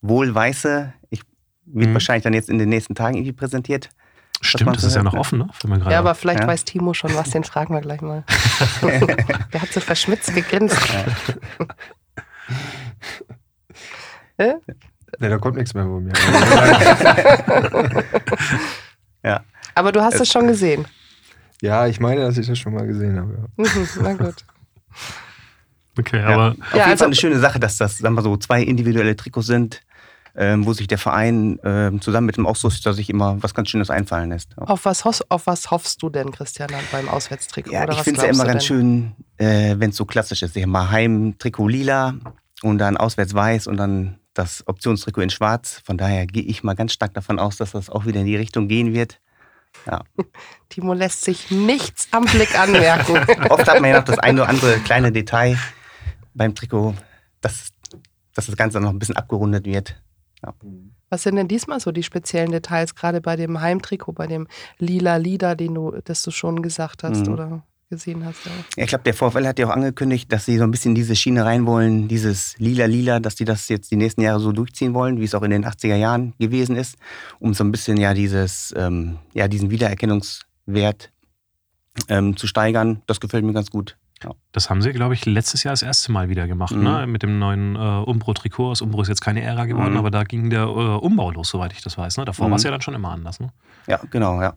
wohl 0.00 0.34
weiße. 0.34 0.92
Ich 1.10 1.22
wird 1.66 1.90
mhm. 1.90 1.94
wahrscheinlich 1.94 2.24
dann 2.24 2.34
jetzt 2.34 2.48
in 2.48 2.58
den 2.58 2.68
nächsten 2.68 2.94
Tagen 2.94 3.16
irgendwie 3.16 3.32
präsentiert. 3.32 3.90
Stimmt, 4.42 4.76
das 4.76 4.84
ist 4.84 4.94
ja 4.94 5.02
noch 5.02 5.14
offen, 5.14 5.38
ne? 5.38 5.48
ja, 5.88 5.98
aber 5.98 6.14
vielleicht 6.14 6.40
ja. 6.40 6.46
weiß 6.46 6.64
Timo 6.64 6.92
schon 6.92 7.14
was, 7.14 7.30
den 7.30 7.42
fragen 7.42 7.72
wir 7.72 7.80
gleich 7.80 8.02
mal. 8.02 8.22
Der 9.52 9.62
hat 9.62 9.72
so 9.72 9.80
verschmitzt 9.80 10.34
gegrinst. 10.34 10.76
Ja. 14.38 14.56
Nee, 15.18 15.28
da 15.30 15.38
kommt 15.38 15.56
nichts 15.56 15.72
mehr 15.72 15.84
von 15.84 16.04
mir. 16.04 16.12
ja. 19.24 19.40
Aber 19.74 19.92
du 19.92 20.02
hast 20.02 20.20
es 20.20 20.30
schon 20.30 20.46
gesehen. 20.46 20.84
Ja, 21.62 21.86
ich 21.86 22.00
meine, 22.00 22.20
dass 22.20 22.36
ich 22.36 22.46
das 22.46 22.58
schon 22.58 22.74
mal 22.74 22.86
gesehen 22.86 23.18
habe. 23.18 23.48
Ja. 23.56 23.64
Mhm, 23.64 23.88
na 24.02 24.12
gut. 24.12 24.34
Okay, 25.98 26.20
aber. 26.20 26.34
Ja, 26.34 26.42
auf 26.42 26.52
jeden 26.52 26.82
Fall 26.82 26.90
also, 26.90 27.04
eine 27.06 27.14
schöne 27.14 27.38
Sache, 27.38 27.58
dass 27.58 27.78
das, 27.78 27.96
sagen 27.96 28.14
wir 28.14 28.20
so, 28.20 28.36
zwei 28.36 28.62
individuelle 28.62 29.16
Trikots 29.16 29.46
sind 29.46 29.80
wo 30.38 30.74
sich 30.74 30.86
der 30.86 30.98
Verein 30.98 31.58
ähm, 31.64 32.02
zusammen 32.02 32.26
mit 32.26 32.36
dem 32.36 32.46
Ausrüster 32.46 32.92
sich 32.92 33.08
immer 33.08 33.42
was 33.42 33.54
ganz 33.54 33.70
Schönes 33.70 33.88
einfallen 33.88 34.28
lässt. 34.28 34.56
Auf 34.58 34.84
was, 34.84 35.02
auf 35.30 35.46
was 35.46 35.70
hoffst 35.70 36.02
du 36.02 36.10
denn, 36.10 36.30
Christian, 36.30 36.68
beim 36.92 37.08
Auswärtstrikot? 37.08 37.72
Ja, 37.72 37.88
ich 37.88 38.00
finde 38.00 38.20
es 38.20 38.26
ja 38.26 38.32
immer 38.32 38.44
ganz 38.44 38.66
schön, 38.66 39.14
äh, 39.38 39.76
wenn 39.78 39.90
es 39.90 39.96
so 39.96 40.04
klassisch 40.04 40.42
ist. 40.42 40.54
Ich 40.54 40.62
habe 40.62 40.70
mal 40.70 40.90
Heimtrikot 40.90 41.68
lila 41.68 42.14
und 42.62 42.78
dann 42.78 42.96
auswärts 42.96 43.32
weiß 43.32 43.66
und 43.66 43.78
dann 43.78 44.18
das 44.34 44.66
Optionstrikot 44.66 45.22
in 45.22 45.30
schwarz. 45.30 45.80
Von 45.84 45.96
daher 45.96 46.26
gehe 46.26 46.42
ich 46.42 46.62
mal 46.62 46.74
ganz 46.74 46.92
stark 46.92 47.14
davon 47.14 47.38
aus, 47.38 47.56
dass 47.56 47.72
das 47.72 47.90
auch 47.90 48.06
wieder 48.06 48.20
in 48.20 48.26
die 48.26 48.36
Richtung 48.36 48.68
gehen 48.68 48.92
wird. 48.92 49.20
Ja. 49.86 50.02
Timo 50.68 50.92
lässt 50.94 51.22
sich 51.22 51.50
nichts 51.50 52.08
am 52.12 52.24
Blick 52.24 52.58
anmerken. 52.58 53.16
Oft 53.50 53.68
hat 53.68 53.80
man 53.80 53.90
ja 53.90 53.98
noch 53.98 54.04
das 54.04 54.18
eine 54.18 54.42
oder 54.42 54.50
andere 54.50 54.78
kleine 54.80 55.12
Detail 55.12 55.58
beim 56.34 56.54
Trikot, 56.54 56.94
dass, 57.40 57.68
dass 58.34 58.46
das 58.46 58.56
Ganze 58.56 58.80
noch 58.80 58.90
ein 58.90 58.98
bisschen 58.98 59.16
abgerundet 59.16 59.64
wird. 59.64 59.96
Ja. 60.44 60.54
Was 61.08 61.22
sind 61.22 61.36
denn 61.36 61.48
diesmal 61.48 61.80
so 61.80 61.92
die 61.92 62.02
speziellen 62.02 62.50
Details, 62.50 62.94
gerade 62.94 63.20
bei 63.20 63.36
dem 63.36 63.60
Heimtrikot, 63.60 64.12
bei 64.12 64.26
dem 64.26 64.48
lila 64.78 65.16
Lieder, 65.16 65.54
den 65.54 65.74
du, 65.74 65.92
das 66.04 66.22
du 66.22 66.30
schon 66.30 66.62
gesagt 66.62 67.04
hast 67.04 67.26
mhm. 67.26 67.32
oder 67.32 67.62
gesehen 67.90 68.24
hast? 68.24 68.44
Ja. 68.44 68.52
ja 68.76 68.82
ich 68.84 68.88
glaube, 68.88 69.04
der 69.04 69.14
VfL 69.14 69.46
hat 69.46 69.58
ja 69.58 69.66
auch 69.66 69.74
angekündigt, 69.74 70.30
dass 70.32 70.44
sie 70.44 70.58
so 70.58 70.64
ein 70.64 70.70
bisschen 70.70 70.94
diese 70.94 71.16
Schiene 71.16 71.44
rein 71.44 71.64
wollen, 71.66 72.08
dieses 72.08 72.58
lila-lila, 72.58 73.20
dass 73.20 73.36
die 73.36 73.44
das 73.44 73.68
jetzt 73.68 73.90
die 73.90 73.96
nächsten 73.96 74.20
Jahre 74.20 74.40
so 74.40 74.52
durchziehen 74.52 74.94
wollen, 74.94 75.20
wie 75.20 75.24
es 75.24 75.34
auch 75.34 75.42
in 75.42 75.50
den 75.50 75.64
80er 75.64 75.96
Jahren 75.96 76.34
gewesen 76.38 76.76
ist, 76.76 76.96
um 77.38 77.54
so 77.54 77.64
ein 77.64 77.72
bisschen 77.72 77.96
ja 77.96 78.12
dieses, 78.12 78.74
ähm, 78.76 79.18
ja, 79.32 79.48
diesen 79.48 79.70
Wiedererkennungswert 79.70 81.12
ähm, 82.08 82.36
zu 82.36 82.46
steigern. 82.46 83.02
Das 83.06 83.20
gefällt 83.20 83.44
mir 83.44 83.52
ganz 83.52 83.70
gut. 83.70 83.96
Das 84.52 84.70
haben 84.70 84.80
sie, 84.80 84.92
glaube 84.92 85.12
ich, 85.14 85.26
letztes 85.26 85.62
Jahr 85.62 85.72
das 85.72 85.82
erste 85.82 86.10
Mal 86.10 86.28
wieder 86.30 86.46
gemacht, 86.48 86.74
Mhm. 86.74 86.82
ne? 86.82 87.06
mit 87.06 87.22
dem 87.22 87.38
neuen 87.38 87.76
äh, 87.76 87.78
Umbro-Trikot. 87.78 88.70
Das 88.70 88.80
Umbro 88.80 89.02
ist 89.02 89.08
jetzt 89.08 89.20
keine 89.20 89.42
Ära 89.42 89.66
geworden, 89.66 89.92
Mhm. 89.92 89.98
aber 89.98 90.10
da 90.10 90.24
ging 90.24 90.48
der 90.48 90.62
äh, 90.62 90.66
Umbau 90.66 91.30
los, 91.30 91.50
soweit 91.50 91.72
ich 91.74 91.82
das 91.82 91.98
weiß. 91.98 92.16
Ne? 92.16 92.24
Davor 92.24 92.46
Mhm. 92.46 92.50
war 92.52 92.56
es 92.56 92.62
ja 92.62 92.70
dann 92.70 92.80
schon 92.80 92.94
immer 92.94 93.10
anders. 93.10 93.40
Ne? 93.40 93.52
Ja, 93.86 94.00
genau, 94.10 94.40
ja. 94.40 94.54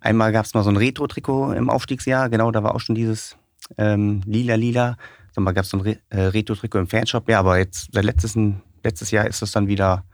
Einmal 0.00 0.32
gab 0.32 0.44
es 0.44 0.52
mal 0.52 0.62
so 0.62 0.70
ein 0.70 0.76
Retro-Trikot 0.76 1.52
im 1.52 1.70
Aufstiegsjahr, 1.70 2.28
genau, 2.28 2.50
da 2.50 2.62
war 2.62 2.74
auch 2.74 2.80
schon 2.80 2.94
dieses 2.94 3.36
ähm, 3.78 4.20
lila-lila. 4.26 4.96
Dann 5.34 5.44
gab 5.46 5.58
es 5.64 5.70
so 5.70 5.78
ein 5.78 5.80
Re 5.80 5.98
äh, 6.10 6.20
Retro-Trikot 6.24 6.78
im 6.80 6.86
Fanshop, 6.88 7.28
ja, 7.30 7.38
aber 7.38 7.56
jetzt 7.58 7.88
seit 7.92 8.04
letztes, 8.04 8.36
letztes 8.84 9.10
Jahr 9.10 9.26
ist 9.26 9.42
das 9.42 9.52
dann 9.52 9.66
wieder 9.66 10.04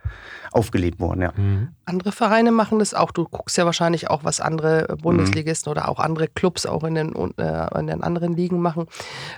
aufgelebt 0.51 0.99
worden, 1.01 1.23
ja. 1.23 1.33
Mhm. 1.37 1.69
Andere 1.85 2.13
Vereine 2.13 2.53
machen 2.53 2.79
das 2.79 2.95
auch. 2.95 3.11
Du 3.11 3.25
guckst 3.25 3.57
ja 3.59 3.67
wahrscheinlich 3.67 4.09
auch, 4.09 4.25
was 4.25 4.41
andere 4.41 4.97
Bundesligisten 5.03 5.71
oder 5.71 5.89
auch 5.89 5.99
andere 5.99 6.29
Clubs 6.29 6.67
auch 6.67 6.85
in 6.85 6.95
den, 6.95 7.15
äh, 7.39 7.79
in 7.79 7.87
den 7.87 8.03
anderen 8.03 8.35
Ligen 8.35 8.61
machen. 8.61 8.87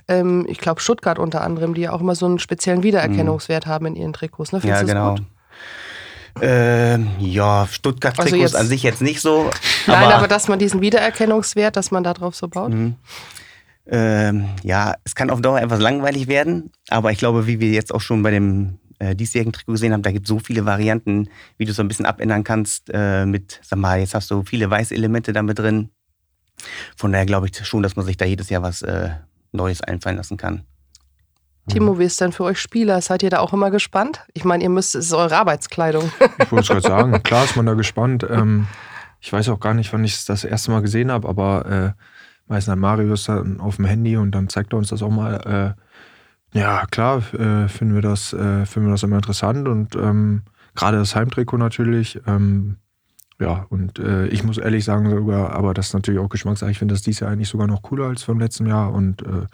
Ähm, 0.09 0.47
ich 0.49 0.59
glaube, 0.59 0.81
Stuttgart 0.81 1.19
unter 1.19 1.43
anderem, 1.43 1.75
die 1.75 1.83
ja 1.83 1.93
auch 1.93 2.01
immer 2.01 2.15
so 2.15 2.27
einen 2.27 2.39
speziellen 2.39 2.83
Wiedererkennungswert 2.83 3.67
haben 3.67 3.87
in 3.87 3.97
ihren 3.97 4.13
Trikots. 4.13 4.53
Ne? 4.53 4.59
Ja, 4.59 4.77
Findest 4.77 4.83
du 4.83 4.87
das 4.87 4.95
genau. 4.95 5.15
gut? 5.17 5.25
Ähm, 6.41 7.09
ja, 7.19 7.67
Stuttgart-Trikots 7.71 8.55
Also 8.55 8.59
an 8.59 8.67
sich 8.67 8.83
jetzt 8.83 9.03
nicht 9.03 9.21
so. 9.21 9.51
Nein, 9.87 10.13
aber 10.13 10.29
dass 10.29 10.49
man 10.49 10.59
diesen 10.59 10.81
Wiedererkennungswert, 10.81 11.77
dass 11.77 11.91
man 11.91 12.05
da 12.05 12.15
drauf 12.15 12.37
so 12.37 12.49
baut. 12.49 12.73
Mhm. 12.73 12.95
Ähm, 13.87 14.49
ja, 14.63 14.95
es 15.05 15.15
kann 15.15 15.31
auf 15.31 15.41
Dauer 15.43 15.61
etwas 15.61 15.81
langweilig 15.81 16.29
werden, 16.29 16.71
aber 16.89 17.11
ich 17.11 17.19
glaube, 17.19 17.49
wie 17.49 17.59
wir 17.59 17.71
jetzt 17.71 17.93
auch 17.93 18.01
schon 18.01 18.23
bei 18.23 18.31
dem 18.31 18.79
äh, 19.01 19.17
diesjährigen 19.17 19.53
Trikot 19.53 19.73
gesehen 19.73 19.93
haben, 19.93 20.03
da 20.03 20.13
gibt 20.13 20.27
es 20.27 20.29
so 20.29 20.39
viele 20.39 20.65
Varianten, 20.65 21.29
wie 21.57 21.65
du 21.65 21.73
so 21.73 21.83
ein 21.83 21.89
bisschen 21.89 22.07
abändern 22.07 22.45
kannst 22.45 22.91
äh, 22.93 23.27
mit, 23.27 23.59
sag 23.63 23.79
mal, 23.79 23.99
jetzt 23.99 24.15
hast 24.15 24.31
du 24.31 24.45
viele 24.45 24.71
weiße 24.71 24.95
Elemente 24.95 25.33
damit 25.33 25.59
drin. 25.59 25.91
Von 26.97 27.13
daher 27.13 27.27
glaube 27.27 27.49
ich 27.49 27.67
schon, 27.67 27.83
dass 27.83 27.97
man 27.97 28.05
sich 28.05 28.17
da 28.17 28.25
jedes 28.27 28.51
Jahr 28.51 28.63
was 28.63 28.83
äh, 28.83 29.11
Neues 29.53 29.81
einfallen 29.81 30.17
lassen 30.17 30.37
kann. 30.37 30.63
Timo, 31.69 31.99
wie 31.99 32.05
ist 32.05 32.21
denn 32.21 32.33
für 32.33 32.45
euch 32.45 32.61
Spieler? 32.61 33.01
Seid 33.01 33.23
ihr 33.23 33.31
da 33.31 33.39
auch 33.39 33.53
immer 33.53 33.71
gespannt? 33.71 34.25
Ich 34.35 34.45
meine, 34.45 34.65
ihr 34.65 34.71
müsst, 34.71 34.95
es 34.95 35.07
ist 35.07 35.13
eure 35.13 35.37
Arbeitskleidung. 35.37 36.11
Ich 36.39 36.51
wollte 36.51 36.63
es 36.63 36.69
gerade 36.69 36.81
sagen, 36.81 37.23
klar 37.23 37.45
ist 37.45 37.57
man 37.57 37.67
da 37.67 37.75
gespannt. 37.75 38.27
Ähm, 38.29 38.67
ich 39.21 39.33
weiß 39.33 39.49
auch 39.51 39.61
gar 39.61 39.75
nicht, 39.75 39.93
wann 39.93 40.05
ich 40.05 40.15
es 40.15 40.25
das 40.25 40.45
erste 40.45 40.71
Mal 40.73 40.83
gesehen 40.83 41.13
habe, 41.13 41.29
aber 41.29 41.67
äh, 41.67 42.03
meistens 42.49 42.73
hat 42.73 42.79
Marius 42.79 43.25
dann 43.25 43.61
auf 43.61 43.77
dem 43.77 43.85
Handy 43.85 44.17
und 44.17 44.33
dann 44.33 44.49
zeigt 44.49 44.73
er 44.73 44.79
uns 44.79 44.89
das 44.89 45.03
auch 45.03 45.11
mal. 45.11 45.77
Äh, 45.77 45.81
ja, 46.53 46.87
klar, 46.91 47.19
äh, 47.35 47.69
finden, 47.69 47.95
wir 47.95 48.03
das, 48.03 48.33
äh, 48.33 48.67
finden 48.67 48.89
wir 48.89 48.93
das 48.93 49.03
immer 49.03 49.17
interessant 49.17 49.69
und 49.69 49.95
ähm, 49.97 50.43
gerade 50.75 50.99
das 50.99 51.15
Heimtrikot 51.15 51.59
natürlich. 51.59 52.21
Ähm, 52.27 52.77
ja, 53.39 53.67
und 53.71 53.99
äh, 53.99 54.27
ich 54.27 54.45
muss 54.45 54.59
ehrlich 54.59 54.85
sagen, 54.85 55.09
sogar, 55.09 55.53
aber 55.53 55.73
das 55.73 55.89
ist 55.89 55.95
natürlich 55.95 56.21
auch 56.21 56.29
Geschmackssache. 56.29 56.71
Ich 56.71 56.79
finde 56.79 56.95
das 56.95 57.03
dieses 57.03 57.21
Jahr 57.21 57.31
eigentlich 57.31 57.49
sogar 57.49 57.67
noch 57.67 57.83
cooler 57.83 58.07
als 58.07 58.23
vom 58.23 58.39
letzten 58.39 58.67
Jahr 58.67 58.93
und 58.93 59.23
äh, 59.23 59.47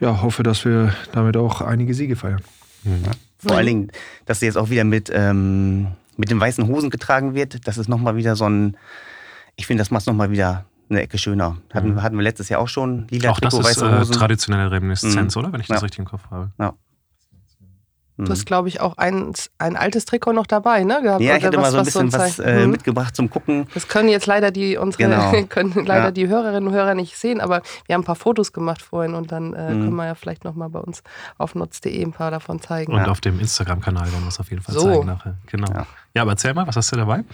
ja, 0.00 0.20
hoffe, 0.20 0.42
dass 0.42 0.64
wir 0.64 0.92
damit 1.12 1.36
auch 1.36 1.60
einige 1.60 1.94
Siege 1.94 2.16
feiern. 2.16 2.42
Mhm. 2.82 3.04
Vor 3.38 3.56
allen 3.56 3.66
Dingen, 3.66 3.92
dass 4.26 4.40
sie 4.40 4.46
jetzt 4.46 4.58
auch 4.58 4.70
wieder 4.70 4.84
mit, 4.84 5.10
ähm, 5.12 5.88
mit 6.16 6.30
den 6.30 6.40
weißen 6.40 6.66
Hosen 6.66 6.90
getragen 6.90 7.34
wird, 7.34 7.66
das 7.66 7.78
ist 7.78 7.88
nochmal 7.88 8.16
wieder 8.16 8.36
so 8.36 8.48
ein, 8.48 8.76
ich 9.56 9.66
finde, 9.66 9.80
das 9.80 9.90
macht 9.90 10.02
es 10.02 10.06
nochmal 10.06 10.30
wieder 10.30 10.66
eine 10.90 11.00
Ecke 11.02 11.18
schöner. 11.18 11.56
Hatten, 11.72 11.94
Mhm. 11.94 12.02
hatten 12.02 12.16
wir 12.16 12.22
letztes 12.22 12.48
Jahr 12.48 12.60
auch 12.60 12.68
schon, 12.68 13.06
lila 13.08 13.30
Auch 13.30 13.40
das 13.40 13.54
Trikot, 13.54 13.68
ist 13.68 13.80
weiße 13.82 14.12
äh, 14.12 14.16
traditionelle 14.16 14.70
Reminiszenz, 14.70 15.34
Mhm. 15.34 15.40
oder? 15.42 15.52
Wenn 15.52 15.60
ich 15.60 15.66
das 15.66 15.76
Ja. 15.80 15.82
richtig 15.82 15.98
im 16.00 16.04
Kopf 16.04 16.22
habe. 16.30 16.50
Mhm. 16.58 16.70
Du 18.16 18.30
hast, 18.30 18.46
glaube 18.46 18.68
ich, 18.68 18.80
auch 18.80 18.96
ein, 18.96 19.32
ein 19.58 19.76
altes 19.76 20.04
Trikot 20.04 20.32
noch 20.34 20.46
dabei, 20.46 20.84
ne? 20.84 21.00
Gehabt, 21.02 21.20
Ja, 21.20 21.36
ich 21.36 21.44
hatte 21.44 21.58
mal 21.58 21.72
so 21.72 21.78
ein 21.78 21.84
bisschen 21.84 22.10
so 22.12 22.18
was 22.18 22.36
zeigt. 22.36 22.48
äh, 22.48 22.64
Mhm. 22.64 22.70
mitgebracht 22.70 23.16
zum 23.16 23.28
Gucken. 23.28 23.66
Das 23.74 23.88
können 23.88 24.08
jetzt 24.08 24.26
leider 24.26 24.52
die 24.52 24.76
unsere 24.76 25.02
Genau. 25.10 25.32
können 25.48 25.72
leider 25.84 26.04
Ja. 26.04 26.10
die 26.12 26.28
Hörerinnen 26.28 26.68
und 26.68 26.74
Hörer 26.74 26.94
nicht 26.94 27.16
sehen, 27.18 27.40
aber 27.40 27.62
wir 27.86 27.94
haben 27.94 28.02
ein 28.02 28.04
paar 28.04 28.14
Fotos 28.14 28.52
gemacht 28.52 28.82
vorhin 28.82 29.14
und 29.14 29.32
dann 29.32 29.52
äh, 29.54 29.74
Mhm. 29.74 29.80
können 29.84 29.96
wir 29.96 30.06
ja 30.06 30.14
vielleicht 30.14 30.44
nochmal 30.44 30.68
bei 30.68 30.78
uns 30.78 31.02
auf 31.38 31.56
nutz.de 31.56 32.00
ein 32.04 32.12
paar 32.12 32.30
davon 32.30 32.60
zeigen. 32.60 32.92
Und 32.92 33.00
Ja. 33.00 33.08
auf 33.08 33.20
dem 33.20 33.40
Instagram-Kanal 33.40 34.04
werden 34.12 34.22
wir 34.22 34.28
es 34.28 34.38
auf 34.38 34.48
jeden 34.50 34.62
Fall 34.62 34.74
So. 34.76 34.82
zeigen 34.92 35.06
nachher. 35.06 35.34
Genau. 35.50 35.72
Ja. 35.72 35.86
Ja. 36.14 36.22
aber 36.22 36.30
erzähl 36.32 36.54
mal, 36.54 36.68
was 36.68 36.76
hast 36.76 36.92
du 36.92 36.96
dabei? 36.96 37.24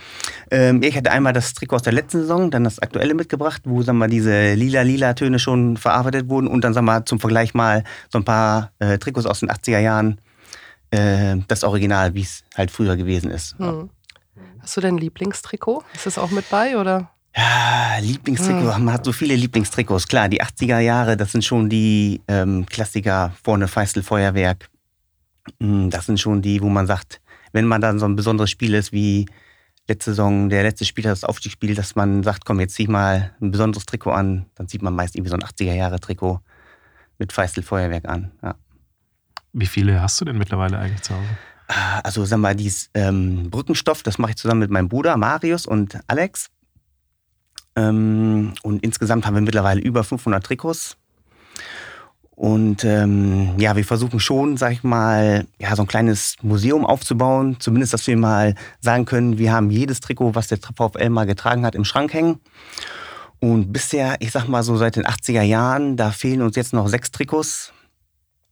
Ähm, 0.50 0.82
ich 0.82 0.96
hatte 0.96 1.10
einmal 1.12 1.34
das 1.34 1.52
Trikot 1.52 1.76
aus 1.76 1.82
der 1.82 1.92
letzten 1.92 2.20
Saison, 2.20 2.50
dann 2.50 2.64
das 2.64 2.78
aktuelle 2.78 3.12
mitgebracht, 3.12 3.60
wo 3.66 3.82
sagen 3.82 3.98
wir, 3.98 4.08
diese 4.08 4.54
lila-lila 4.54 5.12
Töne 5.12 5.38
schon 5.38 5.76
verarbeitet 5.76 6.30
wurden 6.30 6.46
und 6.46 6.62
dann 6.64 6.72
sagen 6.72 6.86
wir, 6.86 7.04
zum 7.04 7.20
Vergleich 7.20 7.52
mal 7.52 7.84
so 8.08 8.18
ein 8.18 8.24
paar 8.24 8.70
äh, 8.78 8.96
Trikots 8.96 9.26
aus 9.26 9.40
den 9.40 9.50
80er 9.50 9.78
Jahren. 9.80 10.18
Äh, 10.90 11.36
das 11.48 11.62
Original, 11.64 12.14
wie 12.14 12.22
es 12.22 12.42
halt 12.56 12.70
früher 12.70 12.96
gewesen 12.96 13.30
ist. 13.30 13.56
Hm. 13.58 13.90
Hast 14.60 14.76
du 14.76 14.80
denn 14.80 14.96
ein 14.96 14.98
Lieblingstrikot? 14.98 15.84
Ist 15.94 16.06
das 16.06 16.18
auch 16.18 16.30
mit 16.30 16.48
bei 16.50 16.76
oder? 16.76 17.10
Ja, 17.36 17.98
Lieblingstrikot, 18.00 18.74
Hm. 18.74 18.84
man 18.84 18.94
hat 18.94 19.04
so 19.04 19.12
viele 19.12 19.36
Lieblingstrikots. 19.36 20.08
Klar, 20.08 20.28
die 20.28 20.42
80er 20.42 20.80
Jahre, 20.80 21.16
das 21.16 21.32
sind 21.32 21.44
schon 21.44 21.68
die 21.68 22.20
ähm, 22.28 22.66
Klassiker, 22.66 23.32
vorne 23.42 23.68
Feistel 23.68 24.02
Feuerwerk. 24.02 24.68
Mm, 25.60 25.88
Das 25.90 26.06
sind 26.06 26.18
schon 26.20 26.42
die, 26.42 26.60
wo 26.60 26.68
man 26.68 26.86
sagt, 26.86 27.20
wenn 27.52 27.66
man 27.66 27.80
dann 27.80 27.98
so 27.98 28.06
ein 28.06 28.16
besonderes 28.16 28.50
Spiel 28.50 28.74
ist 28.74 28.92
wie 28.92 29.26
letzte 29.88 30.10
Saison, 30.10 30.48
der 30.50 30.62
letzte 30.64 30.84
Spieler, 30.84 31.10
das 31.10 31.24
Aufstiegsspiel, 31.24 31.74
dass 31.74 31.94
man 31.96 32.22
sagt, 32.22 32.44
komm, 32.44 32.60
jetzt 32.60 32.74
zieh 32.74 32.86
mal 32.88 33.32
ein 33.40 33.50
besonderes 33.50 33.86
Trikot 33.86 34.10
an, 34.12 34.46
dann 34.56 34.68
sieht 34.68 34.82
man 34.82 34.94
meist 34.94 35.14
irgendwie 35.16 35.30
so 35.30 35.36
ein 35.36 35.42
80er 35.42 35.72
Jahre 35.74 35.98
Trikot 36.00 36.40
mit 37.18 37.32
Feistel 37.32 37.62
Feuerwerk 37.62 38.06
an. 38.08 38.32
Ja. 38.42 38.54
Wie 39.52 39.66
viele 39.66 40.00
hast 40.00 40.20
du 40.20 40.24
denn 40.24 40.38
mittlerweile 40.38 40.78
eigentlich 40.78 41.02
zu 41.02 41.14
Hause? 41.14 41.28
Also 42.02 42.24
sagen 42.24 42.42
wir 42.42 42.48
mal, 42.48 42.56
dieses 42.56 42.90
ähm, 42.94 43.50
Brückenstoff, 43.50 44.02
das 44.02 44.18
mache 44.18 44.32
ich 44.32 44.36
zusammen 44.36 44.60
mit 44.60 44.70
meinem 44.70 44.88
Bruder 44.88 45.16
Marius 45.16 45.66
und 45.66 45.98
Alex. 46.08 46.48
Ähm, 47.76 48.54
und 48.62 48.82
insgesamt 48.82 49.26
haben 49.26 49.34
wir 49.34 49.40
mittlerweile 49.40 49.80
über 49.80 50.02
500 50.02 50.44
Trikots. 50.44 50.96
Und 52.40 52.84
ähm, 52.84 53.58
ja, 53.58 53.76
wir 53.76 53.84
versuchen 53.84 54.18
schon, 54.18 54.56
sag 54.56 54.72
ich 54.72 54.82
mal, 54.82 55.46
ja, 55.58 55.76
so 55.76 55.82
ein 55.82 55.88
kleines 55.88 56.36
Museum 56.40 56.86
aufzubauen. 56.86 57.56
Zumindest, 57.60 57.92
dass 57.92 58.06
wir 58.06 58.16
mal 58.16 58.54
sagen 58.80 59.04
können, 59.04 59.36
wir 59.36 59.52
haben 59.52 59.70
jedes 59.70 60.00
Trikot, 60.00 60.34
was 60.34 60.48
der 60.48 60.58
VfL 60.58 61.10
mal 61.10 61.26
getragen 61.26 61.66
hat, 61.66 61.74
im 61.74 61.84
Schrank 61.84 62.14
hängen. 62.14 62.40
Und 63.40 63.72
bisher, 63.72 64.16
ich 64.20 64.32
sag 64.32 64.48
mal 64.48 64.62
so 64.62 64.76
seit 64.76 64.96
den 64.96 65.04
80er 65.04 65.42
Jahren, 65.42 65.96
da 65.96 66.10
fehlen 66.12 66.42
uns 66.42 66.56
jetzt 66.56 66.72
noch 66.72 66.88
sechs 66.88 67.10
Trikots. 67.10 67.72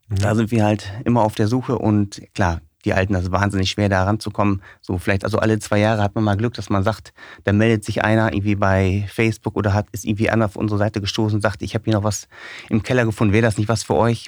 Da 0.09 0.35
sind 0.35 0.51
wir 0.51 0.65
halt 0.65 0.91
immer 1.05 1.23
auf 1.23 1.35
der 1.35 1.49
Suche 1.49 1.79
und 1.79 2.23
klar, 2.35 2.61
die 2.85 2.95
Alten, 2.95 3.13
das 3.13 3.25
ist 3.25 3.33
wahnsinnig 3.33 3.71
schwer, 3.71 3.89
da 3.89 4.05
ranzukommen. 4.05 4.63
So 4.81 4.99
vielleicht, 4.99 5.25
also 5.25 5.39
alle 5.39 5.59
zwei 5.59 5.79
Jahre 5.79 6.03
hat 6.03 6.15
man 6.15 6.25
mal 6.25 6.37
Glück, 6.37 6.55
dass 6.55 6.71
man 6.71 6.85
sagt, 6.85 7.13
da 7.45 7.53
meldet 7.53 7.85
sich 7.85 8.05
einer 8.05 8.33
irgendwie 8.33 8.55
bei 8.55 9.07
Facebook 9.13 9.57
oder 9.57 9.75
hat, 9.75 9.87
ist 9.93 10.05
irgendwie 10.05 10.31
einer 10.31 10.47
auf 10.47 10.57
unsere 10.57 10.79
Seite 10.79 11.01
gestoßen 11.01 11.37
und 11.37 11.43
sagt, 11.43 11.63
ich 11.63 11.75
habe 11.75 11.85
hier 11.85 11.95
noch 11.95 12.05
was 12.05 12.29
im 12.71 12.83
Keller 12.83 13.05
gefunden, 13.05 13.35
wäre 13.35 13.43
das 13.43 13.59
nicht 13.59 13.69
was 13.69 13.83
für 13.83 13.97
euch? 13.97 14.27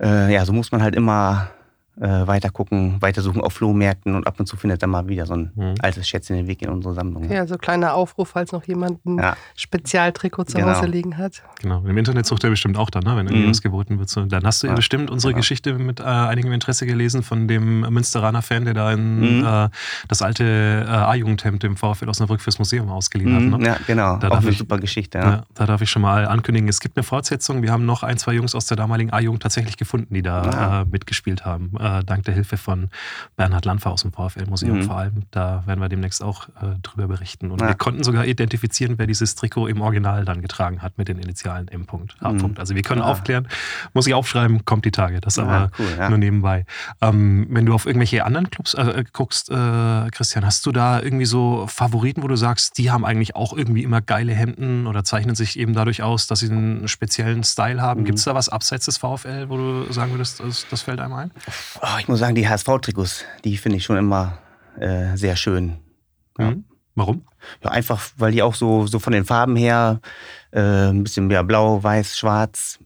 Äh, 0.00 0.32
ja, 0.32 0.44
so 0.44 0.52
muss 0.52 0.72
man 0.72 0.82
halt 0.82 0.94
immer 0.94 1.50
äh, 2.00 2.26
weiter 2.26 2.50
gucken, 2.50 2.96
weiter 3.00 3.22
suchen 3.22 3.40
auf 3.40 3.52
Flohmärkten 3.54 4.14
und 4.14 4.26
ab 4.26 4.38
und 4.38 4.46
zu 4.46 4.56
findet 4.56 4.82
dann 4.82 4.90
mal 4.90 5.08
wieder 5.08 5.26
so 5.26 5.34
ein 5.34 5.52
Mhm. 5.56 5.74
altes 5.82 6.08
Schätzchen 6.08 6.36
den 6.36 6.46
Weg 6.46 6.62
in 6.62 6.68
unsere 6.68 6.94
Sammlung. 6.94 7.24
Okay, 7.24 7.38
also 7.38 7.56
kleiner 7.56 7.94
Aufruf, 7.94 8.28
falls 8.30 8.52
noch 8.52 8.64
jemand 8.64 9.04
ein 9.06 9.18
Ja. 9.18 9.36
Spezialtrikot 9.56 10.44
zu 10.44 10.56
Genau. 10.58 10.68
Hause 10.74 10.86
liegen 10.86 11.16
hat. 11.18 11.42
Genau. 11.60 11.84
Im 11.84 11.96
Internet 11.98 12.26
sucht 12.26 12.44
er 12.44 12.50
bestimmt 12.50 12.76
auch 12.76 12.90
dann, 12.90 13.02
ne? 13.04 13.16
wenn 13.16 13.26
irgendwie 13.26 13.46
Mhm. 13.46 13.50
was 13.50 13.62
geboten 13.62 13.98
wird. 13.98 14.08
So, 14.08 14.24
dann 14.24 14.44
hast 14.44 14.62
du 14.62 14.66
ja 14.66 14.72
Ja, 14.72 14.76
bestimmt 14.76 15.10
unsere 15.10 15.32
genau. 15.32 15.40
Geschichte 15.40 15.74
mit 15.74 16.00
äh, 16.00 16.04
einigem 16.04 16.52
Interesse 16.52 16.86
gelesen 16.86 17.22
von 17.22 17.48
dem 17.48 17.80
Münsteraner 17.80 18.42
Fan, 18.42 18.64
der 18.64 18.74
da 18.74 18.92
in, 18.92 19.40
Mhm. 19.40 19.44
äh, 19.46 19.68
das 20.08 20.22
alte 20.22 20.44
äh, 20.86 20.90
A-Jugendhemd 20.90 21.64
im 21.64 21.76
VfL 21.76 22.08
Osnabrück 22.08 22.40
fürs 22.40 22.58
Museum 22.58 22.88
ausgeliehen 22.90 23.34
hat. 23.34 23.42
Mhm, 23.42 23.50
Ne? 23.58 23.66
ja, 23.66 23.76
genau. 23.86 24.16
Da 24.18 24.28
auch 24.28 24.32
darf 24.32 24.40
eine 24.40 24.50
ich- 24.50 24.58
super 24.58 24.78
Geschichte. 24.78 25.18
Ja. 25.18 25.28
Ja. 25.30 25.42
da 25.54 25.66
darf 25.66 25.80
ich 25.82 25.90
schon 25.90 26.02
mal 26.02 26.26
ankündigen, 26.26 26.68
es 26.68 26.80
gibt 26.80 26.96
eine 26.96 27.02
Fortsetzung. 27.04 27.62
Wir 27.62 27.72
haben 27.72 27.84
noch 27.86 28.02
ein, 28.02 28.16
zwei 28.18 28.32
Jungs 28.34 28.54
aus 28.54 28.66
der 28.66 28.76
damaligen 28.76 29.12
A-Jugend 29.12 29.42
tatsächlich 29.42 29.76
gefunden, 29.76 30.14
die 30.14 30.22
da 30.22 30.42
Ah. 30.42 30.80
äh, 30.82 30.84
mitgespielt 30.84 31.44
haben. 31.44 31.72
Äh, 31.88 32.04
dank 32.04 32.24
der 32.24 32.34
Hilfe 32.34 32.56
von 32.56 32.90
Bernhard 33.36 33.64
Landfer 33.64 33.90
aus 33.90 34.02
dem 34.02 34.12
VfL-Museum 34.12 34.78
Mhm. 34.78 34.82
vor 34.84 34.96
allem. 34.98 35.22
Da 35.30 35.62
werden 35.66 35.80
wir 35.80 35.88
demnächst 35.88 36.22
auch 36.22 36.48
äh, 36.48 36.76
drüber 36.82 37.06
berichten. 37.08 37.50
Und 37.50 37.60
Ja. 37.60 37.68
wir 37.68 37.74
konnten 37.74 38.02
sogar 38.04 38.26
identifizieren, 38.26 38.98
wer 38.98 39.06
dieses 39.06 39.34
Trikot 39.34 39.66
im 39.68 39.80
Original 39.80 40.24
dann 40.24 40.42
getragen 40.42 40.82
hat 40.82 40.98
mit 40.98 41.08
den 41.08 41.18
Initialen 41.18 41.68
M. 41.68 41.86
H. 42.20 42.32
Mhm. 42.32 42.54
Also 42.58 42.74
wir 42.74 42.82
können 42.82 43.02
Ah. 43.02 43.10
aufklären, 43.10 43.48
muss 43.94 44.06
ich 44.06 44.14
aufschreiben, 44.14 44.64
kommt 44.64 44.84
die 44.84 44.90
Tage. 44.90 45.20
Das 45.20 45.38
aber 45.38 45.50
Ja, 45.52 45.70
cool, 45.78 45.86
ja. 45.98 46.08
nur 46.08 46.18
nebenbei. 46.18 46.66
Ähm, 47.00 47.46
wenn 47.50 47.64
du 47.66 47.74
auf 47.74 47.86
irgendwelche 47.86 48.24
anderen 48.24 48.50
Clubs 48.50 48.74
äh, 48.74 49.04
guckst, 49.12 49.50
äh, 49.50 50.10
Christian, 50.10 50.44
hast 50.44 50.66
du 50.66 50.72
da 50.72 51.00
irgendwie 51.00 51.24
so 51.26 51.66
Favoriten, 51.68 52.22
wo 52.22 52.28
du 52.28 52.36
sagst, 52.36 52.78
die 52.78 52.90
haben 52.90 53.04
eigentlich 53.04 53.34
auch 53.36 53.52
irgendwie 53.56 53.82
immer 53.82 54.00
geile 54.00 54.32
Hemden 54.32 54.86
oder 54.86 55.04
zeichnen 55.04 55.34
sich 55.34 55.58
eben 55.58 55.72
dadurch 55.74 56.02
aus, 56.02 56.26
dass 56.26 56.40
sie 56.40 56.50
einen 56.50 56.88
speziellen 56.88 57.44
Style 57.44 57.80
haben? 57.80 58.00
Mhm. 58.02 58.04
Gibt 58.06 58.18
es 58.18 58.24
da 58.24 58.34
was 58.34 58.48
abseits 58.48 58.84
des 58.86 58.98
VfL, 58.98 59.48
wo 59.48 59.56
du 59.56 59.92
sagen 59.92 60.12
würdest, 60.12 60.40
das, 60.40 60.66
das 60.70 60.82
fällt 60.82 61.00
einem 61.00 61.14
ein? 61.14 61.30
Oh, 61.80 61.98
ich 62.00 62.08
muss 62.08 62.18
sagen, 62.18 62.34
die 62.34 62.48
HSV-Trikots, 62.48 63.24
die 63.44 63.56
finde 63.56 63.78
ich 63.78 63.84
schon 63.84 63.96
immer 63.96 64.38
äh, 64.78 65.16
sehr 65.16 65.36
schön. 65.36 65.78
Ja. 66.38 66.50
Mhm. 66.50 66.64
Warum? 66.94 67.26
Ja, 67.62 67.70
einfach, 67.70 68.10
weil 68.16 68.32
die 68.32 68.42
auch 68.42 68.54
so, 68.54 68.86
so 68.88 68.98
von 68.98 69.12
den 69.12 69.24
Farben 69.24 69.54
her 69.54 70.00
äh, 70.50 70.88
ein 70.90 71.04
bisschen 71.04 71.28
mehr 71.28 71.44
blau, 71.44 71.82
weiß, 71.82 72.18
schwarz. 72.18 72.80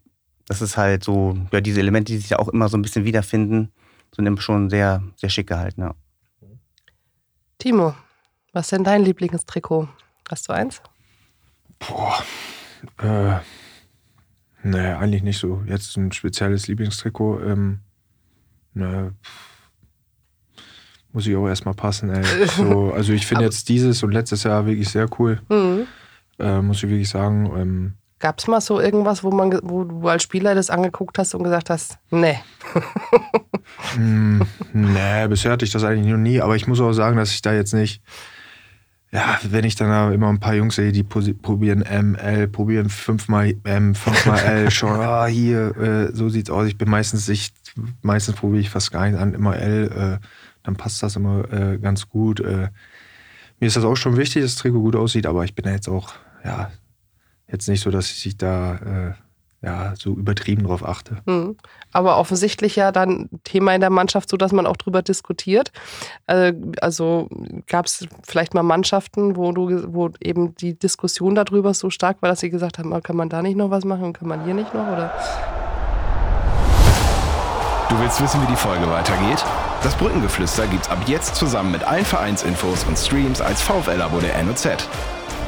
Das 0.47 0.61
ist 0.61 0.76
halt 0.76 1.03
so, 1.03 1.38
ja, 1.51 1.62
diese 1.62 1.80
Elemente, 1.80 2.12
die 2.12 2.18
sich 2.18 2.28
da 2.28 2.36
auch 2.36 2.49
immer 2.49 2.68
so 2.68 2.76
ein 2.76 2.82
bisschen 2.82 3.07
wiederfinden, 3.07 3.72
sind 4.14 4.26
immer 4.26 4.40
schon 4.40 4.68
sehr, 4.68 5.03
sehr 5.16 5.30
schick 5.30 5.47
gehalten. 5.47 5.80
Ja. 5.80 5.95
Timo, 7.59 7.95
was 8.53 8.66
ist 8.66 8.72
denn 8.72 8.84
dein 8.84 9.03
Lieblingstrikot? 9.03 9.88
Hast 10.30 10.49
du 10.49 10.53
eins? 10.53 10.82
Boah. 11.78 12.22
Äh, 12.99 13.40
Nee, 14.64 14.93
eigentlich 14.93 15.22
nicht 15.22 15.38
so. 15.38 15.62
Jetzt 15.66 15.97
ein 15.97 16.12
spezielles 16.12 16.68
Lieblingstrikot. 16.68 17.40
Ähm, 17.40 17.80
ne, 18.75 19.14
muss 21.12 21.27
ich 21.27 21.37
auch 21.37 21.47
erstmal 21.47 21.75
passen, 21.75 22.11
ey. 22.11 22.47
So, 22.57 22.93
also 22.93 23.12
ich 23.12 23.27
finde 23.27 23.45
jetzt 23.45 23.68
dieses 23.68 24.03
und 24.03 24.12
letztes 24.12 24.45
Jahr 24.45 24.66
wirklich 24.66 24.89
sehr 24.89 25.07
cool. 25.18 25.41
Mhm. 25.49 25.87
Äh, 26.39 26.61
muss 26.61 26.79
ich 26.83 26.89
wirklich 26.89 27.09
sagen. 27.09 27.53
Ähm, 27.57 27.93
Gab 28.18 28.39
es 28.39 28.47
mal 28.47 28.61
so 28.61 28.81
irgendwas, 28.81 29.25
wo, 29.25 29.31
man, 29.31 29.59
wo 29.62 29.85
du 29.85 30.09
als 30.09 30.23
Spieler 30.23 30.55
das 30.55 30.70
angeguckt 30.70 31.18
hast 31.18 31.35
und 31.35 31.43
gesagt 31.43 31.70
hast, 31.70 31.99
nee. 32.11 32.39
Hm, 33.95 34.43
nee, 34.73 35.27
bisher 35.29 35.53
hatte 35.53 35.64
ich 35.64 35.73
das 35.73 35.85
eigentlich 35.85 36.07
noch 36.07 36.18
nie, 36.18 36.41
aber 36.41 36.57
ich 36.57 36.66
muss 36.66 36.81
auch 36.81 36.93
sagen, 36.93 37.16
dass 37.16 37.33
ich 37.33 37.43
da 37.43 37.53
jetzt 37.53 37.75
nicht. 37.75 38.03
Ja, 39.15 39.39
wenn 39.43 39.65
ich 39.65 39.75
dann 39.75 39.91
da 39.91 40.11
immer 40.11 40.31
ein 40.31 40.41
paar 40.41 40.55
Jungs 40.55 40.77
sehe, 40.77 40.91
die 40.91 41.03
probieren 41.03 41.81
ML, 41.81 42.49
probieren 42.49 42.89
fünfmal 42.89 43.55
M, 43.65 43.95
fünfmal 43.95 44.39
L, 44.45 44.71
schon, 44.71 45.01
ah, 45.01 45.27
hier, 45.27 45.77
äh, 45.77 46.17
so 46.17 46.31
sieht's 46.31 46.49
aus. 46.49 46.67
Ich 46.67 46.79
bin 46.79 46.89
meistens, 46.89 47.29
ich, 47.29 47.53
meistens 48.01 48.37
probiere 48.37 48.61
ich 48.61 48.71
fast 48.71 48.91
gar 48.91 49.07
nicht 49.07 49.19
an, 49.19 49.35
immer 49.35 49.55
L, 49.57 50.19
äh, 50.23 50.27
dann 50.63 50.77
passt 50.77 51.03
das 51.03 51.17
immer 51.17 51.53
äh, 51.53 51.77
ganz 51.77 52.09
gut. 52.09 52.41
Äh, 52.41 52.69
mir 53.61 53.67
ist 53.67 53.77
das 53.77 53.85
auch 53.85 53.97
schon 53.97 54.17
wichtig, 54.17 54.43
dass 54.43 54.55
das 54.55 54.63
Trikot 54.63 54.81
gut 54.81 54.97
aussieht, 54.97 55.27
aber 55.27 55.45
ich 55.45 55.55
bin 55.55 55.67
jetzt 55.67 55.89
auch, 55.89 56.15
ja, 56.43 56.71
jetzt 57.51 57.69
nicht 57.69 57.83
so, 57.83 57.91
dass 57.91 58.11
ich 58.25 58.39
da, 58.39 58.77
äh, 58.77 59.13
ja, 59.63 59.95
so 59.97 60.11
übertrieben 60.15 60.65
drauf 60.65 60.85
achte. 60.85 61.19
Mhm. 61.25 61.57
Aber 61.93 62.19
offensichtlich 62.19 62.75
ja 62.77 62.91
dann 62.91 63.29
Thema 63.45 63.75
in 63.75 63.81
der 63.81 63.91
Mannschaft, 63.91 64.29
so 64.29 64.37
dass 64.37 64.53
man 64.53 64.67
auch 64.67 64.77
drüber 64.77 65.03
diskutiert. 65.03 65.71
Äh, 66.27 66.53
Also 66.81 67.29
gab 67.69 67.87
es 67.87 68.09
vielleicht 68.25 68.55
mal 68.55 68.63
Mannschaften, 68.63 69.37
wo 69.37 69.53
du, 69.53 69.95
wo 69.95 70.11
eben 70.21 70.55
die 70.57 70.79
Diskussion 70.79 71.35
darüber 71.35 71.75
so 71.75 71.91
stark 71.91 72.21
war, 72.23 72.29
dass 72.29 72.41
sie 72.41 72.51
gesagt 72.51 72.79
haben, 72.79 72.93
ah, 72.93 73.01
kann 73.01 73.17
man 73.17 73.29
da 73.29 73.41
nicht 73.41 73.57
noch 73.57 73.71
was 73.71 73.85
machen, 73.85 74.13
kann 74.13 74.29
man 74.29 74.45
hier 74.45 74.55
nicht 74.55 74.75
noch 74.75 74.87
oder? 74.89 75.13
Du 77.89 78.01
willst 78.01 78.23
wissen, 78.23 78.41
wie 78.43 78.47
die 78.47 78.57
Folge 78.57 78.89
weitergeht? 78.91 79.45
Das 79.83 79.95
Brückengeflüster 79.97 80.67
gibt's 80.67 80.89
ab 80.89 80.99
jetzt 81.07 81.37
zusammen 81.37 81.73
mit 81.73 81.85
allen 81.85 82.05
Vereinsinfos 82.05 82.85
und 82.85 82.97
Streams 82.97 83.41
als 83.41 83.61
VfL-Abo 83.61 84.19
der 84.21 84.43
NOZ. 84.43 84.69